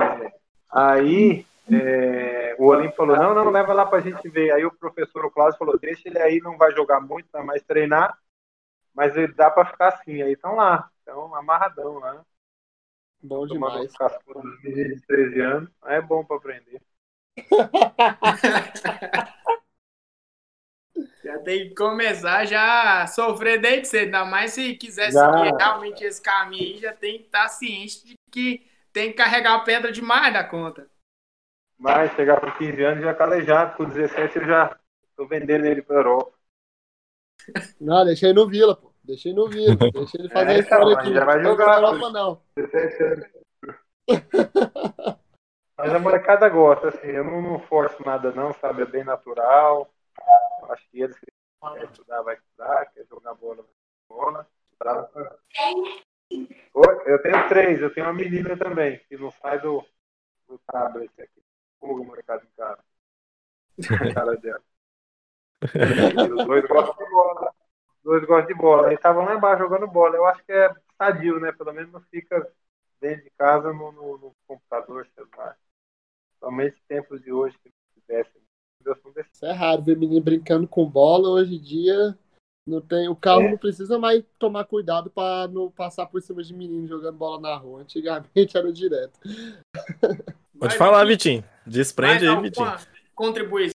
aí, 0.72 1.46
é, 1.70 2.56
o 2.58 2.66
Olímpio 2.66 2.96
falou, 2.96 3.16
não, 3.16 3.32
não, 3.32 3.48
leva 3.50 3.72
lá 3.72 3.86
pra 3.86 4.00
gente 4.00 4.28
ver. 4.28 4.50
Aí 4.50 4.64
o 4.64 4.72
professor, 4.72 5.24
o 5.24 5.30
Cláudio, 5.30 5.56
falou, 5.56 5.78
deixa 5.78 6.08
ele 6.08 6.18
aí, 6.18 6.40
não 6.40 6.56
vai 6.58 6.72
jogar 6.72 7.00
muito, 7.00 7.28
vai 7.32 7.44
mais 7.44 7.62
treinar, 7.62 8.18
mas 8.94 9.12
dá 9.37 9.50
pra 9.50 9.66
ficar 9.66 9.88
assim. 9.88 10.22
Aí 10.22 10.33
estão 10.33 10.54
lá, 10.57 10.90
estão 11.00 11.35
amarradão 11.35 11.98
lá, 11.98 12.24
Bom 13.22 13.46
tomando 13.48 13.54
demais. 13.54 13.92
meninos 14.62 15.00
de 15.00 15.07
13 15.07 15.40
anos. 15.40 15.70
É 15.85 16.00
bom 16.00 16.24
pra 16.24 16.37
aprender. 16.37 16.80
Já 21.24 21.38
tem 21.38 21.68
que 21.70 21.74
começar 21.74 22.44
já 22.44 23.02
a 23.02 23.07
sofrer 23.07 23.61
desde 23.61 23.88
cedo. 23.88 24.04
Ainda 24.07 24.24
mais 24.24 24.52
se 24.52 24.74
quiser 24.76 25.11
Já. 25.11 25.30
seguir 25.30 25.57
realmente 25.57 26.04
esse 26.04 26.20
caminho 26.20 26.74
aí, 26.74 26.80
já 26.80 26.92
tem 26.92 27.18
que 27.18 27.24
estar 27.24 27.48
ciente 27.48 28.07
de 28.07 28.14
que 28.30 28.66
tem 28.92 29.11
que 29.11 29.16
carregar 29.16 29.54
a 29.54 29.61
pedra 29.61 29.90
demais 29.90 30.33
da 30.33 30.44
conta. 30.44 30.87
Mas 31.78 32.12
chegar 32.14 32.40
com 32.40 32.50
15 32.52 32.83
anos 32.85 33.04
já 33.04 33.14
calejado, 33.14 33.76
com 33.76 33.85
17 33.85 34.38
eu 34.38 34.46
já 34.46 34.76
tô 35.16 35.26
vendendo 35.26 35.66
ele 35.66 35.83
pra 35.83 35.96
Europa. 35.96 36.33
Não, 37.80 38.04
deixei 38.04 38.33
no 38.33 38.48
Vila, 38.48 38.76
pô. 38.76 38.92
Deixei 39.02 39.33
no 39.35 39.48
Vila. 39.48 39.76
Deixei 39.92 40.20
ele 40.20 40.28
fazer 40.30 40.52
É, 40.52 40.54
a 40.54 40.59
história 40.59 40.96
aqui. 40.96 41.12
já 41.12 41.24
vai 41.24 41.42
Não 41.42 41.50
jogar, 41.50 41.66
na 41.80 41.88
Europa, 41.88 42.11
não. 42.11 42.42
17 42.57 43.02
anos. 43.02 43.26
Mas 45.76 45.92
a 45.92 45.98
molecada 45.98 46.48
gosta, 46.48 46.88
assim, 46.88 47.09
eu 47.09 47.24
não, 47.24 47.42
não 47.42 47.59
forço 47.59 48.02
nada 48.04 48.30
não, 48.33 48.52
sabe? 48.54 48.83
É 48.83 48.87
bem 48.87 49.04
natural. 49.04 49.92
Acho 50.70 50.88
que 50.90 51.02
eles 51.02 51.18
que 51.18 51.26
querem 51.61 51.85
estudar, 51.85 52.22
vai 52.22 52.37
estudar, 52.37 52.87
quer 52.92 53.04
jogar 53.07 53.35
bola, 53.35 53.57
vai 53.57 53.66
jogar 54.09 55.02
bola. 55.02 55.09
Tá? 55.11 55.37
Eu 57.07 57.22
tenho 57.22 57.48
três, 57.48 57.80
eu 57.83 57.92
tenho 57.92 58.07
uma 58.07 58.12
menina 58.12 58.57
também, 58.57 58.98
que 59.09 59.16
não 59.16 59.30
sai 59.33 59.61
do, 59.61 59.85
do 60.48 60.59
tablet 60.66 61.11
aqui. 61.20 61.42
Pula 61.80 62.00
o 62.00 62.04
molecada 62.04 62.42
em 62.44 62.57
casa. 62.57 62.83
A 64.11 64.14
cara 64.14 64.37
dela. 64.37 64.62
Os 66.38 66.46
dois 66.46 66.66
gostam 66.66 67.04
de 67.04 67.10
bola. 67.10 67.50
Os 67.98 68.02
dois 68.04 68.24
gostam 68.26 68.46
de 68.46 68.54
bola. 68.54 68.86
Eles 68.88 68.98
estavam 68.98 69.24
lá 69.24 69.34
embaixo 69.36 69.62
jogando 69.62 69.86
bola. 69.86 70.16
Eu 70.16 70.26
acho 70.26 70.44
que 70.44 70.52
é 70.52 70.72
sadio, 70.98 71.40
né? 71.40 71.52
Pelo 71.52 71.72
menos 71.72 71.92
não 71.92 72.00
fica 72.10 72.46
dentro 73.00 73.24
de 73.24 73.30
casa 73.38 73.72
no, 73.72 73.92
no- 73.92 74.18
no 74.18 74.32
computador, 74.46 75.06
celular. 75.14 75.56
Somente 76.38 76.76
tempos 76.88 77.22
de 77.22 77.32
hoje 77.32 77.56
que 77.62 77.68
não 77.70 78.02
tivesse. 78.02 78.30
Isso 79.32 79.46
é 79.46 79.52
raro 79.52 79.80
ver 79.82 79.96
menino 79.96 80.20
brincando 80.22 80.68
com 80.68 80.84
bola. 80.84 81.28
Hoje 81.30 81.54
em 81.56 81.60
dia, 81.60 82.18
não 82.66 82.82
tem, 82.82 83.08
o 83.08 83.16
carro 83.16 83.40
É. 83.42 83.50
não 83.50 83.56
precisa 83.56 83.98
mais 83.98 84.22
tomar 84.38 84.64
cuidado 84.66 85.08
para 85.10 85.48
não 85.48 85.70
passar 85.70 86.04
por 86.06 86.20
cima 86.20 86.42
de 86.42 86.52
menino 86.52 86.86
jogando 86.86 87.16
bola 87.16 87.40
na 87.40 87.56
rua. 87.56 87.80
Antigamente 87.80 88.56
era 88.56 88.70
direto. 88.70 89.18
Pode 90.58 90.76
falar, 90.76 91.04
Vitinho. 91.06 91.42
Desprende 91.66 92.28
aí, 92.28 92.36
Vitinho. 92.42 92.66
alguma 92.66 93.73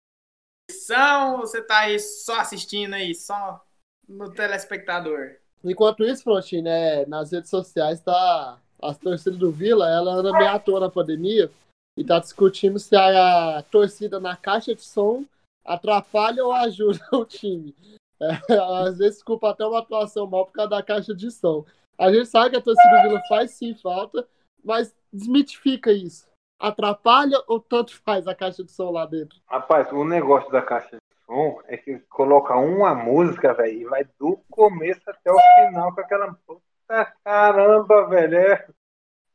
ou 0.89 1.37
você 1.39 1.61
tá 1.61 1.79
aí 1.79 1.99
só 1.99 2.39
assistindo 2.39 2.93
aí, 2.93 3.13
só 3.15 3.63
no 4.07 4.31
telespectador? 4.31 5.35
Enquanto 5.63 6.03
isso, 6.03 6.23
Frontin, 6.23 6.61
né, 6.61 7.05
nas 7.05 7.31
redes 7.31 7.49
sociais 7.49 7.99
tá 7.99 8.59
as 8.81 8.97
torcidas 8.97 9.39
do 9.39 9.51
Vila, 9.51 9.89
ela 9.89 10.13
anda 10.13 10.31
meio 10.31 10.49
à 10.49 10.59
toa 10.59 10.79
na 10.79 10.89
pandemia 10.89 11.49
e 11.97 12.03
tá 12.03 12.19
discutindo 12.19 12.77
se 12.77 12.95
a, 12.95 13.63
torcida 13.71 14.19
na 14.19 14.35
caixa 14.35 14.75
de 14.75 14.81
som 14.81 15.25
atrapalha 15.65 16.43
ou 16.43 16.51
ajuda 16.51 16.99
o 17.13 17.25
time. 17.25 17.75
É, 18.21 18.53
às 18.87 18.97
vezes 18.97 19.23
culpa 19.23 19.49
até 19.49 19.65
uma 19.65 19.79
atuação 19.79 20.27
mal 20.27 20.45
por 20.45 20.53
causa 20.53 20.69
da 20.69 20.83
caixa 20.83 21.13
de 21.13 21.31
som. 21.31 21.65
A 21.97 22.11
gente 22.13 22.27
sabe 22.27 22.51
que 22.51 22.57
a 22.57 22.61
torcida 22.61 22.97
do 22.97 23.09
Vila 23.09 23.21
faz 23.27 23.51
sim 23.51 23.73
falta, 23.75 24.27
mas 24.63 24.95
desmitifica 25.11 25.91
isso. 25.91 26.27
Atrapalha 26.65 27.37
ou 27.47 27.59
tanto 27.59 27.95
faz 28.01 28.27
a 28.27 28.33
caixa 28.33 28.63
de 28.63 28.71
som 28.71 28.89
lá 28.89 29.05
dentro? 29.05 29.39
Rapaz, 29.47 29.91
o 29.91 30.03
negócio 30.03 30.51
da 30.51 30.63
caixa 30.63 30.97
de 30.97 31.25
som 31.25 31.61
é 31.67 31.77
que 31.77 31.99
coloca 32.09 32.55
uma 32.55 32.95
música, 32.95 33.53
velho, 33.53 33.81
e 33.81 33.85
vai 33.85 34.03
do 34.19 34.37
começo 34.49 35.01
até 35.07 35.31
o 35.31 35.37
final 35.37 35.93
com 35.93 36.01
aquela. 36.01 36.33
Puta 36.47 37.13
caramba, 37.23 38.07
velho. 38.07 38.37
É, 38.37 38.67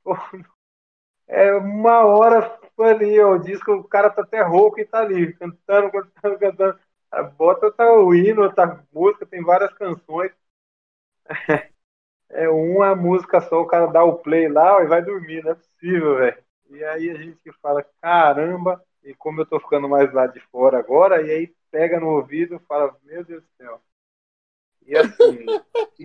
é 1.28 1.52
uma 1.54 2.04
hora 2.04 2.58
ali, 2.80 3.20
ó, 3.20 3.34
o 3.34 3.38
disco, 3.38 3.74
o 3.74 3.84
cara 3.84 4.10
tá 4.10 4.22
até 4.22 4.42
rouco 4.42 4.80
e 4.80 4.84
tá 4.84 4.98
ali, 4.98 5.32
cantando, 5.34 5.90
cantando, 5.92 6.38
cantando. 6.38 6.80
Ah, 7.12 7.22
Bota 7.22 7.70
tá 7.70 7.92
o 7.92 8.12
hino, 8.12 8.52
tá 8.52 8.82
música, 8.92 9.24
tem 9.24 9.42
várias 9.42 9.72
canções. 9.74 10.32
É 12.32 12.48
uma 12.48 12.94
música 12.94 13.40
só, 13.40 13.60
o 13.60 13.66
cara 13.66 13.86
dá 13.86 14.04
o 14.04 14.18
play 14.18 14.48
lá 14.48 14.80
e 14.84 14.86
vai 14.86 15.02
dormir, 15.02 15.42
não 15.42 15.50
é 15.50 15.54
possível, 15.56 16.16
velho. 16.16 16.38
E 16.70 16.84
aí 16.84 17.10
a 17.10 17.14
gente 17.14 17.52
fala, 17.60 17.84
caramba, 18.00 18.82
e 19.02 19.14
como 19.14 19.40
eu 19.40 19.46
tô 19.46 19.58
ficando 19.60 19.88
mais 19.88 20.12
lá 20.12 20.26
de 20.26 20.40
fora 20.50 20.78
agora, 20.78 21.20
e 21.22 21.30
aí 21.30 21.54
pega 21.70 21.98
no 22.00 22.08
ouvido 22.08 22.56
e 22.56 22.66
fala, 22.66 22.96
meu 23.02 23.24
Deus 23.24 23.42
do 23.42 23.48
céu. 23.56 23.82
E 24.86 24.96
assim, 24.96 25.46
que, 25.96 26.04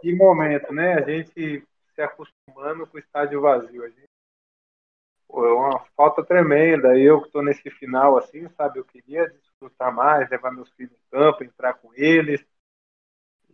que 0.00 0.14
momento, 0.14 0.72
né? 0.72 0.94
A 0.94 1.02
gente 1.02 1.66
se 1.94 2.02
acostumando 2.02 2.86
com 2.86 2.96
o 2.96 3.00
estádio 3.00 3.40
vazio. 3.40 3.84
A 3.84 3.88
gente, 3.88 4.08
pô, 5.28 5.44
é 5.46 5.52
uma 5.52 5.80
falta 5.96 6.24
tremenda. 6.24 6.98
Eu 6.98 7.22
que 7.22 7.30
tô 7.30 7.42
nesse 7.42 7.70
final, 7.70 8.16
assim, 8.16 8.48
sabe? 8.50 8.78
Eu 8.78 8.84
queria 8.84 9.28
desfrutar 9.28 9.94
mais, 9.94 10.28
levar 10.30 10.52
meus 10.52 10.70
filhos 10.72 10.92
em 10.92 11.10
campo, 11.10 11.44
entrar 11.44 11.74
com 11.74 11.92
eles. 11.94 12.44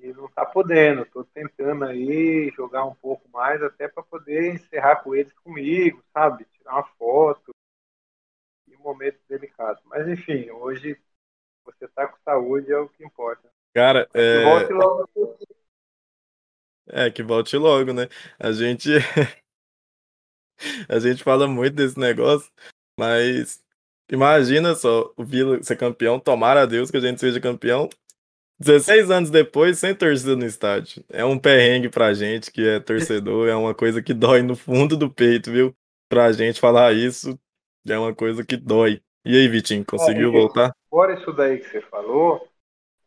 E 0.00 0.12
não 0.14 0.28
tá 0.28 0.46
podendo. 0.46 1.04
Tô 1.06 1.24
tentando 1.24 1.84
aí 1.84 2.50
jogar 2.56 2.84
um 2.84 2.94
pouco 2.94 3.28
mais, 3.28 3.62
até 3.62 3.86
para 3.86 4.02
poder 4.02 4.54
encerrar 4.54 4.96
com 4.96 5.14
eles 5.14 5.32
comigo, 5.34 6.02
sabe? 6.12 6.46
Tirar 6.56 6.74
uma 6.74 6.86
foto. 6.98 7.54
E 8.66 8.76
um 8.76 8.80
momento 8.80 9.18
delicado. 9.28 9.80
Mas 9.84 10.08
enfim, 10.08 10.50
hoje 10.50 10.98
você 11.64 11.86
tá 11.88 12.08
com 12.08 12.16
saúde 12.24 12.72
é 12.72 12.78
o 12.78 12.88
que 12.88 13.04
importa. 13.04 13.50
Cara, 13.74 14.08
é... 14.14 14.44
Volte 14.44 14.72
logo. 14.72 15.08
É, 16.88 17.10
que 17.10 17.22
volte 17.22 17.56
logo, 17.56 17.92
né? 17.92 18.08
A 18.38 18.52
gente. 18.52 18.90
a 20.88 20.98
gente 20.98 21.22
fala 21.22 21.46
muito 21.46 21.74
desse 21.74 21.98
negócio, 21.98 22.50
mas 22.98 23.62
imagina 24.10 24.74
só 24.74 25.12
o 25.16 25.24
Vila 25.24 25.62
ser 25.62 25.76
campeão, 25.76 26.18
tomara 26.18 26.62
a 26.62 26.66
Deus 26.66 26.90
que 26.90 26.96
a 26.96 27.00
gente 27.00 27.20
seja 27.20 27.40
campeão. 27.40 27.88
16 28.60 29.10
anos 29.10 29.30
depois, 29.30 29.78
sem 29.78 29.94
torcida 29.94 30.36
no 30.36 30.44
estádio. 30.44 31.04
É 31.08 31.24
um 31.24 31.38
perrengue 31.38 31.88
pra 31.88 32.12
gente 32.14 32.50
que 32.50 32.66
é 32.66 32.80
torcedor, 32.80 33.48
é 33.48 33.54
uma 33.56 33.74
coisa 33.74 34.02
que 34.02 34.14
dói 34.14 34.42
no 34.42 34.54
fundo 34.56 34.96
do 34.96 35.10
peito, 35.10 35.50
viu? 35.50 35.74
Pra 36.08 36.32
gente 36.32 36.60
falar 36.60 36.92
isso, 36.92 37.38
é 37.88 37.98
uma 37.98 38.14
coisa 38.14 38.44
que 38.44 38.56
dói. 38.56 39.02
E 39.24 39.36
aí, 39.36 39.48
Vitinho, 39.48 39.84
conseguiu 39.84 40.32
É, 40.32 40.32
voltar? 40.32 40.74
Fora 40.88 41.14
isso 41.14 41.32
daí 41.32 41.58
que 41.58 41.68
você 41.68 41.80
falou, 41.82 42.48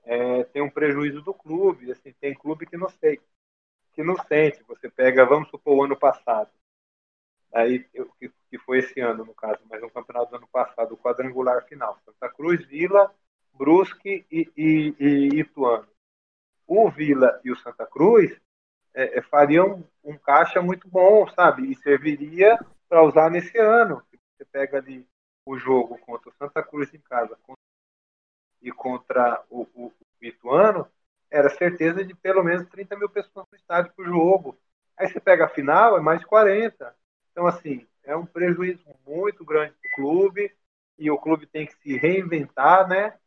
é, 0.05 0.43
tem 0.45 0.61
um 0.61 0.69
prejuízo 0.69 1.21
do 1.21 1.33
clube. 1.33 1.91
Assim, 1.91 2.13
tem 2.21 2.33
clube 2.35 2.65
que 2.67 2.77
não 2.77 2.89
sei. 2.89 3.21
que 3.93 4.03
não 4.03 4.17
sente. 4.27 4.63
Você 4.67 4.89
pega, 4.89 5.25
vamos 5.25 5.49
supor, 5.49 5.77
o 5.77 5.83
ano 5.85 5.97
passado. 5.97 6.51
Aí, 7.53 7.85
eu, 7.93 8.09
que, 8.19 8.31
que 8.49 8.57
foi 8.59 8.79
esse 8.79 8.99
ano, 8.99 9.23
no 9.25 9.33
caso, 9.33 9.59
mas 9.69 9.81
no 9.81 9.89
campeonato 9.89 10.31
do 10.31 10.37
ano 10.37 10.47
passado, 10.51 10.93
o 10.93 10.97
quadrangular 10.97 11.63
final. 11.67 11.99
Santa 12.05 12.29
Cruz, 12.33 12.65
Vila, 12.67 13.13
Brusque 13.53 14.25
e, 14.31 14.49
e, 14.57 14.95
e 14.99 15.39
Ituano. 15.39 15.87
O 16.67 16.89
Vila 16.89 17.39
e 17.43 17.51
o 17.51 17.57
Santa 17.57 17.85
Cruz 17.85 18.31
é, 18.93 19.19
é, 19.19 19.21
fariam 19.21 19.83
um 20.03 20.17
caixa 20.17 20.61
muito 20.61 20.87
bom, 20.87 21.27
sabe? 21.29 21.71
E 21.71 21.75
serviria 21.75 22.57
para 22.87 23.03
usar 23.03 23.29
nesse 23.29 23.57
ano. 23.57 24.01
Você 24.11 24.45
pega 24.45 24.77
ali 24.77 25.07
o 25.45 25.57
jogo 25.57 25.97
contra 25.99 26.29
o 26.29 26.33
Santa 26.33 26.63
Cruz 26.63 26.93
em 26.93 26.99
casa 26.99 27.37
e 28.61 28.71
contra 28.71 29.43
o, 29.49 29.67
o, 29.75 29.85
o 29.87 30.25
Ituano, 30.25 30.87
era 31.29 31.49
certeza 31.49 32.03
de 32.03 32.15
pelo 32.15 32.43
menos 32.43 32.67
30 32.69 32.95
mil 32.95 33.09
pessoas 33.09 33.45
no 33.51 33.57
estádio 33.57 33.91
por 33.93 34.05
jogo. 34.05 34.57
Aí 34.97 35.07
você 35.07 35.19
pega 35.19 35.45
a 35.45 35.49
final, 35.49 35.97
é 35.97 36.01
mais 36.01 36.19
de 36.19 36.25
40. 36.25 36.95
Então, 37.31 37.45
assim, 37.45 37.85
é 38.03 38.15
um 38.15 38.25
prejuízo 38.25 38.83
muito 39.05 39.43
grande 39.43 39.73
para 39.73 39.89
o 39.89 39.95
clube 39.95 40.55
e 40.97 41.11
o 41.11 41.17
clube 41.17 41.45
tem 41.45 41.65
que 41.65 41.75
se 41.75 41.97
reinventar, 41.97 42.87
né? 42.87 43.17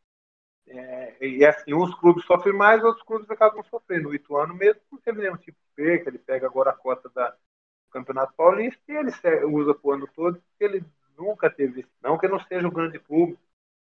É, 0.69 1.25
e 1.25 1.45
assim, 1.45 1.73
uns 1.73 1.93
clubes 1.95 2.25
sofrem 2.25 2.53
mais, 2.53 2.83
outros 2.83 3.05
clubes 3.05 3.29
acabam 3.29 3.63
sofrendo. 3.63 4.09
O 4.09 4.15
Ituano 4.15 4.53
mesmo 4.53 4.81
não 4.91 4.99
teve 4.99 5.21
nenhum 5.21 5.37
tipo 5.37 5.57
de 5.57 5.75
perca, 5.75 6.09
ele 6.09 6.19
pega 6.19 6.45
agora 6.45 6.71
a 6.71 6.75
cota 6.75 7.09
da, 7.09 7.29
do 7.29 7.91
Campeonato 7.91 8.33
Paulista 8.33 8.79
e 8.87 8.95
ele 8.95 9.11
usa 9.45 9.73
para 9.73 9.87
o 9.87 9.91
ano 9.93 10.07
todo, 10.13 10.35
porque 10.35 10.63
ele 10.63 10.83
nunca 11.17 11.49
teve. 11.49 11.85
Não 12.01 12.17
que 12.17 12.27
não 12.27 12.39
seja 12.41 12.67
um 12.67 12.71
grande 12.71 12.99
clube, 12.99 13.37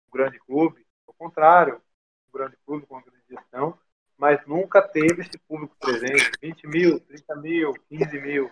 um 0.09 0.11
grande 0.13 0.39
clube, 0.39 0.87
ao 1.07 1.15
contrário, 1.15 1.81
um 2.29 2.39
grande 2.39 2.57
clube 2.65 2.87
com 2.87 3.03
grande 3.03 3.23
gestão, 3.29 3.77
mas 4.17 4.45
nunca 4.47 4.81
teve 4.81 5.23
esse 5.23 5.39
público 5.47 5.77
presente. 5.81 6.31
20 6.41 6.67
mil, 6.69 7.01
30 7.01 7.37
mil, 7.37 7.75
15 7.89 8.21
mil. 8.21 8.51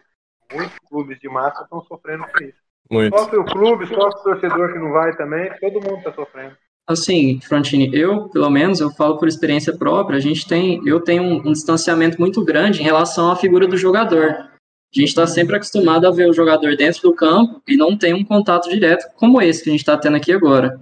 Muitos 0.53 0.79
clubes 0.81 1.19
de 1.21 1.29
massa 1.29 1.63
estão 1.63 1.81
sofrendo 1.83 2.27
com 2.27 2.45
isso. 2.45 2.59
Muito. 2.91 3.17
Só 3.17 3.25
o 3.25 3.45
clube, 3.45 3.87
só 3.87 4.09
o 4.09 4.23
torcedor 4.23 4.73
que 4.73 4.79
não 4.79 4.93
vai 4.93 5.17
também, 5.17 5.57
todo 5.59 5.81
mundo 5.81 5.99
está 5.99 6.13
sofrendo. 6.13 6.57
Assim, 6.87 7.41
Frontini, 7.41 7.91
eu, 7.95 8.29
pelo 8.29 8.51
menos, 8.51 8.79
eu 8.79 8.91
falo 8.91 9.17
por 9.17 9.27
experiência 9.27 9.73
própria, 9.75 10.19
a 10.19 10.21
gente 10.21 10.47
tem, 10.47 10.87
eu 10.87 11.01
tenho 11.01 11.23
um, 11.23 11.49
um 11.49 11.53
distanciamento 11.53 12.21
muito 12.21 12.45
grande 12.45 12.81
em 12.81 12.85
relação 12.85 13.31
à 13.31 13.37
figura 13.37 13.67
do 13.67 13.77
jogador. 13.77 14.51
A 14.95 15.01
gente 15.01 15.09
está 15.09 15.27
sempre 15.27 15.57
acostumado 15.57 16.07
a 16.07 16.11
ver 16.11 16.29
o 16.29 16.33
jogador 16.33 16.77
dentro 16.77 17.03
do 17.03 17.15
campo 17.15 17.61
e 17.67 17.77
não 17.77 17.97
tem 17.97 18.13
um 18.13 18.23
contato 18.23 18.69
direto 18.69 19.07
como 19.17 19.41
esse 19.41 19.65
que 19.65 19.71
a 19.71 19.73
gente 19.73 19.81
está 19.81 19.97
tendo 19.97 20.17
aqui 20.17 20.31
agora. 20.31 20.79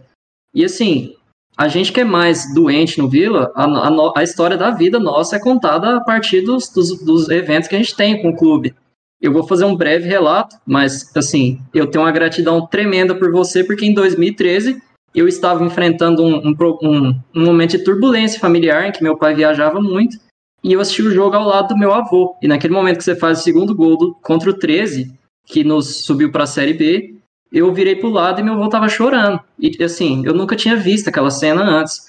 E 0.52 0.64
assim, 0.64 1.14
a 1.56 1.68
gente 1.68 1.92
que 1.92 2.00
é 2.00 2.04
mais 2.04 2.52
doente 2.52 2.98
no 2.98 3.08
Vila, 3.08 3.52
a, 3.54 3.64
a, 3.64 4.12
a 4.16 4.22
história 4.22 4.56
da 4.56 4.70
vida 4.70 4.98
nossa 4.98 5.36
é 5.36 5.40
contada 5.40 5.96
a 5.96 6.00
partir 6.00 6.40
dos, 6.40 6.68
dos, 6.68 7.02
dos, 7.04 7.28
eventos 7.28 7.68
que 7.68 7.76
a 7.76 7.78
gente 7.78 7.96
tem 7.96 8.20
com 8.20 8.30
o 8.30 8.36
clube. 8.36 8.74
Eu 9.20 9.32
vou 9.32 9.46
fazer 9.46 9.64
um 9.64 9.76
breve 9.76 10.08
relato, 10.08 10.56
mas, 10.66 11.14
assim, 11.16 11.60
eu 11.72 11.86
tenho 11.86 12.04
uma 12.04 12.10
gratidão 12.10 12.66
tremenda 12.66 13.14
por 13.14 13.30
você, 13.30 13.62
porque 13.62 13.86
em 13.86 13.94
2013 13.94 14.82
eu 15.14 15.28
estava 15.28 15.64
enfrentando 15.64 16.24
um, 16.24 16.48
um, 16.48 17.20
um, 17.34 17.44
momento 17.44 17.76
de 17.76 17.84
turbulência 17.84 18.40
familiar, 18.40 18.88
em 18.88 18.92
que 18.92 19.02
meu 19.02 19.16
pai 19.16 19.34
viajava 19.34 19.80
muito, 19.80 20.16
e 20.64 20.72
eu 20.72 20.80
assisti 20.80 21.02
o 21.02 21.10
jogo 21.10 21.36
ao 21.36 21.46
lado 21.46 21.68
do 21.68 21.78
meu 21.78 21.92
avô. 21.92 22.36
E 22.40 22.48
naquele 22.48 22.72
momento 22.72 22.98
que 22.98 23.04
você 23.04 23.16
faz 23.16 23.40
o 23.40 23.42
segundo 23.42 23.74
gol 23.74 23.96
do, 23.96 24.14
contra 24.22 24.50
o 24.50 24.58
13, 24.58 25.12
que 25.44 25.64
nos 25.64 26.04
subiu 26.04 26.30
para 26.30 26.44
a 26.44 26.46
Série 26.46 26.72
B, 26.72 27.16
eu 27.52 27.72
virei 27.74 27.96
pro 27.96 28.08
lado 28.08 28.40
e 28.40 28.44
meu 28.44 28.54
avô 28.54 28.68
tava 28.68 28.88
chorando. 28.88 29.40
E 29.58 29.82
assim, 29.82 30.22
eu 30.24 30.32
nunca 30.32 30.56
tinha 30.56 30.76
visto 30.76 31.08
aquela 31.08 31.30
cena 31.30 31.62
antes. 31.62 32.06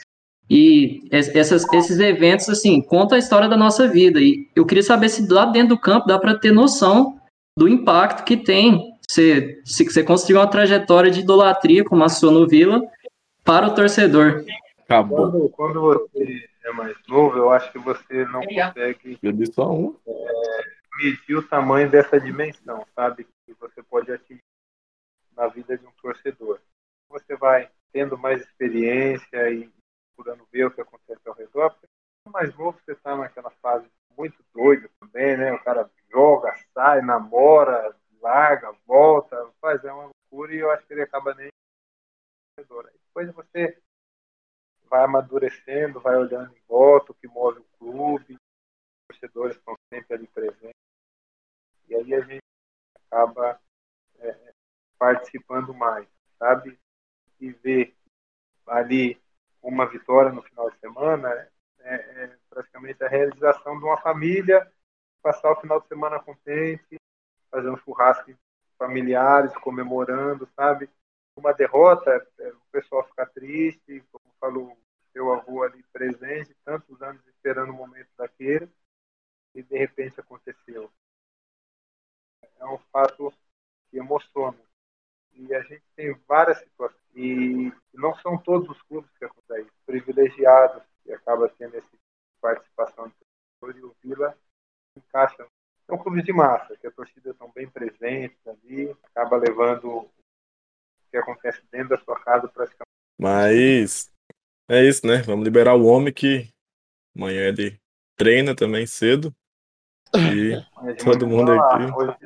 E 0.50 1.02
essas, 1.10 1.66
esses 1.74 2.00
eventos, 2.00 2.48
assim, 2.48 2.82
contam 2.82 3.16
a 3.16 3.20
história 3.20 3.50
da 3.50 3.58
nossa 3.58 3.88
vida. 3.88 4.22
E 4.22 4.48
eu 4.56 4.66
queria 4.66 4.84
saber 4.84 5.10
se 5.10 5.28
lá 5.28 5.46
dentro 5.46 5.70
do 5.70 5.82
campo 5.82 6.08
dá 6.08 6.18
para 6.20 6.38
ter 6.38 6.52
noção 6.52 7.18
do 7.58 7.68
impacto 7.68 8.24
que 8.24 8.38
tem 8.38 8.93
você, 9.08 9.62
se 9.66 9.84
você 9.84 10.04
construir 10.04 10.38
uma 10.38 10.50
trajetória 10.50 11.12
de 11.12 11.22
idolatria 11.22 11.84
como 11.84 12.04
a 12.04 12.10
sua 12.10 12.32
no 12.32 12.48
Vila 12.48 12.82
para 13.44 13.68
o 13.68 13.76
torcedor. 13.76 14.46
Acabou. 14.84 15.32
Quando, 15.32 15.50
quando 15.50 15.82
você 15.82 16.50
é 16.64 16.72
mais 16.72 16.96
novo, 17.08 17.38
eu 17.38 17.52
acho 17.52 17.72
que 17.72 17.80
você 17.80 18.26
não 18.26 18.42
consegue 18.42 19.20
Eu 19.22 19.54
só 19.54 19.72
um. 19.72 19.96
é, 20.08 20.64
medir 20.98 21.36
o 21.36 21.48
tamanho 21.48 21.90
dessa 21.90 22.20
dimensão, 22.20 22.86
sabe? 22.96 23.28
Que 23.46 23.54
você 23.60 23.82
pode 23.84 24.12
atingir 24.12 24.40
na 25.36 25.48
vida 25.48 25.78
de 25.78 25.86
um 25.86 25.92
torcedor. 26.02 26.60
Você 27.10 27.36
vai 27.36 27.70
tendo 27.92 28.18
mais 28.18 28.42
experiência 28.42 29.50
e 29.52 29.70
procurando 30.16 30.48
ver 30.52 30.66
o 30.66 30.72
que 30.72 30.82
acontece 30.82 31.22
ao 31.26 31.36
redor, 31.36 31.72
porque 31.72 31.88
mais 32.32 32.56
novo 32.56 32.78
você 32.84 32.94
está 32.94 33.16
naquela 33.16 33.52
fase 33.62 33.86
muito 34.18 34.38
doida 34.54 34.90
também, 35.00 35.38
né? 35.38 35.54
O 35.54 35.64
cara 35.64 35.90
joga, 36.12 36.56
sai, 36.74 37.02
namora, 37.02 37.96
larga, 38.24 38.72
volta, 38.88 39.52
faz 39.60 39.84
é 39.84 39.92
uma 39.92 40.06
loucura 40.32 40.56
e 40.56 40.60
eu 40.60 40.72
acho 40.72 40.88
que 40.88 40.94
ele 40.94 41.02
acaba 41.02 41.36
nem. 41.36 41.50
Depois 42.58 43.32
você 43.34 43.78
vai 44.86 45.04
amadurecendo, 45.04 46.00
vai 46.00 46.16
olhando 46.16 46.56
em 46.56 46.62
volta 46.68 47.12
o 47.12 47.16
que 47.16 47.28
move 47.28 47.60
o 47.60 47.78
clube, 47.78 48.36
os 48.36 49.20
torcedores 49.20 49.58
estão 49.58 49.76
sempre 49.92 50.16
ali 50.16 50.28
presentes. 50.28 50.72
E 51.90 51.96
aí 51.96 52.14
a 52.14 52.22
gente 52.22 52.44
acaba 53.08 53.60
é, 54.20 54.54
participando 54.98 55.74
mais, 55.74 56.08
sabe? 56.40 56.80
E 57.42 57.52
ver 57.52 57.96
ali 58.66 59.22
uma 59.62 59.86
vitória 59.86 60.32
no 60.32 60.42
final 60.42 60.70
de 60.72 60.80
semana 60.80 61.30
é, 61.80 61.96
é 61.96 62.38
praticamente 62.50 63.04
a 63.04 63.10
realização 63.10 63.78
de 63.78 63.84
uma 63.84 64.00
família, 64.00 64.72
passar 65.22 65.52
o 65.52 65.60
final 65.60 65.82
de 65.82 65.88
semana 65.88 66.20
contente, 66.20 66.98
fazer 67.54 67.70
um 67.70 67.78
churrasco 67.78 68.34
familiares, 68.80 69.54
comemorando, 69.58 70.50
sabe? 70.56 70.90
Uma 71.38 71.54
derrota, 71.54 72.28
é, 72.40 72.50
o 72.50 72.62
pessoal 72.72 73.04
fica 73.08 73.28
triste, 73.28 74.04
como 74.12 74.34
falou 74.40 74.76
seu 75.12 75.32
avô 75.32 75.62
ali 75.62 75.84
presente, 75.94 76.56
tantos 76.66 77.00
anos 77.04 77.22
esperando 77.28 77.70
o 77.70 77.76
momento 77.76 78.10
daquele, 78.18 78.68
e 79.54 79.62
de 79.62 79.78
repente 79.78 80.20
aconteceu. 80.20 80.92
É 82.60 82.66
um 82.66 82.80
fato 82.92 83.32
que 83.90 83.98
emociona. 83.98 84.58
E 85.34 85.54
a 85.54 85.62
gente 85.62 85.84
tem 85.96 86.14
várias 86.28 86.58
situações. 86.60 87.00
E 87.16 87.72
não 87.94 88.16
são 88.16 88.38
todos 88.38 88.68
os 88.70 88.82
clubes 88.84 89.12
que 89.18 89.26
acontecem. 89.26 89.72
Privilegiados, 89.86 90.84
que 91.04 91.14
acaba 91.14 91.48
tendo 91.50 91.78
essa 91.78 91.88
participação 92.42 93.08
do 93.08 93.14
torcedor, 93.60 93.78
e 93.80 93.86
o 93.86 93.96
Vila 94.02 94.38
encaixa. 94.98 95.46
São 95.94 96.02
clubes 96.02 96.26
de 96.26 96.34
massa, 96.34 96.76
que 96.76 96.88
a 96.88 96.92
torcida 96.92 97.30
estão 97.30 97.52
bem 97.54 97.70
presentes 97.70 98.40
ali, 98.48 98.90
acaba 99.04 99.38
levando 99.38 99.98
o 99.98 100.12
que 101.12 101.18
acontece 101.18 101.62
dentro 101.72 101.90
da 101.90 102.00
sua 102.00 102.20
casa 102.20 102.48
praticamente. 102.48 102.90
Mas 103.22 104.12
é 104.68 104.84
isso, 104.84 105.06
né? 105.06 105.18
Vamos 105.18 105.46
liberar 105.46 105.76
o 105.76 105.86
homem 105.86 106.12
que 106.12 106.50
amanhã 107.16 107.48
ele 107.48 107.80
treina 108.16 108.56
também 108.56 108.88
cedo. 108.88 109.32
E 110.16 110.96
todo 110.96 111.28
mundo 111.28 111.52
aqui. 111.52 111.84
Hoje, 111.96 112.18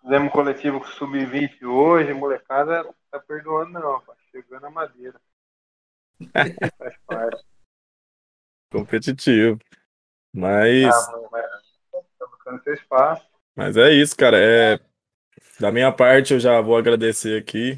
Fizemos 0.00 0.32
coletivo 0.32 0.78
com 0.78 0.86
sub-20 0.86 1.64
hoje, 1.64 2.14
molecada 2.14 2.88
tá 3.10 3.18
perdoando 3.18 3.72
não, 3.72 4.00
tá 4.00 4.14
chegando 4.30 4.66
a 4.66 4.70
madeira. 4.70 5.20
Faz 6.78 6.96
parte. 7.04 7.44
Competitivo. 8.70 9.58
Mas. 10.32 10.86
Ah, 10.86 11.28
mas 11.32 11.69
buscando 12.50 12.62
seu 12.62 12.74
espaço. 12.74 13.22
Mas 13.56 13.76
é 13.76 13.92
isso, 13.92 14.16
cara. 14.16 14.38
É... 14.38 14.80
Da 15.58 15.70
minha 15.70 15.92
parte, 15.92 16.32
eu 16.32 16.40
já 16.40 16.60
vou 16.60 16.76
agradecer 16.76 17.38
aqui. 17.38 17.76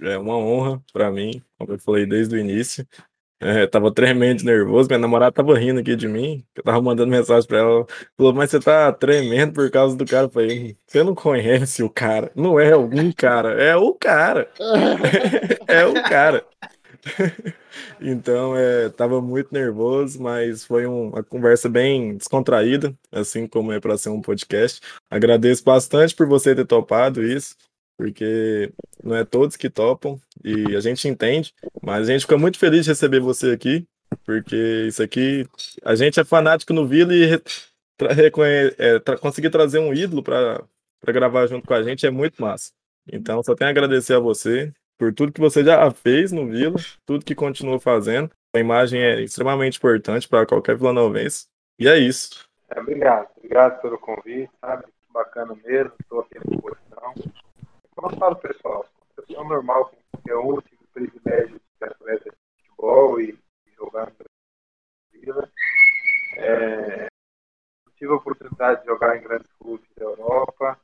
É 0.00 0.16
uma 0.16 0.36
honra 0.36 0.82
para 0.92 1.10
mim, 1.10 1.42
como 1.58 1.72
eu 1.72 1.78
falei 1.78 2.06
desde 2.06 2.34
o 2.34 2.38
início. 2.38 2.86
É, 3.42 3.66
tava 3.66 3.92
tremendo 3.92 4.44
nervoso, 4.44 4.86
minha 4.86 4.98
namorada 4.98 5.32
tava 5.32 5.58
rindo 5.58 5.80
aqui 5.80 5.96
de 5.96 6.06
mim, 6.06 6.44
eu 6.54 6.62
tava 6.62 6.82
mandando 6.82 7.10
mensagem 7.10 7.48
pra 7.48 7.56
ela, 7.56 7.86
falou, 8.14 8.34
mas 8.34 8.50
você 8.50 8.60
tá 8.60 8.92
tremendo 8.92 9.54
por 9.54 9.70
causa 9.70 9.96
do 9.96 10.04
cara, 10.04 10.26
eu 10.26 10.30
falei, 10.30 10.76
você 10.86 11.02
não 11.02 11.14
conhece 11.14 11.82
o 11.82 11.88
cara, 11.88 12.30
não 12.34 12.60
é 12.60 12.72
algum 12.72 13.10
cara, 13.10 13.52
é 13.54 13.74
o 13.74 13.94
cara, 13.94 14.50
é 15.66 15.86
o 15.86 15.94
cara. 16.02 16.44
então, 18.00 18.56
é, 18.56 18.88
tava 18.90 19.20
muito 19.20 19.52
nervoso, 19.52 20.20
mas 20.22 20.64
foi 20.64 20.86
um, 20.86 21.08
uma 21.08 21.22
conversa 21.22 21.68
bem 21.68 22.16
descontraída, 22.16 22.94
assim 23.10 23.46
como 23.46 23.72
é 23.72 23.80
para 23.80 23.96
ser 23.96 24.10
um 24.10 24.20
podcast. 24.20 24.80
Agradeço 25.10 25.64
bastante 25.64 26.14
por 26.14 26.26
você 26.26 26.54
ter 26.54 26.66
topado 26.66 27.22
isso 27.22 27.56
porque 28.00 28.72
não 29.04 29.14
é 29.14 29.26
todos 29.26 29.56
que 29.56 29.68
topam 29.68 30.18
e 30.42 30.74
a 30.74 30.80
gente 30.80 31.06
entende, 31.06 31.52
mas 31.82 32.08
a 32.08 32.12
gente 32.12 32.22
fica 32.22 32.38
muito 32.38 32.58
feliz 32.58 32.86
de 32.86 32.90
receber 32.92 33.20
você 33.20 33.50
aqui, 33.50 33.86
porque 34.24 34.86
isso 34.88 35.02
aqui, 35.02 35.46
a 35.84 35.94
gente 35.94 36.18
é 36.18 36.24
fanático 36.24 36.72
no 36.72 36.86
Vila 36.86 37.14
e 37.14 37.38
tra 37.98 38.10
é, 38.78 38.98
tra 39.00 39.18
conseguir 39.18 39.50
trazer 39.50 39.80
um 39.80 39.92
ídolo 39.92 40.22
para 40.22 40.64
gravar 41.08 41.46
junto 41.46 41.66
com 41.66 41.74
a 41.74 41.82
gente 41.82 42.06
é 42.06 42.10
muito 42.10 42.40
massa. 42.40 42.72
Então, 43.12 43.42
só 43.42 43.54
tenho 43.54 43.68
a 43.68 43.70
agradecer 43.70 44.14
a 44.14 44.18
você 44.18 44.72
por 45.00 45.14
tudo 45.14 45.32
que 45.32 45.40
você 45.40 45.64
já 45.64 45.90
fez 45.90 46.30
no 46.30 46.46
Vila, 46.46 46.76
tudo 47.06 47.24
que 47.24 47.34
continua 47.34 47.80
fazendo. 47.80 48.30
A 48.54 48.58
imagem 48.58 49.00
é 49.00 49.22
extremamente 49.22 49.78
importante 49.78 50.28
para 50.28 50.44
qualquer 50.44 50.76
vilanovense. 50.76 51.46
E 51.78 51.88
é 51.88 51.96
isso. 51.96 52.46
É, 52.68 52.78
obrigado, 52.78 53.30
obrigado 53.38 53.80
pelo 53.80 53.98
convite, 53.98 54.50
sabe? 54.60 54.84
Bacana 55.08 55.56
mesmo, 55.64 55.94
estou 55.98 56.20
aqui 56.20 56.36
à 56.36 56.42
disposição. 56.42 57.14
Como 57.96 58.12
eu 58.12 58.18
falo, 58.18 58.36
pessoal, 58.36 58.86
pessoa 59.16 59.42
normal, 59.44 59.90
um, 60.14 60.60
tive 60.60 60.82
o 60.84 60.88
privilégio 60.92 61.54
de 61.54 61.78
ser 61.78 61.84
atleta 61.86 62.30
de 62.30 62.36
futebol 62.58 63.20
e, 63.20 63.30
e 63.66 63.74
jogar 63.78 64.06
no 64.06 65.18
Vila. 65.18 65.50
É, 66.36 67.06
tive 67.96 68.12
a 68.12 68.16
oportunidade 68.16 68.82
de 68.82 68.86
jogar 68.86 69.16
em 69.16 69.22
grandes 69.22 69.50
clubes 69.58 69.88
da 69.96 70.04
Europa. 70.04 70.78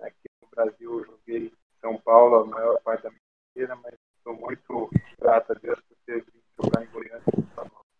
Aqui 0.00 0.28
no 0.40 0.48
Brasil, 0.50 1.00
eu 1.00 1.04
joguei 1.04 1.46
em 1.48 1.52
São 1.80 1.98
Paulo 1.98 2.36
a 2.36 2.46
maior 2.46 2.80
parte 2.82 3.02
da 3.02 3.10
minha 3.10 3.20
carreira, 3.56 3.76
mas 3.76 3.94
estou 4.18 4.36
muito 4.36 4.90
grato 5.18 5.52
a 5.52 5.54
Deus 5.54 5.80
por 5.80 5.96
ter 6.04 6.22
vindo 6.24 6.42
jogar 6.62 6.84
em 6.84 6.90
Goiânia, 6.90 7.22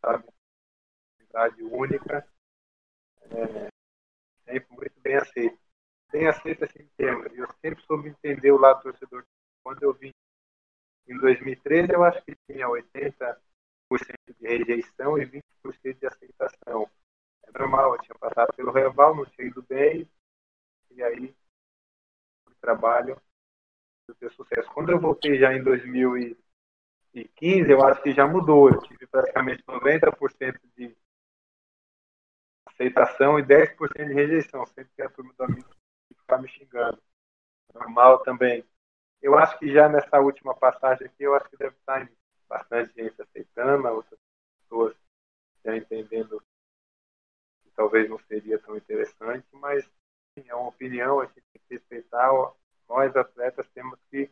sabe? 0.01 0.25
Cidade 1.19 1.62
única. 1.62 2.29
É, 3.23 3.69
sempre 4.45 4.77
muito 4.77 5.01
bem 5.01 5.17
aceito. 5.17 5.59
Bem 6.12 6.27
aceito 6.29 6.64
assim 6.64 6.89
termos. 6.97 7.27
Eu 7.37 7.49
sempre 7.61 7.83
soube 7.85 8.11
entender 8.11 8.53
o 8.53 8.59
lado 8.59 8.83
torcedor. 8.83 9.25
Quando 9.64 9.83
eu 9.83 9.93
vim 9.95 10.12
em 11.09 11.19
2013, 11.19 11.93
eu 11.93 12.05
acho 12.05 12.23
que 12.23 12.37
tinha 12.51 12.69
80% 12.69 13.37
de 14.39 14.47
rejeição 14.47 15.19
e 15.19 15.27
20% 15.27 15.99
de 15.99 16.07
aceitação. 16.07 16.89
É 17.45 17.59
normal, 17.59 17.95
eu 17.95 18.01
tinha 18.01 18.17
rival, 18.97 19.14
não 19.14 19.26
tinha 19.26 19.47
ido 19.47 19.62
bem, 19.62 20.11
e 20.92 21.03
aí 21.03 21.36
o 22.47 22.55
trabalho 22.61 23.20
ter 24.18 24.32
sucesso. 24.32 24.72
Quando 24.72 24.90
eu 24.90 24.99
voltei 24.99 25.38
já 25.38 25.53
em 25.53 25.62
2015, 25.62 27.70
eu 27.70 27.84
acho 27.84 28.03
que 28.03 28.14
já 28.14 28.26
mudou. 28.26 28.70
Eu 28.70 28.80
tive 28.82 29.07
praticamente 29.07 29.62
90% 29.64 30.59
de 30.76 30.97
aceitação 32.66 33.38
e 33.38 33.42
10% 33.42 34.07
de 34.07 34.14
rejeição. 34.14 34.64
Sempre 34.66 34.92
que 34.94 35.03
a 35.03 35.11
turma 35.11 35.34
do 35.36 35.44
amigo 35.44 35.68
ficar 36.20 36.38
me 36.38 36.49
xingando. 36.49 37.03
Normal 37.74 38.20
também. 38.20 38.64
Eu 39.20 39.36
acho 39.36 39.59
que 39.59 39.72
já 39.72 39.88
nessa 39.88 40.20
última 40.20 40.55
passagem 40.55 41.05
aqui, 41.07 41.24
eu 41.24 41.34
acho 41.34 41.51
que 41.51 41.57
deve 41.57 41.74
estar 41.74 42.09
bastante 42.49 42.94
gente 42.94 43.20
aceitando, 43.20 43.88
outras 43.88 44.20
pessoas 44.61 44.94
já 45.64 45.76
entendendo 45.76 46.40
talvez 47.77 48.09
não 48.09 48.18
seria 48.20 48.59
tão 48.59 48.77
interessante, 48.77 49.47
mas 49.53 49.89
é 50.37 50.55
uma 50.55 50.68
opinião, 50.68 51.20
a 51.20 51.27
gente 51.27 51.35
tem 51.35 51.62
que 51.68 51.74
respeitar 51.74 52.33
nós 52.89 53.14
atletas 53.16 53.66
temos 53.74 53.99
que 54.11 54.31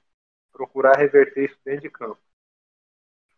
procurar 0.53 0.97
reverter 0.97 1.51
isso 1.51 1.59
dentro 1.64 1.82
de 1.82 1.90
campo. 1.90 2.20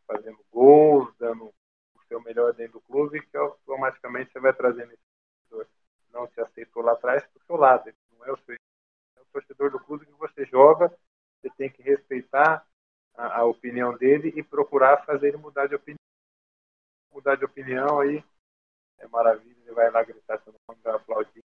Fazendo 0.06 0.38
gols, 0.50 1.12
dando 1.18 1.46
o 1.46 2.02
seu 2.06 2.20
melhor 2.20 2.52
dentro 2.52 2.74
do 2.74 2.80
clube, 2.82 3.26
que 3.26 3.36
automaticamente 3.36 4.30
você 4.30 4.38
vai 4.38 4.52
trazendo 4.52 4.92
esse 4.92 5.02
torcedor. 5.48 5.66
Não 6.12 6.26
te 6.28 6.40
aceitou 6.40 6.82
lá 6.82 6.92
atrás 6.92 7.24
para 7.26 7.42
o 7.42 7.46
seu 7.46 7.56
lado. 7.56 7.88
Ele 7.88 7.96
não 8.12 8.26
é 8.26 8.32
o 8.32 8.36
seu 8.38 8.54
é 8.54 9.20
o 9.20 9.24
torcedor 9.32 9.70
do 9.70 9.80
clube 9.80 10.06
que 10.06 10.12
você 10.12 10.44
joga. 10.44 10.88
Você 11.40 11.50
tem 11.56 11.70
que 11.70 11.82
respeitar 11.82 12.66
a, 13.14 13.40
a 13.40 13.44
opinião 13.44 13.96
dele 13.96 14.32
e 14.36 14.42
procurar 14.42 15.04
fazer 15.04 15.28
ele 15.28 15.38
mudar 15.38 15.66
de 15.66 15.74
opinião. 15.74 15.96
Mudar 17.12 17.36
de 17.36 17.44
opinião 17.44 18.00
aí 18.00 18.22
é 18.98 19.08
maravilha. 19.08 19.55
Vai 19.76 19.90
lá 19.92 20.02
gritar 20.02 20.40
seu 20.42 20.52
nome, 20.66 20.80
vai 20.82 20.94
aplaudir. 20.94 21.44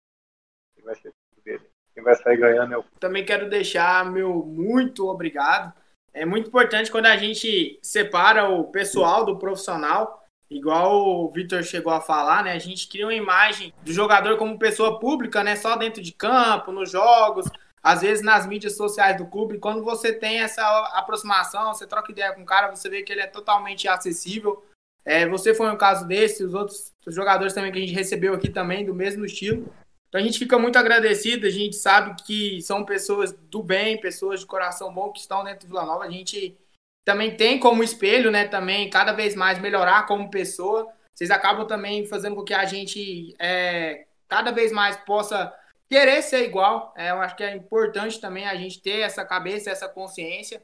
E 0.76 0.82
vai 0.82 0.94
ser 0.96 1.12
tudo 1.30 1.42
dele 1.42 1.66
quem 1.96 2.04
vai 2.04 2.14
sair 2.14 2.36
ganhando 2.36 2.74
é 2.74 2.76
o. 2.76 2.84
Também 3.00 3.24
quero 3.24 3.48
deixar 3.48 4.04
meu 4.04 4.44
muito 4.44 5.08
obrigado. 5.08 5.72
É 6.12 6.26
muito 6.26 6.48
importante 6.48 6.90
quando 6.90 7.06
a 7.06 7.16
gente 7.16 7.78
separa 7.82 8.50
o 8.50 8.64
pessoal 8.64 9.24
do 9.24 9.38
profissional, 9.38 10.22
igual 10.50 11.06
o 11.06 11.30
Vitor 11.30 11.62
chegou 11.62 11.92
a 11.92 12.00
falar, 12.00 12.44
né? 12.44 12.52
A 12.52 12.58
gente 12.58 12.86
cria 12.88 13.06
uma 13.06 13.14
imagem 13.14 13.72
do 13.82 13.92
jogador 13.92 14.36
como 14.36 14.58
pessoa 14.58 14.98
pública, 14.98 15.42
né? 15.42 15.56
Só 15.56 15.74
dentro 15.74 16.02
de 16.02 16.12
campo, 16.12 16.70
nos 16.70 16.90
jogos, 16.90 17.46
às 17.82 18.02
vezes 18.02 18.22
nas 18.22 18.46
mídias 18.46 18.76
sociais 18.76 19.16
do 19.16 19.26
clube. 19.26 19.58
Quando 19.58 19.82
você 19.82 20.12
tem 20.12 20.40
essa 20.40 20.62
aproximação, 20.94 21.72
você 21.72 21.86
troca 21.86 22.12
ideia 22.12 22.34
com 22.34 22.42
o 22.42 22.46
cara, 22.46 22.74
você 22.74 22.90
vê 22.90 23.02
que 23.02 23.12
ele 23.12 23.22
é 23.22 23.26
totalmente 23.26 23.88
acessível. 23.88 24.62
É, 25.06 25.26
você 25.28 25.54
foi 25.54 25.70
um 25.70 25.76
caso 25.76 26.04
desse, 26.06 26.42
os 26.42 26.52
outros 26.52 26.92
jogadores 27.06 27.52
também 27.52 27.70
que 27.70 27.78
a 27.78 27.80
gente 27.80 27.94
recebeu 27.94 28.34
aqui 28.34 28.50
também, 28.50 28.84
do 28.84 28.92
mesmo 28.92 29.24
estilo. 29.24 29.72
Então 30.08 30.20
a 30.20 30.24
gente 30.24 30.38
fica 30.38 30.58
muito 30.58 30.76
agradecido, 30.76 31.46
a 31.46 31.50
gente 31.50 31.76
sabe 31.76 32.20
que 32.24 32.60
são 32.62 32.84
pessoas 32.84 33.32
do 33.32 33.62
bem, 33.62 34.00
pessoas 34.00 34.40
de 34.40 34.46
coração 34.46 34.92
bom 34.92 35.12
que 35.12 35.20
estão 35.20 35.44
dentro 35.44 35.60
do 35.60 35.68
Vila 35.68 35.86
Nova. 35.86 36.04
A 36.04 36.10
gente 36.10 36.58
também 37.04 37.36
tem 37.36 37.60
como 37.60 37.84
espelho, 37.84 38.32
né, 38.32 38.48
também 38.48 38.90
cada 38.90 39.12
vez 39.12 39.36
mais 39.36 39.60
melhorar 39.60 40.06
como 40.06 40.28
pessoa. 40.28 40.88
Vocês 41.14 41.30
acabam 41.30 41.66
também 41.66 42.04
fazendo 42.06 42.34
com 42.34 42.42
que 42.42 42.52
a 42.52 42.64
gente 42.64 43.34
é, 43.38 44.06
cada 44.28 44.50
vez 44.50 44.72
mais 44.72 44.96
possa 44.96 45.54
querer 45.88 46.20
ser 46.22 46.42
igual. 46.44 46.92
É, 46.96 47.10
eu 47.10 47.20
acho 47.20 47.36
que 47.36 47.44
é 47.44 47.54
importante 47.54 48.20
também 48.20 48.46
a 48.46 48.56
gente 48.56 48.82
ter 48.82 49.00
essa 49.00 49.24
cabeça, 49.24 49.70
essa 49.70 49.88
consciência. 49.88 50.60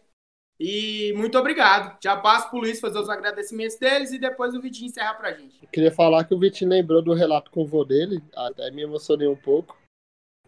E 0.64 1.12
muito 1.14 1.36
obrigado. 1.36 1.98
Já 2.00 2.16
passo 2.16 2.48
para 2.48 2.56
o 2.56 2.60
Luiz 2.60 2.78
fazer 2.78 2.96
os 2.96 3.08
agradecimentos 3.08 3.76
deles 3.76 4.12
e 4.12 4.18
depois 4.18 4.54
o 4.54 4.60
Vitinho 4.60 4.90
encerrar 4.90 5.14
para 5.14 5.30
a 5.30 5.32
gente. 5.32 5.58
Eu 5.60 5.68
queria 5.68 5.90
falar 5.90 6.22
que 6.22 6.32
o 6.32 6.38
Vitinho 6.38 6.70
lembrou 6.70 7.02
do 7.02 7.12
relato 7.12 7.50
com 7.50 7.62
o 7.62 7.66
vô 7.66 7.84
dele, 7.84 8.22
até 8.32 8.70
me 8.70 8.82
emocionei 8.82 9.26
um 9.26 9.34
pouco, 9.34 9.76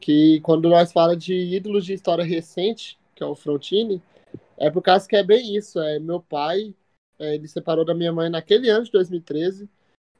que 0.01 0.39
quando 0.43 0.69
nós 0.69 0.93
falamos 0.93 1.25
de 1.25 1.35
ídolos 1.35 1.85
de 1.85 1.95
história 1.95 2.25
recente, 2.25 2.97
que 3.13 3.25
é 3.25 3.27
o 3.27 3.35
Frontini, 3.35 4.01
é 4.57 4.71
por 4.71 4.83
causa 4.83 5.09
que 5.09 5.17
é 5.17 5.25
bem 5.25 5.57
isso. 5.57 5.81
É 5.81 5.99
meu 5.99 6.21
pai, 6.21 6.73
é, 7.19 7.35
ele 7.35 7.49
separou 7.49 7.85
da 7.85 7.93
minha 7.93 8.13
mãe 8.13 8.31
naquele 8.31 8.71
ano 8.71 8.85
de 8.85 8.93
2013. 8.93 9.69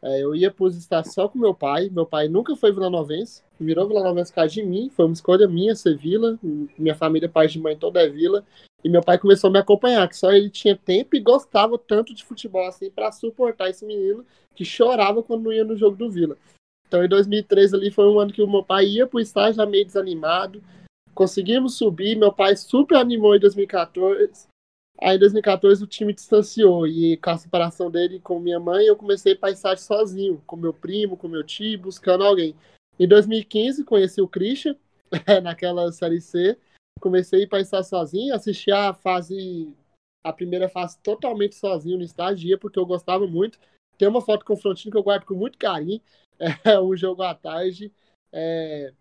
É, 0.03 0.21
eu 0.21 0.35
ia 0.35 0.51
para 0.51 0.65
os 0.65 0.77
estar 0.77 1.05
só 1.05 1.29
com 1.29 1.39
meu 1.39 1.55
pai. 1.55 1.89
Meu 1.89 2.05
pai 2.05 2.27
nunca 2.27 2.57
foi 2.57 2.73
vilanovense, 2.73 3.45
virou 3.61 3.87
vilanovense 3.87 4.33
por 4.33 4.37
causa 4.37 4.55
de 4.55 4.63
mim. 4.65 4.91
Foi 4.91 5.05
uma 5.05 5.15
escolha 5.15 5.47
minha 5.47 5.77
ser 5.77 5.97
vila. 5.97 6.37
Minha 6.77 6.97
família, 6.97 7.29
pai 7.29 7.47
de 7.47 7.61
mãe, 7.61 7.77
toda 7.77 8.03
é 8.03 8.09
vila. 8.09 8.45
E 8.85 8.89
meu 8.89 9.03
pai 9.03 9.19
começou 9.19 9.49
a 9.49 9.53
me 9.53 9.59
acompanhar, 9.59 10.07
que 10.07 10.17
só 10.17 10.31
ele 10.31 10.51
tinha 10.51 10.77
tempo 10.77 11.17
e 11.17 11.21
gostava 11.21 11.79
tanto 11.79 12.15
de 12.15 12.23
futebol 12.23 12.67
assim 12.67 12.91
para 12.91 13.11
suportar 13.11 13.71
esse 13.71 13.83
menino 13.83 14.27
que 14.55 14.63
chorava 14.63 15.23
quando 15.23 15.51
ia 15.51 15.65
no 15.65 15.75
jogo 15.75 15.97
do 15.97 16.11
Vila. 16.11 16.37
Então 16.87 17.03
em 17.03 17.09
2013 17.09 17.75
ali 17.75 17.91
foi 17.91 18.07
um 18.07 18.21
ano 18.21 18.33
que 18.33 18.43
o 18.43 18.51
meu 18.51 18.63
pai 18.63 18.85
ia 18.85 19.07
pro 19.07 19.19
estágio 19.19 19.55
já 19.55 19.65
meio 19.65 19.87
desanimado. 19.87 20.63
Conseguimos 21.15 21.79
subir, 21.79 22.15
meu 22.15 22.31
pai 22.31 22.55
super 22.57 22.99
animou 22.99 23.35
em 23.35 23.41
2014. 23.41 24.47
Aí 25.01 25.17
em 25.17 25.19
2014 25.19 25.83
o 25.83 25.87
time 25.87 26.13
distanciou 26.13 26.87
e 26.87 27.17
com 27.17 27.31
a 27.31 27.39
separação 27.39 27.91
dele 27.91 28.21
com 28.21 28.39
minha 28.39 28.61
mãe, 28.61 28.85
eu 28.85 28.97
comecei 28.97 29.35
para 29.35 29.51
estágio 29.51 29.83
sozinho, 29.83 30.43
com 30.47 30.57
meu 30.57 30.75
primo, 30.75 31.17
com 31.17 31.27
meu 31.27 31.43
tio, 31.43 31.79
buscando 31.79 32.23
alguém. 32.23 32.55
Em 32.99 33.09
2015 33.09 33.83
conheci 33.83 34.21
o 34.21 34.29
Christian 34.29 34.77
naquela 35.43 35.91
série 35.91 36.21
C 36.21 36.57
comecei 37.01 37.47
para 37.47 37.61
estar 37.61 37.83
sozinho, 37.83 38.35
assisti 38.35 38.71
a 38.71 38.95
fase, 38.95 39.73
a 40.25 40.33
primeira 40.33 40.69
fase 40.69 40.99
totalmente 41.01 41.55
sozinho 41.55 41.99
no 41.99 42.05
estádio, 42.05 42.59
porque 42.59 42.79
eu 42.79 42.87
gostava 42.87 43.27
muito. 43.27 43.59
Tem 43.99 44.09
uma 44.09 44.21
foto 44.21 44.45
com 44.45 44.55
o 44.55 44.57
Frontino 44.57 44.91
que 44.91 44.99
eu 44.99 45.03
guardo 45.03 45.25
com 45.25 45.35
muito 45.35 45.59
carinho, 45.59 46.01
é 46.65 46.81
um 46.81 46.97
jogo 46.97 47.23
à 47.23 47.35
tarde. 47.35 47.93
É... 48.33 48.93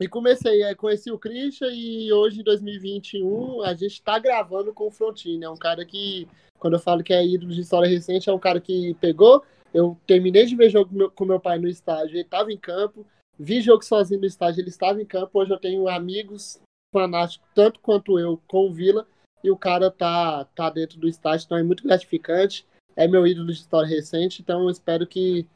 E 0.00 0.08
comecei, 0.08 0.62
é, 0.62 0.74
conheci 0.74 1.10
o 1.10 1.18
Christian 1.18 1.70
e 1.72 2.12
hoje, 2.12 2.40
em 2.40 2.44
2021, 2.44 3.62
a 3.62 3.74
gente 3.74 3.92
está 3.92 4.18
gravando 4.18 4.74
com 4.74 4.88
o 4.88 4.90
Frontino. 4.90 5.44
É 5.44 5.48
um 5.48 5.56
cara 5.56 5.84
que, 5.84 6.28
quando 6.58 6.74
eu 6.74 6.80
falo 6.80 7.02
que 7.02 7.12
é 7.12 7.24
ídolo 7.24 7.52
de 7.52 7.60
história 7.60 7.88
recente, 7.88 8.28
é 8.28 8.32
um 8.32 8.38
cara 8.38 8.60
que 8.60 8.94
pegou. 8.94 9.44
Eu 9.72 9.96
terminei 10.04 10.46
de 10.46 10.56
ver 10.56 10.68
jogo 10.68 11.10
com 11.10 11.24
meu 11.24 11.38
pai 11.38 11.58
no 11.58 11.68
estádio, 11.68 12.16
ele 12.16 12.22
estava 12.22 12.52
em 12.52 12.58
campo. 12.58 13.06
Vi 13.38 13.60
jogo 13.60 13.84
sozinho 13.84 14.20
no 14.20 14.26
estádio, 14.26 14.60
ele 14.60 14.68
estava 14.68 15.00
em 15.00 15.06
campo. 15.06 15.38
Hoje 15.38 15.52
eu 15.52 15.58
tenho 15.58 15.88
amigos 15.88 16.60
fanático 16.94 17.44
tanto 17.54 17.80
quanto 17.80 18.18
eu 18.18 18.40
com 18.46 18.68
o 18.68 18.72
Vila 18.72 19.06
e 19.42 19.50
o 19.50 19.56
cara 19.56 19.90
tá, 19.90 20.44
tá 20.54 20.70
dentro 20.70 20.98
do 20.98 21.08
estádio, 21.08 21.44
então 21.44 21.58
é 21.58 21.62
muito 21.62 21.82
gratificante. 21.82 22.64
É 22.96 23.08
meu 23.08 23.26
ídolo 23.26 23.48
de 23.48 23.58
história 23.58 23.88
recente, 23.88 24.40
então 24.40 24.62
eu 24.62 24.70
espero 24.70 25.04
que 25.04 25.46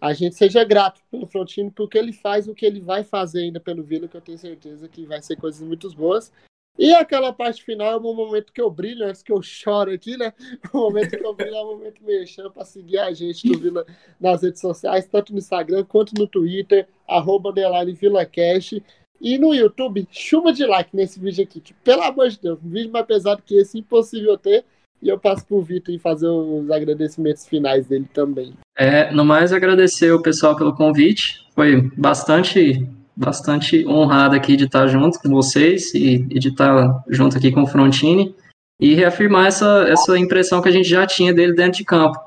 a 0.00 0.12
gente 0.12 0.36
seja 0.36 0.62
grato 0.64 1.00
pelo 1.10 1.26
Frontino, 1.26 1.70
porque 1.72 1.98
ele 1.98 2.12
faz 2.12 2.46
o 2.46 2.54
que 2.54 2.64
ele 2.64 2.80
vai 2.80 3.02
fazer 3.02 3.42
ainda 3.42 3.58
pelo 3.58 3.82
Vila, 3.82 4.06
que 4.06 4.16
eu 4.16 4.20
tenho 4.20 4.38
certeza 4.38 4.88
que 4.88 5.04
vai 5.04 5.20
ser 5.20 5.36
coisas 5.36 5.60
muito 5.60 5.90
boas. 5.94 6.32
E 6.78 6.92
aquela 6.92 7.32
parte 7.32 7.62
final 7.62 7.92
é 7.92 7.96
um 7.96 8.14
momento 8.14 8.52
que 8.52 8.60
eu 8.60 8.70
brilho, 8.70 9.06
antes 9.06 9.22
que 9.22 9.32
eu 9.32 9.40
choro 9.42 9.92
aqui, 9.92 10.16
né? 10.16 10.32
O 10.72 10.78
momento 10.78 11.16
que 11.16 11.24
eu 11.24 11.34
brilho 11.34 11.54
é 11.54 11.62
o 11.62 11.76
momento 11.76 12.02
mexendo 12.02 12.50
para 12.50 12.64
seguir 12.64 12.98
a 12.98 13.12
gente 13.12 13.48
do 13.48 13.58
Vila 13.58 13.86
nas 14.18 14.42
redes 14.42 14.60
sociais, 14.60 15.06
tanto 15.06 15.32
no 15.32 15.38
Instagram 15.38 15.84
quanto 15.84 16.14
no 16.18 16.26
Twitter, 16.26 16.88
arroba 17.06 17.52
VilaCast. 17.52 18.82
E 19.24 19.38
no 19.38 19.54
YouTube, 19.54 20.06
chuva 20.10 20.52
de 20.52 20.66
like 20.66 20.94
nesse 20.94 21.18
vídeo 21.18 21.42
aqui. 21.42 21.58
Que, 21.58 21.72
pelo 21.82 22.02
amor 22.02 22.28
de 22.28 22.38
Deus, 22.38 22.58
um 22.62 22.68
vídeo 22.68 22.92
mais 22.92 23.06
pesado 23.06 23.42
que 23.42 23.56
esse, 23.56 23.78
impossível 23.78 24.36
ter. 24.36 24.66
E 25.00 25.08
eu 25.08 25.18
passo 25.18 25.46
pro 25.46 25.62
Vitor 25.62 25.94
e 25.94 25.98
fazer 25.98 26.28
os 26.28 26.70
agradecimentos 26.70 27.46
finais 27.46 27.86
dele 27.86 28.06
também. 28.12 28.52
É, 28.76 29.10
no 29.12 29.24
mais, 29.24 29.50
agradecer 29.50 30.12
o 30.12 30.20
pessoal 30.20 30.54
pelo 30.54 30.74
convite. 30.74 31.46
Foi 31.54 31.90
bastante, 31.96 32.86
bastante 33.16 33.86
honrado 33.86 34.36
aqui 34.36 34.58
de 34.58 34.64
estar 34.64 34.86
junto 34.88 35.18
com 35.18 35.30
vocês 35.30 35.94
e, 35.94 36.26
e 36.30 36.38
de 36.38 36.48
estar 36.48 37.02
junto 37.08 37.38
aqui 37.38 37.50
com 37.50 37.62
o 37.62 37.66
Frontini. 37.66 38.34
E 38.78 38.92
reafirmar 38.92 39.46
essa, 39.46 39.86
essa 39.88 40.18
impressão 40.18 40.60
que 40.60 40.68
a 40.68 40.72
gente 40.72 40.88
já 40.88 41.06
tinha 41.06 41.32
dele 41.32 41.54
dentro 41.54 41.78
de 41.78 41.84
campo. 41.84 42.18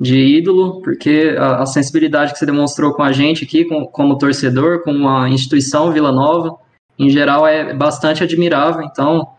De 0.00 0.16
ídolo, 0.16 0.80
porque 0.82 1.34
a, 1.38 1.62
a, 1.62 1.66
sensibilidade 1.66 2.32
que 2.32 2.38
você 2.38 2.46
demonstrou 2.46 2.94
com 2.94 3.02
a 3.02 3.10
gente 3.10 3.44
aqui, 3.44 3.64
com, 3.64 3.84
como 3.86 4.16
torcedor, 4.16 4.82
com 4.84 5.08
a 5.08 5.28
instituição 5.28 5.92
Vila 5.92 6.12
Nova, 6.12 6.56
em 6.98 7.10
geral 7.10 7.46
é 7.46 7.74
bastante 7.74 8.22
admirável. 8.22 8.82
Então, 8.82 9.34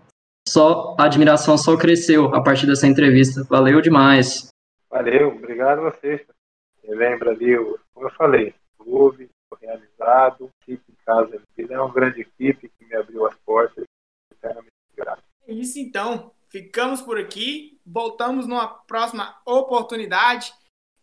só 0.47 0.95
a 0.99 1.05
admiração 1.05 1.57
só 1.57 1.77
cresceu 1.77 2.33
a 2.35 2.43
partir 2.43 2.65
dessa 2.65 2.87
entrevista. 2.87 3.43
Valeu 3.49 3.81
demais. 3.81 4.49
Valeu, 4.89 5.29
obrigado 5.29 5.79
a 5.79 5.91
vocês. 5.91 6.21
Você 6.81 6.95
lembra 6.95 7.31
ali, 7.31 7.55
como 7.93 8.07
eu 8.07 8.11
falei, 8.11 8.53
clube 8.77 9.29
realizado, 9.61 10.49
equipe 10.61 10.83
em 10.91 11.05
casa. 11.05 11.41
Ele 11.57 11.73
é 11.73 11.79
uma 11.79 11.93
grande 11.93 12.21
equipe 12.21 12.69
que 12.69 12.85
me 12.85 12.95
abriu 12.95 13.25
as 13.25 13.35
portas. 13.45 13.83
Eternamente 14.31 14.71
grato. 14.95 15.23
É 15.47 15.53
isso 15.53 15.79
então. 15.79 16.31
Ficamos 16.49 17.01
por 17.01 17.19
aqui. 17.19 17.78
Voltamos 17.91 18.45
numa 18.45 18.67
próxima 18.67 19.35
oportunidade. 19.45 20.53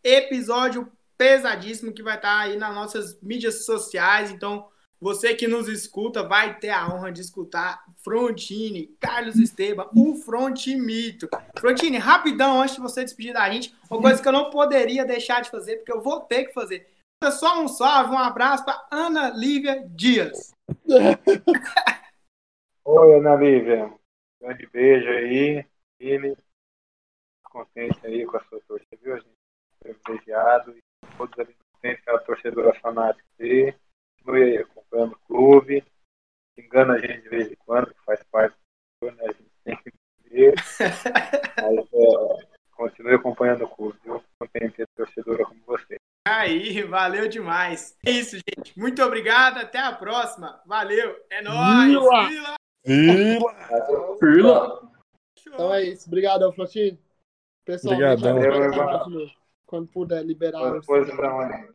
Episódio 0.04 0.90
pesadíssimo 1.18 1.92
que 1.92 2.02
vai 2.02 2.16
estar 2.16 2.38
aí 2.38 2.56
nas 2.56 2.72
nossas 2.74 3.20
mídias 3.20 3.64
sociais. 3.64 4.30
Então, 4.30 4.68
você 5.00 5.34
que 5.34 5.48
nos 5.48 5.68
escuta 5.68 6.22
vai 6.22 6.58
ter 6.58 6.70
a 6.70 6.86
honra 6.88 7.10
de 7.10 7.20
escutar 7.20 7.84
Frontini, 8.04 8.96
Carlos 9.00 9.36
Esteban, 9.36 9.88
o 9.94 10.14
Frontimito. 10.14 11.28
Frontini, 11.58 11.98
rapidão, 11.98 12.62
antes 12.62 12.76
de 12.76 12.80
você 12.80 13.02
despedir 13.02 13.34
da 13.34 13.50
gente, 13.50 13.74
uma 13.90 14.00
coisa 14.00 14.22
que 14.22 14.28
eu 14.28 14.32
não 14.32 14.48
poderia 14.50 15.04
deixar 15.04 15.42
de 15.42 15.50
fazer, 15.50 15.78
porque 15.78 15.92
eu 15.92 16.00
vou 16.00 16.20
ter 16.20 16.44
que 16.44 16.54
fazer. 16.54 16.88
Só 17.32 17.60
um 17.60 17.66
salve, 17.66 18.12
um 18.12 18.18
abraço 18.18 18.64
para 18.64 18.86
Ana 18.90 19.30
Lívia 19.30 19.84
Dias. 19.90 20.54
Oi, 22.84 23.14
Ana 23.16 23.34
Lívia. 23.34 23.92
Grande 24.40 24.68
beijo 24.72 25.08
aí. 25.08 25.66
Ele 25.98 26.36
contente 27.56 28.06
aí 28.06 28.26
com 28.26 28.36
a 28.36 28.40
sua 28.44 28.60
torcida, 28.68 28.98
viu? 29.02 29.14
A 29.14 29.18
gente 29.18 29.32
é 29.84 29.94
privilegiado 29.94 30.76
e 30.76 31.16
todos 31.16 31.38
ali 31.38 31.56
contentes 31.72 32.04
com 32.04 32.10
a 32.10 32.18
torcedora 32.18 32.80
fanática 32.80 33.24
dele. 33.38 33.74
Continue 34.18 34.42
aí 34.42 34.58
acompanhando 34.58 35.12
o 35.12 35.26
clube. 35.26 35.84
Engana 36.58 36.94
a 36.94 36.98
gente 36.98 37.22
de 37.22 37.28
vez 37.28 37.50
em 37.50 37.56
quando, 37.56 37.94
que 37.94 38.04
faz 38.04 38.22
parte 38.30 38.56
do 39.00 39.10
né? 39.10 39.24
A 39.24 39.32
gente 39.32 39.50
tem 39.64 39.76
que 39.76 39.92
ver. 40.28 40.54
Mas 41.56 41.88
é, 41.92 42.46
continue 42.72 43.14
acompanhando 43.14 43.64
o 43.64 43.68
clube, 43.68 43.98
viu? 44.04 44.22
Contente 44.38 44.76
ter 44.76 44.86
torcedora 44.94 45.44
como 45.44 45.60
você. 45.66 45.96
Aí, 46.28 46.82
valeu 46.82 47.28
demais. 47.28 47.96
É 48.04 48.10
isso, 48.10 48.36
gente. 48.36 48.78
Muito 48.78 49.02
obrigado. 49.02 49.58
Até 49.58 49.78
a 49.78 49.92
próxima. 49.92 50.60
Valeu. 50.66 51.16
É 51.30 51.40
nóis. 51.40 51.88
Vila! 51.88 52.54
Vila! 52.84 54.18
Vila! 54.20 54.92
Então 55.46 55.72
é 55.72 55.84
isso. 55.84 56.08
Obrigado, 56.08 56.52
Flotino. 56.52 56.98
Pessoal, 57.66 57.94
Obrigadão. 57.94 58.38
Quando 59.66 59.88
puder 59.88 60.24
liberar. 60.24 60.70
Depois, 60.74 61.08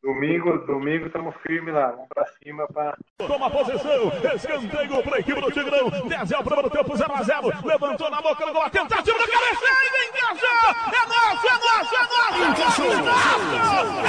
domingo, 0.02 0.58
domingo 0.66 1.08
estamos 1.08 1.36
firmes 1.46 1.74
lá. 1.74 1.92
Vamos 1.92 2.08
pra 2.08 2.26
cima 2.42 2.66
pra. 2.68 2.98
Toma 3.18 3.52
posição. 3.52 4.08
Escanteio 4.34 5.04
pra 5.04 5.20
equipe 5.20 5.42
do 5.42 5.52
Tigrão. 5.52 5.90
10 6.08 6.32
é 6.32 6.38
o 6.38 6.44
primeiro 6.44 6.70
tempo, 6.70 6.96
0 6.96 7.14
a 7.14 7.22
0 7.22 7.52
Levantou 7.66 8.10
na 8.10 8.22
boca 8.22 8.46
do 8.46 8.54
gol. 8.54 8.70
Tentativa 8.70 9.18
do 9.18 9.28
cabeceio. 9.28 9.92
Encaixou. 10.08 10.48
É 10.88 11.04
nosso, 11.12 11.48
é 11.48 11.56
nosso, 11.60 11.96
é 11.96 12.04
nosso. 12.08 12.40
É 12.40 12.48
nosso. 12.48 12.84
É 12.84 13.02
nosso. 13.02 14.02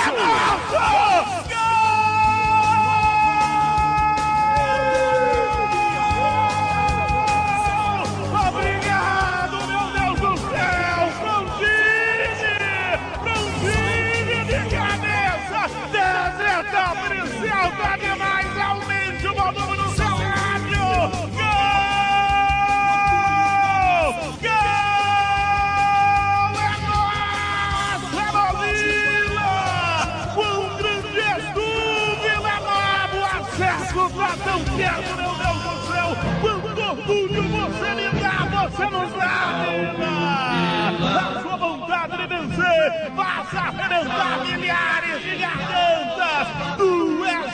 Gol! 0.70 1.42
Salta 1.42 1.71
vencer, 42.92 43.10
faça 43.16 43.58
arrebentar 43.58 44.44
milhares 44.44 45.22
de 45.22 45.36
gargantas! 45.36 46.22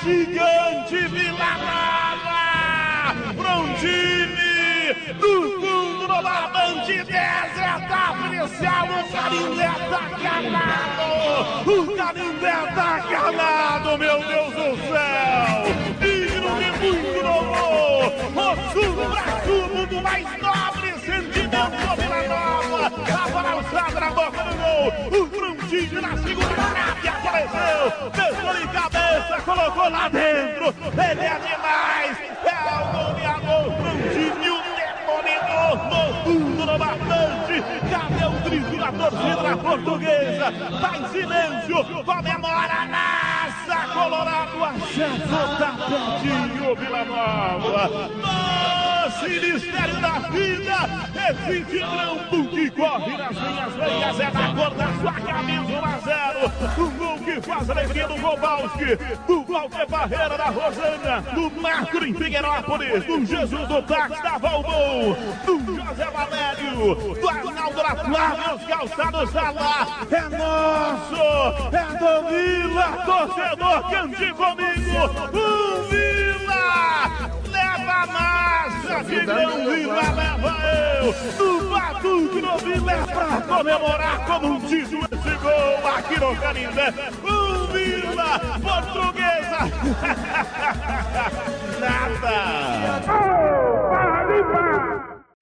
gigante 0.03 1.09
Vila 1.09 1.53
Nova, 1.59 3.14
Brondini, 3.34 4.95
do 5.18 5.32
fundo 5.61 6.07
do 6.07 6.22
10 6.86 7.09
etapa 7.09 8.26
inicial, 8.26 8.86
o 8.86 9.12
Canindé 9.12 9.70
tá 9.91 10.05
calado, 10.22 11.07
o 11.66 11.97
Canindé 11.97 12.57
tá 12.74 12.93
calado, 13.11 13.99
meu 13.99 14.18
Deus 14.24 14.55
do 14.55 14.68
céu, 14.89 15.59
digno 16.01 16.51
de 16.59 16.68
muito 16.78 17.20
louvor, 17.26 18.12
o 18.36 18.47
supra-sumo 18.72 19.86
do 19.86 20.01
mais 20.01 20.26
nobre 20.41 20.78
sentimento 21.69 21.97
Vila 21.97 22.23
Nova, 22.29 22.87
a 22.87 23.29
bola 23.29 23.51
alçada 23.51 24.01
na 24.01 24.11
boca 24.11 24.45
do 24.45 24.55
gol, 24.57 25.21
o 25.21 25.27
Brondini 25.27 26.01
na 26.01 26.16
segunda 26.16 26.55
trave 26.55 27.09
apareceu, 27.09 28.11
pensou 28.11 28.57
em 28.62 28.66
cabeça, 28.69 29.43
colocou 29.45 29.91
lá 29.91 30.09
dentro. 30.09 30.75
Ele 30.93 31.21
é 31.21 31.39
demais. 31.39 32.19
É 32.45 32.57
o 32.75 32.87
goleador 32.93 33.71
Brandinho, 33.73 34.57
demoledor 34.79 35.77
no 35.89 36.03
fundo 36.25 36.66
do 36.66 36.79
bastante. 36.79 37.62
Cadê 37.91 38.25
o 38.25 38.31
grito 38.43 38.77
da 38.79 38.93
torcida 38.93 39.57
portuguesa? 39.57 40.53
Tá 40.81 40.99
em 40.99 41.09
silêncio. 41.09 42.05
Comemora 42.05 42.87
Nassa 42.87 43.79
Colorado. 43.93 44.64
A 44.64 44.73
chefe 44.87 45.29
tá 45.59 45.75
pertinho, 45.89 46.77
Vila 46.77 47.05
Nova. 47.05 48.98
Nossa, 49.09 49.27
Ministério 49.27 50.01
da 50.01 50.19
Vida. 50.29 51.09
Esse 51.31 51.65
tigrão 51.65 52.19
que 52.51 52.71
corre 52.71 53.17
nas 53.17 53.31
minhas 53.31 53.75
veias. 53.75 54.21
É 54.21 54.31
da 54.31 54.55
cor 54.55 54.75
da 54.75 54.93
sua 55.01 55.13
camisa 55.15 55.63
1 55.63 55.85
a 55.85 55.99
0. 55.99 56.53
O 56.77 56.91
gol 56.91 57.19
que 57.19 57.41
faz 57.41 57.71
a 57.71 57.73
alegria 57.73 58.07
do 58.07 58.17
Gobalski, 58.17 58.97
do 59.27 59.45
Walter 59.45 59.87
Barreira 59.89 60.37
da 60.37 60.51
Rosana, 60.51 61.23
do 61.35 61.51
Marco 61.61 62.05
em 62.05 62.15
Figueirópolis, 62.15 63.05
do 63.05 63.25
Jesus 63.25 63.69
do 63.69 63.83
Táxi 63.83 64.23
da 64.23 64.37
Valmon, 64.37 65.15
do 65.47 65.59
José 65.75 66.05
Valério, 66.11 67.15
do 67.15 67.29
Arnaldo 67.29 67.77
da 67.77 67.97
Flávia, 68.05 68.55
os 68.55 68.65
calçados 68.65 69.33
da 69.33 69.51
lá. 69.51 69.87
É 70.11 70.21
nosso, 70.37 71.75
é 71.75 71.99
do 71.99 72.29
Vila, 72.29 73.05
torcedor, 73.07 73.91
cante 73.91 74.33
comigo. 74.35 74.99
O 75.33 75.89
Vila 75.89 76.29
leva 77.51 78.07
massa, 78.69 79.05
Tigrão 79.05 79.64
Vila 79.64 80.11
leva 80.12 80.57
eu. 81.01 81.14
No 82.43 82.59
Vila 82.59 82.93
é 82.93 83.07
pra 83.07 83.41
comemorar 83.43 84.25
como 84.27 84.49
um 84.55 84.61
título 84.61 85.07
esse 85.11 85.37
gol 85.39 85.87
aqui 85.97 86.21
no 86.21 86.37
Canindé. 86.37 86.93
O 87.23 87.66
Vila, 87.73 88.41
portuguesa. 88.62 89.59
Nada. 91.81 93.09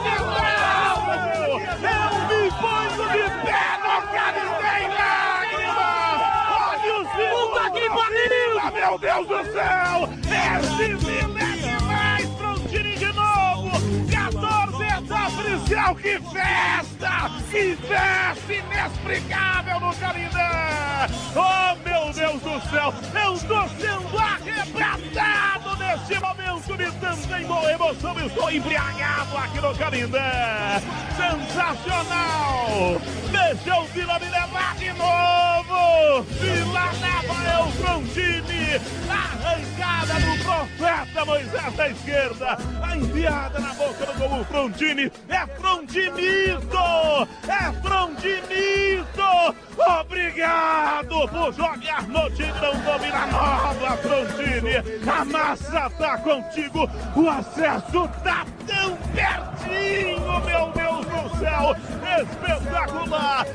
Pariu, 8.17 8.71
meu 8.71 8.99
Deus 8.99 9.27
do 9.27 9.53
céu. 9.53 10.09
Esse 10.59 10.95
Vila 10.95 11.39
é 11.39 11.77
demais, 11.77 12.29
Frontini 12.37 12.95
de 12.95 13.13
novo. 13.13 13.71
14 14.11 14.83
etapas 14.83 15.47
céu, 15.67 15.95
que 15.95 16.19
festa! 16.31 17.31
Que 17.51 17.75
festa 17.75 18.53
inexplicável 18.53 19.79
no 19.79 19.95
Canindé! 19.95 21.07
Oh, 21.35 21.75
meu 21.87 22.13
Deus 22.13 22.41
do 22.41 22.69
céu! 22.69 22.93
Eu 23.23 23.33
estou 23.33 23.69
sendo 23.69 24.17
arrebatado 24.17 25.77
neste 25.77 26.19
momento 26.19 26.77
de 26.77 26.91
tanta 26.99 27.71
emoção! 27.71 28.19
Estou 28.19 28.51
embriagado 28.51 29.37
aqui 29.37 29.61
no 29.61 29.75
Canindé! 29.75 30.81
Sensacional! 31.15 32.96
Deixa 33.47 33.79
o 33.79 33.85
Vila 33.85 34.17
levar 34.17 34.75
de 34.75 34.91
novo! 34.91 36.21
Vila 36.23 36.91
Nova 36.91 37.49
é 37.49 37.59
o 37.63 37.71
Frontini! 37.71 38.75
Arrancada 39.09 40.19
do 40.19 40.43
profeta 40.43 41.25
Moisés 41.25 41.73
da 41.77 41.89
esquerda! 41.89 42.57
A 42.83 42.97
enviada 42.97 43.57
na 43.59 43.73
boca 43.75 44.05
do 44.05 44.27
gol 44.27 44.43
Frontini! 44.43 45.09
É 45.29 45.47
Frontinito! 45.55 46.77
É 47.47 47.71
Frontinito! 47.81 49.55
Obrigado 50.01 51.29
por 51.29 51.53
jogar 51.53 52.05
no 52.09 52.29
Tigrão 52.31 52.73
do 52.73 52.99
Vila 52.99 53.27
Nova, 53.27 53.97
Frontini! 53.97 55.09
A 55.09 55.23
massa 55.23 55.89
tá 55.91 56.17
contigo! 56.17 56.89
O 57.15 57.29
acesso 57.29 58.09
tá 58.25 58.45
tão 58.67 58.97
meu 60.45 60.71
Deus 60.71 61.05
do 61.05 61.39
céu! 61.39 61.75
Espetacular! 62.21 63.45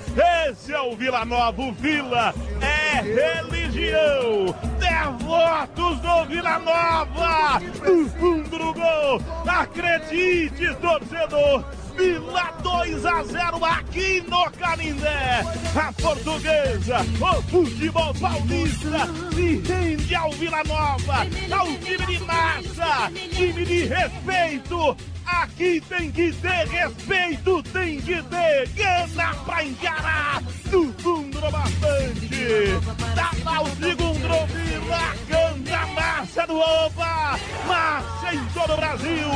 Esse 0.48 0.72
é 0.72 0.80
o 0.80 0.96
Vila 0.96 1.24
Nova, 1.24 1.62
o 1.62 1.72
Vila 1.72 2.34
é 2.60 3.00
religião! 3.00 4.54
Devotos 4.78 5.98
do 6.00 6.24
Vila 6.26 6.58
Nova! 6.58 7.60
No 7.60 8.08
fundo 8.10 8.58
do 8.58 8.72
gol! 8.72 9.20
Acredite, 9.46 10.74
torcedor! 10.76 11.64
Vila 11.96 12.52
2 12.62 13.04
a 13.04 13.22
0 13.22 13.64
aqui 13.64 14.24
no 14.26 14.50
Canindé. 14.52 15.44
A 15.76 15.92
portuguesa, 15.92 17.00
o 17.20 17.42
futebol 17.42 18.14
paulista 18.14 19.06
se 19.34 19.56
rende 19.60 20.14
ao 20.14 20.30
Vila 20.32 20.62
Nova, 20.64 21.26
ao 21.54 21.66
time 21.66 22.06
de 22.06 22.24
massa, 22.24 23.10
time 23.34 23.64
de 23.64 23.84
respeito. 23.84 24.96
Aqui 25.26 25.80
tem 25.88 26.10
que 26.10 26.32
ter 26.32 26.68
respeito, 26.68 27.62
tem 27.64 28.00
que 28.00 28.22
ter 28.22 28.68
gana 28.74 29.34
pra 29.44 29.64
encarar 29.64 30.42
do 30.70 30.92
fundo 31.02 31.40
do 31.40 31.50
bastante. 31.50 32.80
Tá 33.14 33.30
lá 33.44 33.62
o 33.62 33.68
segundo 33.76 34.46
Vila, 34.46 35.14
canta 35.28 35.86
massa 35.94 36.46
do 36.46 36.58
Oba, 36.58 37.38
massa 37.66 38.34
em 38.34 38.44
todo 38.54 38.72
o 38.72 38.76
Brasil. 38.76 39.28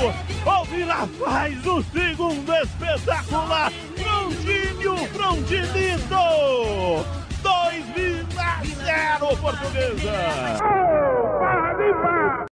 O 0.45 0.65
Vila 0.65 1.09
faz 1.25 1.67
o 1.67 1.83
segundo 1.83 2.55
espetacular. 2.55 3.73
Frontinho, 3.97 4.97
Frontinito. 5.09 6.17
2 7.43 7.85
Vila 7.95 8.27
0, 8.85 9.37
portuguesa. 9.39 10.67